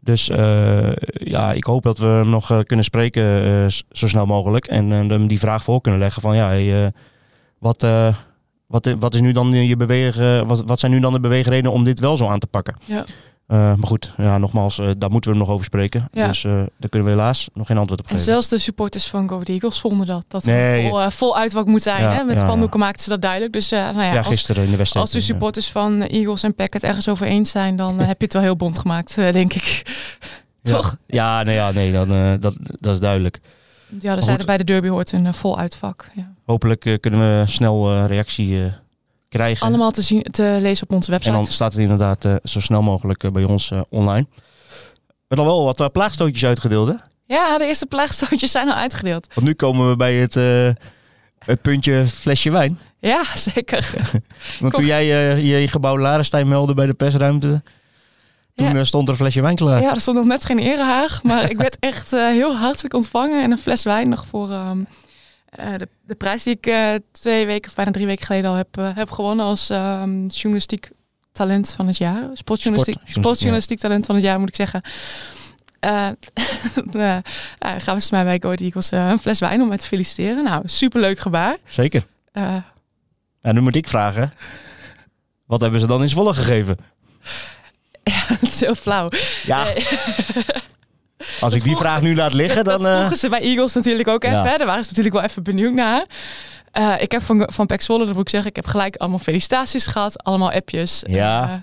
Dus 0.00 0.28
eh, 0.28 0.92
ja, 1.12 1.52
ik 1.52 1.64
hoop 1.64 1.82
dat 1.82 1.98
we 1.98 2.06
hem 2.06 2.28
nog 2.30 2.50
eh, 2.50 2.60
kunnen 2.60 2.84
spreken 2.84 3.72
zo 3.90 4.08
snel 4.08 4.26
mogelijk. 4.26 4.66
En 4.66 4.90
hem 4.90 5.26
die 5.26 5.38
vraag 5.38 5.62
voor 5.62 5.80
kunnen 5.80 6.00
leggen 6.00 6.22
van 6.22 6.36
ja, 6.36 6.90
wat, 7.58 7.86
wat, 8.66 8.94
wat, 8.98 9.14
is 9.14 9.20
nu 9.20 9.32
dan 9.32 9.50
je 9.66 9.76
bewegen, 9.76 10.46
wat, 10.46 10.62
wat 10.66 10.80
zijn 10.80 10.92
nu 10.92 11.00
dan 11.00 11.12
de 11.12 11.20
beweegredenen 11.20 11.72
om 11.72 11.84
dit 11.84 12.00
wel 12.00 12.16
zo 12.16 12.26
aan 12.26 12.38
te 12.38 12.46
pakken? 12.46 12.76
Ja. 12.84 13.04
Eh, 13.46 13.56
maar 13.58 13.86
goed, 13.86 14.12
ja, 14.16 14.38
nogmaals, 14.38 14.78
eh, 14.78 14.90
daar 14.98 15.10
moeten 15.10 15.30
we 15.30 15.36
nog 15.36 15.48
over 15.48 15.64
spreken. 15.64 16.08
Ja. 16.12 16.26
Dus 16.26 16.44
eh, 16.44 16.52
daar 16.52 16.88
kunnen 16.88 17.08
we 17.08 17.14
helaas 17.14 17.48
nog 17.54 17.66
geen 17.66 17.78
antwoord 17.78 18.00
op 18.00 18.06
En 18.06 18.12
geven. 18.12 18.30
zelfs 18.32 18.48
de 18.48 18.58
supporters 18.58 19.06
van 19.08 19.28
Go 19.28 19.40
Eagles 19.44 19.80
vonden 19.80 20.06
dat. 20.06 20.24
Dat 20.28 20.46
er 20.46 20.52
Nee. 20.52 20.88
vol, 20.88 21.10
vol 21.10 21.36
uitvak 21.36 21.66
moet 21.66 21.82
zijn. 21.82 22.02
Ja, 22.02 22.12
hè? 22.12 22.24
Met 22.24 22.40
spandoeken 22.40 22.78
maakten 22.78 23.02
ze 23.02 23.08
dat 23.08 23.22
duidelijk. 23.22 23.52
Dus 23.52 23.70
nou 23.70 24.02
ja, 24.02 24.18
als, 24.18 24.26
gisteren 24.26 24.64
in 24.64 24.70
de 24.70 24.76
wedstrijd. 24.76 25.06
als 25.06 25.14
de 25.14 25.20
supporters 25.20 25.70
van 25.70 26.02
Eagles 26.02 26.42
en 26.42 26.54
Pack 26.54 26.72
het 26.72 26.82
ergens 26.82 27.08
over 27.08 27.26
eens 27.26 27.50
zijn, 27.50 27.76
dan 27.76 27.98
heb 28.10 28.18
je 28.18 28.24
het 28.24 28.32
wel 28.32 28.42
heel 28.42 28.56
bond 28.56 28.78
gemaakt, 28.78 29.14
denk 29.14 29.52
ik. 29.52 29.82
Toch? 30.62 30.96
Ja, 31.06 31.42
nee, 31.42 31.54
ja, 31.54 31.70
nee 31.70 31.92
dan, 31.92 32.08
dat, 32.40 32.56
dat 32.80 32.94
is 32.94 33.00
duidelijk. 33.00 33.40
Ja, 34.00 34.14
goed. 34.14 34.24
zeiden 34.24 34.46
bij 34.46 34.56
de 34.56 34.64
derby 34.64 34.88
hoort 34.88 35.12
een 35.12 35.34
vol 35.34 35.58
uitvak. 35.58 36.10
Ja. 36.14 36.32
Hopelijk 36.44 36.98
kunnen 37.00 37.20
we 37.20 37.46
snel 37.46 38.04
reactie 38.04 38.72
krijgen. 39.28 39.66
Allemaal 39.66 39.90
te, 39.90 40.02
zien, 40.02 40.22
te 40.22 40.58
lezen 40.60 40.86
op 40.88 40.94
onze 40.94 41.06
En 41.06 41.12
website. 41.12 41.34
dan 41.36 41.44
staat 41.44 41.72
het 41.72 41.82
inderdaad 41.82 42.24
eh, 42.24 42.34
zo 42.44 42.60
snel 42.60 42.82
mogelijk 42.82 43.22
eh, 43.24 43.30
bij 43.30 43.44
ons 43.44 43.70
eh, 43.70 43.80
online. 43.88 44.26
We 45.06 45.34
hebben 45.34 45.46
al 45.46 45.64
wel 45.64 45.74
wat 45.74 45.92
plaagstootjes 45.92 46.44
uitgedeeld, 46.44 46.88
hè? 46.88 46.94
Ja, 47.26 47.58
de 47.58 47.64
eerste 47.64 47.86
plaagstootjes 47.86 48.50
zijn 48.50 48.68
al 48.68 48.74
uitgedeeld. 48.74 49.26
Want 49.34 49.46
nu 49.46 49.54
komen 49.54 49.88
we 49.90 49.96
bij 49.96 50.14
het, 50.14 50.34
het 51.38 51.60
puntje 51.62 52.06
flesje 52.06 52.50
wijn. 52.50 52.78
Ja, 52.98 53.24
zeker. 53.54 53.90
Want 54.60 54.60
Kom. 54.60 54.70
toen 54.70 54.84
jij 54.84 55.06
je, 55.36 55.68
gebouw 55.68 55.98
Larenstein 55.98 56.48
meldde 56.48 56.74
bij 56.74 56.86
de 56.86 56.94
persruimte... 56.94 57.62
Toen 58.54 58.74
Ja. 58.76 58.84
stond 58.84 59.06
er 59.08 59.12
een 59.12 59.20
flesje 59.20 59.40
wijn 59.40 59.56
klaar. 59.56 59.80
Ja, 59.82 59.94
er 59.94 60.00
stond 60.00 60.16
nog 60.16 60.26
net 60.26 60.44
geen 60.44 60.58
erehaag, 60.58 61.22
maar 61.22 61.50
ik 61.50 61.56
werd 61.56 61.76
echt 61.80 62.10
heel 62.10 62.56
hartelijk 62.56 62.94
ontvangen. 62.94 63.42
En 63.42 63.50
een 63.50 63.58
fles 63.58 63.82
wijn 63.82 64.08
nog 64.08 64.26
voor 64.26 64.50
ehm, 64.50 64.80
eh, 64.80 64.86
de, 65.50 65.88
de 66.06 66.14
prijs 66.14 66.42
die 66.42 66.54
ik 66.54 66.66
eh, 66.66 66.94
twee 67.12 67.46
weken 67.46 67.68
of 67.68 67.74
bijna 67.76 67.90
drie 67.90 68.06
weken 68.06 68.26
geleden 68.26 68.50
al 68.50 68.56
heb, 68.56 68.78
eh, 68.78 68.88
heb 68.94 69.10
gewonnen 69.10 69.44
als 69.46 69.70
ehm, 69.70 70.26
journalistiek 70.26 70.90
talent 71.32 71.72
van 71.76 71.86
het 71.86 71.96
jaar. 71.96 72.22
Sportjournalistiek, 72.32 72.98
Sport- 72.98 73.10
sportjournalistiek 73.16 73.78
talent 73.78 74.06
van 74.06 74.14
het 74.14 74.24
jaar 74.24 74.38
moet 74.38 74.48
ik 74.48 74.54
zeggen. 74.56 74.82
Eh 75.80 76.06
eh, 76.92 77.16
eh, 77.16 77.22
gaven 77.58 78.02
ze 78.02 78.14
mij 78.14 78.24
bij 78.24 78.38
Go 78.40 78.50
Eagles 78.52 78.90
eh, 78.90 79.08
een 79.08 79.18
fles 79.18 79.38
wijn 79.38 79.60
om 79.60 79.68
mij 79.68 79.78
te 79.78 79.86
feliciteren. 79.86 80.44
Nou, 80.44 80.62
superleuk 80.68 81.18
gebaar. 81.18 81.56
Zeker. 81.66 82.06
Eh, 82.32 82.56
En 83.40 83.54
nu 83.54 83.60
moet 83.60 83.74
ik 83.76 83.88
vragen... 83.88 84.32
Wat 85.46 85.60
hebben 85.60 85.80
ze 85.80 85.86
dan 85.86 86.02
in 86.02 86.08
Zwolle 86.08 86.34
gegeven? 86.34 86.76
is 88.40 88.60
heel 88.60 88.74
flauw. 88.74 89.08
Ja, 89.44 89.66
Als 91.40 91.52
ik 91.54 91.62
die 91.62 91.76
vraag 91.76 91.98
ze- 91.98 92.04
nu 92.04 92.14
laat 92.14 92.32
liggen, 92.32 92.64
dan... 92.64 92.80
dat 92.82 92.90
eh, 92.90 92.96
vroegen 92.96 93.16
ze 93.16 93.28
bij 93.28 93.40
Eagles 93.40 93.74
natuurlijk 93.74 94.08
ook 94.08 94.24
even. 94.24 94.42
Hè? 94.42 94.56
Daar 94.56 94.66
waren 94.66 94.82
ze 94.84 94.88
natuurlijk 94.88 95.14
wel 95.14 95.24
even 95.24 95.42
benieuwd 95.42 95.72
naar. 95.72 96.06
Eh, 96.72 96.94
ik 96.98 97.12
heb 97.12 97.22
van, 97.22 97.48
van 97.52 97.66
Pek 97.66 97.82
Zwolle, 97.82 98.04
dat 98.04 98.14
moet 98.14 98.22
ik 98.22 98.28
zeggen, 98.28 98.50
ik 98.50 98.56
heb 98.56 98.66
gelijk 98.66 98.96
allemaal 98.96 99.18
felicitaties 99.18 99.86
gehad. 99.86 100.22
Allemaal 100.24 100.52
appjes. 100.52 101.02
Ja. 101.06 101.62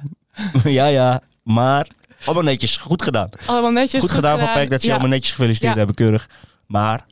Eh, 0.63 0.63
ja, 0.80 0.86
ja, 0.86 1.22
maar... 1.44 1.88
Allemaal 2.26 2.44
netjes, 2.44 2.78
goed 2.78 3.02
gedaan. 3.04 3.30
allemaal 3.46 3.72
netjes. 3.72 4.02
Goed, 4.02 4.12
gedaan 4.12 4.39
van 4.39 4.54
Peck 4.54 4.70
dat 4.70 4.82
ze 4.82 4.88
Ja, 4.88 4.94
allemaal 4.94 5.12
netjes 5.12 5.32
gefeliciteerd 5.32 5.72
Ja. 5.72 5.78
hebben, 5.78 5.96
keurig. 5.96 6.30
Maar 6.68 7.06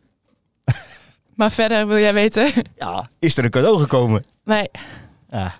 Maar 1.36 1.52
verder 1.52 1.88
wil 1.88 1.98
jij 1.98 2.14
weten? 2.14 2.52
ja, 2.78 3.10
is 3.20 3.38
er 3.38 3.44
een 3.44 3.50
cadeau 3.50 3.80
gekomen? 3.80 4.24
Nee, 4.46 4.70
Ja, 5.30 5.54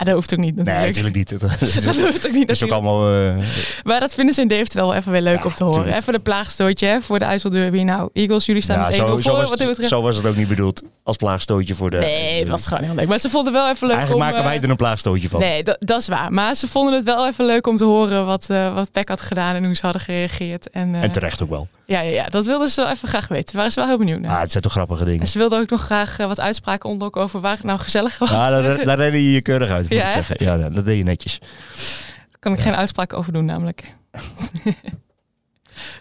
ah, 0.00 0.06
dat 0.06 0.14
hoeft 0.14 0.32
ook 0.32 0.38
niet 0.38 0.54
nee, 0.56 0.64
natuurlijk. 0.64 1.14
natuurlijk 1.14 1.30
niet. 1.30 1.30
Het 1.60 1.62
is, 1.62 1.74
dat 1.84 2.00
hoeft 2.00 2.26
ook 2.26 2.32
niet 2.32 2.48
het 2.48 2.50
is 2.56 2.62
ook 2.62 2.68
natuurlijk. 2.68 2.72
allemaal... 2.72 3.14
eh, 3.38 3.44
Maar 3.82 4.00
dat 4.00 4.14
vinden 4.14 4.34
ze 4.34 4.40
in 4.40 4.48
Deventer 4.48 4.80
wel 4.80 4.94
even 4.94 5.12
weer 5.12 5.22
leuk 5.22 5.38
Ja, 5.38 5.44
om 5.44 5.54
te 5.54 5.64
horen. 5.64 5.78
tuurlijk. 5.80 6.00
Even 6.00 6.12
de 6.12 6.18
plaagstootje 6.18 6.86
hè, 6.86 7.00
voor 7.00 7.18
de 7.18 7.24
IJsselderby. 7.24 7.82
Nou, 7.82 8.10
Eagles, 8.12 8.46
jullie 8.46 8.62
staan 8.62 8.78
ja, 8.78 8.84
met 8.84 8.94
1-0 8.94 8.96
zo, 8.96 9.06
voor. 9.06 9.20
zo, 9.22 9.32
was, 9.36 9.48
wat 9.48 9.58
betreft. 9.58 9.88
zo 9.88 10.02
was 10.02 10.16
het 10.16 10.26
ook 10.26 10.36
niet 10.36 10.48
bedoeld. 10.48 10.82
Als 11.02 11.16
plaagstootje 11.16 11.74
voor 11.74 11.90
de... 11.90 11.96
Nee, 11.96 12.38
het 12.38 12.48
was 12.48 12.66
gewoon 12.66 12.84
heel 12.84 12.94
leuk. 12.94 13.08
Maar 13.08 13.18
ze 13.18 13.30
vonden 13.30 13.52
wel 13.52 13.68
even 13.70 13.86
leuk 13.86 13.96
Eigenlijk 13.96 14.26
om... 14.26 14.30
maken 14.32 14.44
eh, 14.46 14.50
wij 14.54 14.62
er 14.62 14.70
een 14.70 14.76
plaagstootje 14.76 15.28
van. 15.28 15.40
Nee, 15.40 15.62
dat, 15.62 15.76
dat 15.80 16.00
is 16.00 16.08
waar. 16.08 16.32
Maar 16.32 16.54
ze 16.54 16.66
vonden 16.68 16.94
het 16.94 17.04
wel 17.04 17.26
even 17.26 17.44
leuk 17.46 17.66
om 17.66 17.76
te 17.76 17.84
horen 17.84 18.26
wat, 18.26 18.50
eh 18.50 18.74
wat 18.74 18.92
Peck 18.92 19.08
had 19.08 19.20
gedaan 19.20 19.54
en 19.54 19.64
hoe 19.64 19.74
ze 19.74 19.82
hadden 19.82 20.00
gereageerd. 20.02 20.70
En, 20.70 20.94
En 20.94 21.12
terecht 21.12 21.42
ook 21.42 21.50
wel. 21.50 21.68
ja, 21.86 22.00
ja, 22.00 22.10
ja, 22.10 22.24
dat 22.28 22.44
wilden 22.46 22.68
ze 22.68 22.80
wel 22.82 22.90
even 22.90 23.08
graag 23.08 23.28
weten. 23.28 23.44
Daar 23.46 23.54
waren 23.56 23.72
ze 23.72 23.78
wel 23.80 23.88
heel 23.88 23.98
benieuwd 23.98 24.20
naar. 24.20 24.34
Ah, 24.34 24.40
het 24.40 24.50
zijn 24.50 24.62
toch 24.62 24.72
grappige 24.72 25.04
dingen. 25.04 25.20
En 25.20 25.26
ze 25.26 25.38
wilden 25.38 25.60
ook 25.60 25.70
nog 25.70 25.80
graag 25.82 26.16
wat 26.16 26.40
uitspraken 26.40 26.88
ontlokken 26.88 27.22
over 27.22 27.40
waar 27.40 27.54
het 27.56 27.62
nou 27.64 27.78
gezellig 27.78 28.18
was. 28.18 28.30
Ja, 28.30 28.50
daar, 28.50 28.84
daar 28.84 28.96
redde 28.96 29.24
je 29.24 29.32
je 29.32 29.40
keurig 29.42 29.70
uit, 29.70 29.88
moet 29.90 29.98
Ja, 29.98 30.12
zeggen. 30.12 30.36
Ja, 30.38 30.70
dat 30.70 30.84
deed 30.84 30.96
je 30.96 31.02
netjes. 31.04 31.38
Daar 31.38 32.38
kan 32.38 32.52
ik 32.52 32.60
geen 32.60 32.76
uitspraak 32.76 33.12
over 33.12 33.32
doen 33.32 33.44
namelijk. 33.44 33.94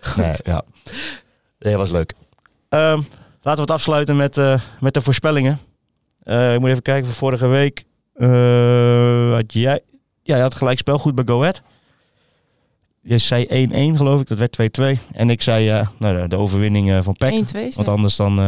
Goed. 0.01 0.23
Nee, 0.23 0.35
ja. 0.43 0.63
Nee, 1.59 1.77
was 1.77 1.91
leuk. 1.91 2.13
Ehm, 2.69 3.01
laten 3.41 3.55
we 3.55 3.61
het 3.61 3.71
afsluiten 3.71 4.15
met, 4.15 4.37
eh, 4.37 4.61
met 4.79 4.93
de 4.93 5.01
voorspellingen. 5.01 5.59
Eh, 6.23 6.53
ik 6.53 6.59
moet 6.59 6.69
even 6.69 6.81
kijken, 6.81 7.05
voor 7.05 7.15
vorige 7.15 7.47
week 7.47 7.83
eh, 8.13 9.33
had 9.33 9.53
jij... 9.53 9.81
Ja, 10.23 10.35
je 10.35 10.41
had 10.41 10.55
gelijk 10.55 10.77
spel 10.77 10.99
goed 10.99 11.15
bij 11.15 11.23
Go 11.27 11.39
Ahead. 11.39 11.61
Je 13.01 13.17
zei 13.17 13.67
1-1 13.93 13.97
geloof 13.97 14.21
ik, 14.21 14.27
dat 14.27 14.37
werd 14.37 14.55
2-2. 14.79 14.99
En 15.11 15.29
ik 15.29 15.41
zei 15.41 15.87
nou, 15.99 16.27
de, 16.27 16.35
overwinning 16.37 17.03
van 17.03 17.13
PEC. 17.13 17.31
1, 17.31 17.45
2. 17.45 17.71
Want 17.75 17.87
anders 17.87 18.15
dan... 18.15 18.39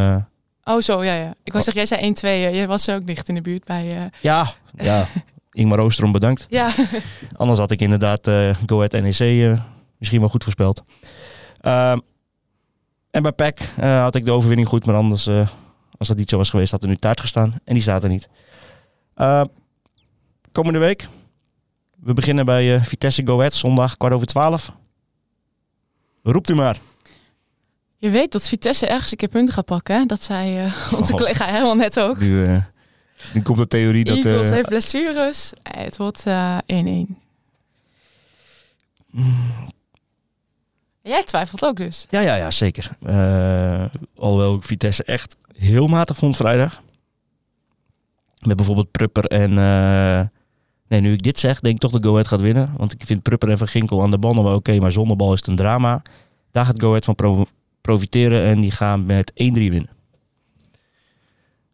Oh, 0.63 0.79
zo, 0.79 1.03
ja, 1.03 1.13
ja. 1.13 1.33
Ik 1.43 1.51
wou 1.51 1.63
zeggen, 1.63 1.73
jij 1.73 1.85
zei 1.85 2.01
1, 2.01 2.13
2. 2.13 2.55
Je 2.59 2.67
was 2.67 2.89
ook 2.89 3.07
dicht 3.07 3.29
in 3.29 3.35
de 3.35 3.41
buurt 3.41 3.65
bij... 3.65 3.97
eh, 3.97 4.05
ja, 4.21 4.53
ja. 4.75 5.07
Ingmar 5.51 5.79
Oosterom 5.79 6.11
bedankt. 6.11 6.45
ja, 6.49 6.71
Anders 7.37 7.59
had 7.59 7.71
ik 7.71 7.81
inderdaad 7.81 8.27
eh 8.27 8.55
Go 8.65 8.75
Ahead 8.75 8.91
NEC 8.91 9.19
eh, 9.19 9.61
misschien 9.97 10.19
wel 10.19 10.29
goed 10.29 10.43
voorspeld. 10.43 10.83
Ehm, 11.61 11.99
en 13.11 13.21
bij 13.21 13.31
PEC 13.31 13.59
eh, 13.77 14.01
had 14.01 14.15
ik 14.15 14.25
de 14.25 14.31
overwinning 14.31 14.67
goed, 14.67 14.85
maar 14.85 14.95
anders, 14.95 15.27
als 15.97 16.07
dat 16.07 16.17
niet 16.17 16.29
zo 16.29 16.37
was 16.37 16.49
geweest, 16.49 16.71
had 16.71 16.83
er 16.83 16.89
nu 16.89 16.95
taart 16.95 17.19
gestaan. 17.19 17.53
En 17.63 17.73
die 17.73 17.81
staat 17.81 18.03
er 18.03 18.09
niet. 18.09 18.29
Ehm, 19.15 19.45
komende 20.51 20.79
week. 20.79 21.07
We 22.03 22.13
beginnen 22.13 22.45
bij 22.45 22.83
Vitesse 22.83 23.25
Go 23.25 23.37
Ahead, 23.37 23.53
zondag 23.53 23.97
kwart 23.97 24.13
over 24.13 24.27
twaalf. 24.27 24.73
Roept 26.23 26.49
u 26.49 26.55
maar. 26.55 26.77
je 27.97 28.09
weet 28.09 28.31
dat 28.31 28.47
Vitesse 28.47 28.87
ergens 28.87 29.11
een 29.11 29.17
keer 29.17 29.27
punten 29.27 29.53
gaat 29.53 29.65
pakken. 29.65 29.95
Hè? 29.95 30.05
Dat 30.05 30.23
zei 30.23 30.71
onze 30.95 31.11
Oh. 31.11 31.17
collega 31.17 31.45
helemaal 31.45 31.75
net 31.75 31.99
ook. 31.99 32.19
Nu, 32.19 32.61
nu 33.33 33.41
komt 33.41 33.57
de 33.57 33.67
theorie 33.67 34.03
dat... 34.03 34.15
Eagles 34.25 34.47
eh, 34.47 34.53
heeft 34.53 34.67
blessures. 34.67 35.53
Eh, 35.63 35.83
het 35.83 35.97
wordt 35.97 36.25
eh, 36.25 36.57
1-1. 36.73 36.81
Jij 41.01 41.23
twijfelt 41.23 41.65
ook 41.65 41.77
dus. 41.77 42.05
Ja, 42.09 42.19
ja, 42.19 42.35
ja, 42.35 42.51
zeker. 42.51 42.89
Eh, 43.05 43.85
alhoewel 44.15 44.55
ik 44.55 44.63
Vitesse 44.63 45.03
echt 45.03 45.35
heel 45.57 45.87
matig 45.87 46.17
vond 46.17 46.35
vrijdag. 46.35 46.81
Met 48.39 48.55
bijvoorbeeld 48.55 48.91
Prupper 48.91 49.25
en... 49.25 49.57
eh, 49.57 50.21
nee, 50.87 51.01
nu 51.01 51.13
ik 51.13 51.23
dit 51.23 51.39
zeg, 51.39 51.59
denk 51.59 51.75
ik 51.75 51.81
toch 51.81 51.91
dat 51.91 52.03
Go 52.03 52.11
Ahead 52.11 52.27
gaat 52.27 52.39
winnen. 52.39 52.73
Want 52.77 52.93
ik 52.93 53.05
vind 53.05 53.21
Prupper 53.21 53.49
en 53.49 53.57
Van 53.57 53.67
Ginkel 53.67 54.01
aan 54.03 54.11
de 54.11 54.17
bal 54.17 54.33
nog 54.33 54.43
wel 54.43 54.55
oké, 54.55 54.77
maar 54.79 54.91
zonder 54.91 55.15
bal 55.15 55.33
is 55.33 55.39
het 55.39 55.47
een 55.47 55.55
drama. 55.55 56.01
Daar 56.51 56.65
gaat 56.65 56.81
Go 56.81 56.87
Ahead 56.89 57.05
van 57.05 57.15
pro- 57.15 57.45
profiteren 57.81 58.43
en 58.43 58.59
die 58.61 58.71
gaan 58.71 59.05
met 59.05 59.31
1-3 59.31 59.35
winnen. 59.53 59.89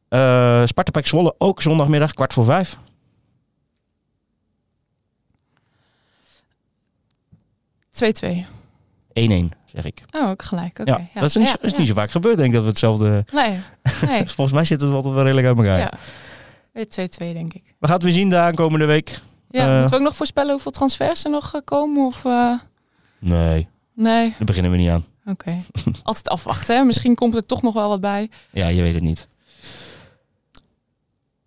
Eh 0.08 0.62
Sparta 0.65 0.91
Pek 0.91 1.08
Zwolle 1.08 1.36
ook 1.38 1.62
zondagmiddag, 1.62 2.13
kwart 2.13 2.34
voor 2.34 2.46
vijf. 2.46 2.78
1-1, 2.78 2.80
2-2. 7.91 8.10
zeg 9.13 9.48
zeg 9.65 9.86
ik. 9.86 10.04
Oh, 10.12 10.30
ook 10.30 10.43
gelijk. 10.43 10.78
Ja, 10.84 10.98
ja. 11.13 11.20
dat 11.20 11.30
is, 11.30 11.36
niet, 11.36 11.46
Ja, 11.48 11.52
zo- 11.52 11.65
is 11.65 11.72
ja. 11.72 11.78
niet 11.78 11.88
zo 11.88 11.93
vaak 11.93 12.12
gebeurd, 12.12 12.38
denk 12.38 12.48
ik, 12.50 12.54
dat 12.54 12.63
we 12.63 12.70
hetzelfde... 12.70 13.26
Nee, 13.32 13.60
nee. 14.06 14.28
Volgens 14.36 14.52
mij 14.52 14.63
zit 14.63 14.82
het 14.82 14.91
altijd 14.91 15.13
wel 15.13 15.24
redelijk 15.24 15.48
uit 15.48 15.58
elkaar. 15.58 15.78
ja. 15.80 15.91
Weer 16.72 16.86
2-2 16.86 17.34
denk 17.34 17.54
ik. 17.54 17.76
We 17.80 17.86
gaan 17.88 17.96
het 17.96 18.04
weer 18.04 18.13
zien 18.13 18.30
de 18.30 18.38
aankomende 18.38 18.86
week. 18.86 19.20
Ja, 19.50 19.62
Eh. 19.65 19.72
moeten 19.72 19.89
we 19.89 19.96
ook 19.96 20.02
nog 20.08 20.15
voorspellen 20.15 20.52
hoeveel 20.52 20.72
transfers 20.72 21.24
er 21.24 21.30
nog 21.32 21.54
eh, 21.56 21.62
komen? 21.63 22.06
Of, 22.06 22.26
eh, 22.26 22.54
Nee, 23.20 23.67
Nee, 23.93 24.30
daar 24.30 24.46
beginnen 24.46 24.72
we 24.72 24.78
niet 24.78 24.89
aan. 24.89 25.06
oké. 25.26 25.58
Altijd 26.04 26.30
afwachten, 26.30 26.76
hè? 26.76 26.84
Misschien 26.84 27.15
komt 27.15 27.36
er 27.36 27.46
toch 27.46 27.62
nog 27.62 27.74
wel 27.74 27.89
wat 27.89 28.00
bij. 28.02 28.30
Ja, 28.52 28.67
je 28.67 28.82
weet 28.82 28.93
het 28.93 29.04
niet. 29.04 29.28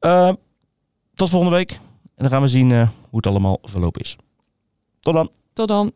Eh, 0.01 0.33
tot 1.15 1.31
volgende 1.31 1.57
week. 1.57 1.71
En 1.71 1.81
dan 2.17 2.29
gaan 2.29 2.43
we 2.43 2.49
zien 2.49 2.73
eh, 2.73 2.89
hoe 3.09 3.17
het 3.17 3.27
allemaal 3.27 3.59
verlopen 3.63 4.01
is. 4.01 4.17
Tot 5.01 5.15
dan. 5.15 5.31
Tot 5.53 5.69
dan. 5.69 5.93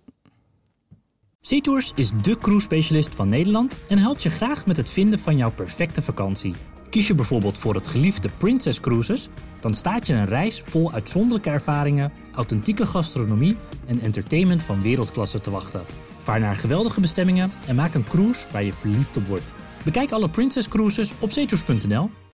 SeaTours 1.41 1.93
is 1.95 2.11
de 2.23 2.37
cruise 2.37 2.65
specialist 2.65 3.15
van 3.15 3.29
Nederland 3.29 3.77
en 3.89 3.99
helpt 3.99 4.23
je 4.23 4.31
graag 4.31 4.67
met 4.67 4.77
het 4.77 4.91
vinden 4.91 5.19
van 5.19 5.37
jouw 5.37 5.53
perfecte 5.53 6.03
vakantie. 6.03 6.55
Kies 6.91 7.07
je 7.07 7.15
bijvoorbeeld 7.15 7.59
voor 7.59 7.75
het 7.75 7.89
geliefde 7.89 8.31
Princess 8.39 8.81
Cruises, 8.81 9.29
dan 9.61 9.75
staat 9.75 10.07
je 10.07 10.15
een 10.15 10.27
reis 10.27 10.61
vol 10.61 10.93
uitzonderlijke 10.93 11.51
ervaringen, 11.51 12.13
authentieke 12.35 12.87
gastronomie 12.87 13.57
en 13.87 14.01
entertainment 14.01 14.65
van 14.65 14.83
wereldklasse 14.83 15.41
te 15.41 15.51
wachten. 15.51 15.85
Vaar 16.19 16.41
naar 16.41 16.55
geweldige 16.55 17.01
bestemmingen 17.01 17.53
en 17.67 17.75
maak 17.75 17.95
een 17.95 18.07
cruise 18.07 18.47
waar 18.53 18.65
je 18.65 18.73
verliefd 18.73 19.17
op 19.17 19.27
wordt. 19.27 19.55
Bekijk 19.85 20.13
alle 20.13 20.31
Princess 20.31 20.69
Cruises 20.69 21.13
op 21.21 21.31
zeetours.nl 21.31 22.11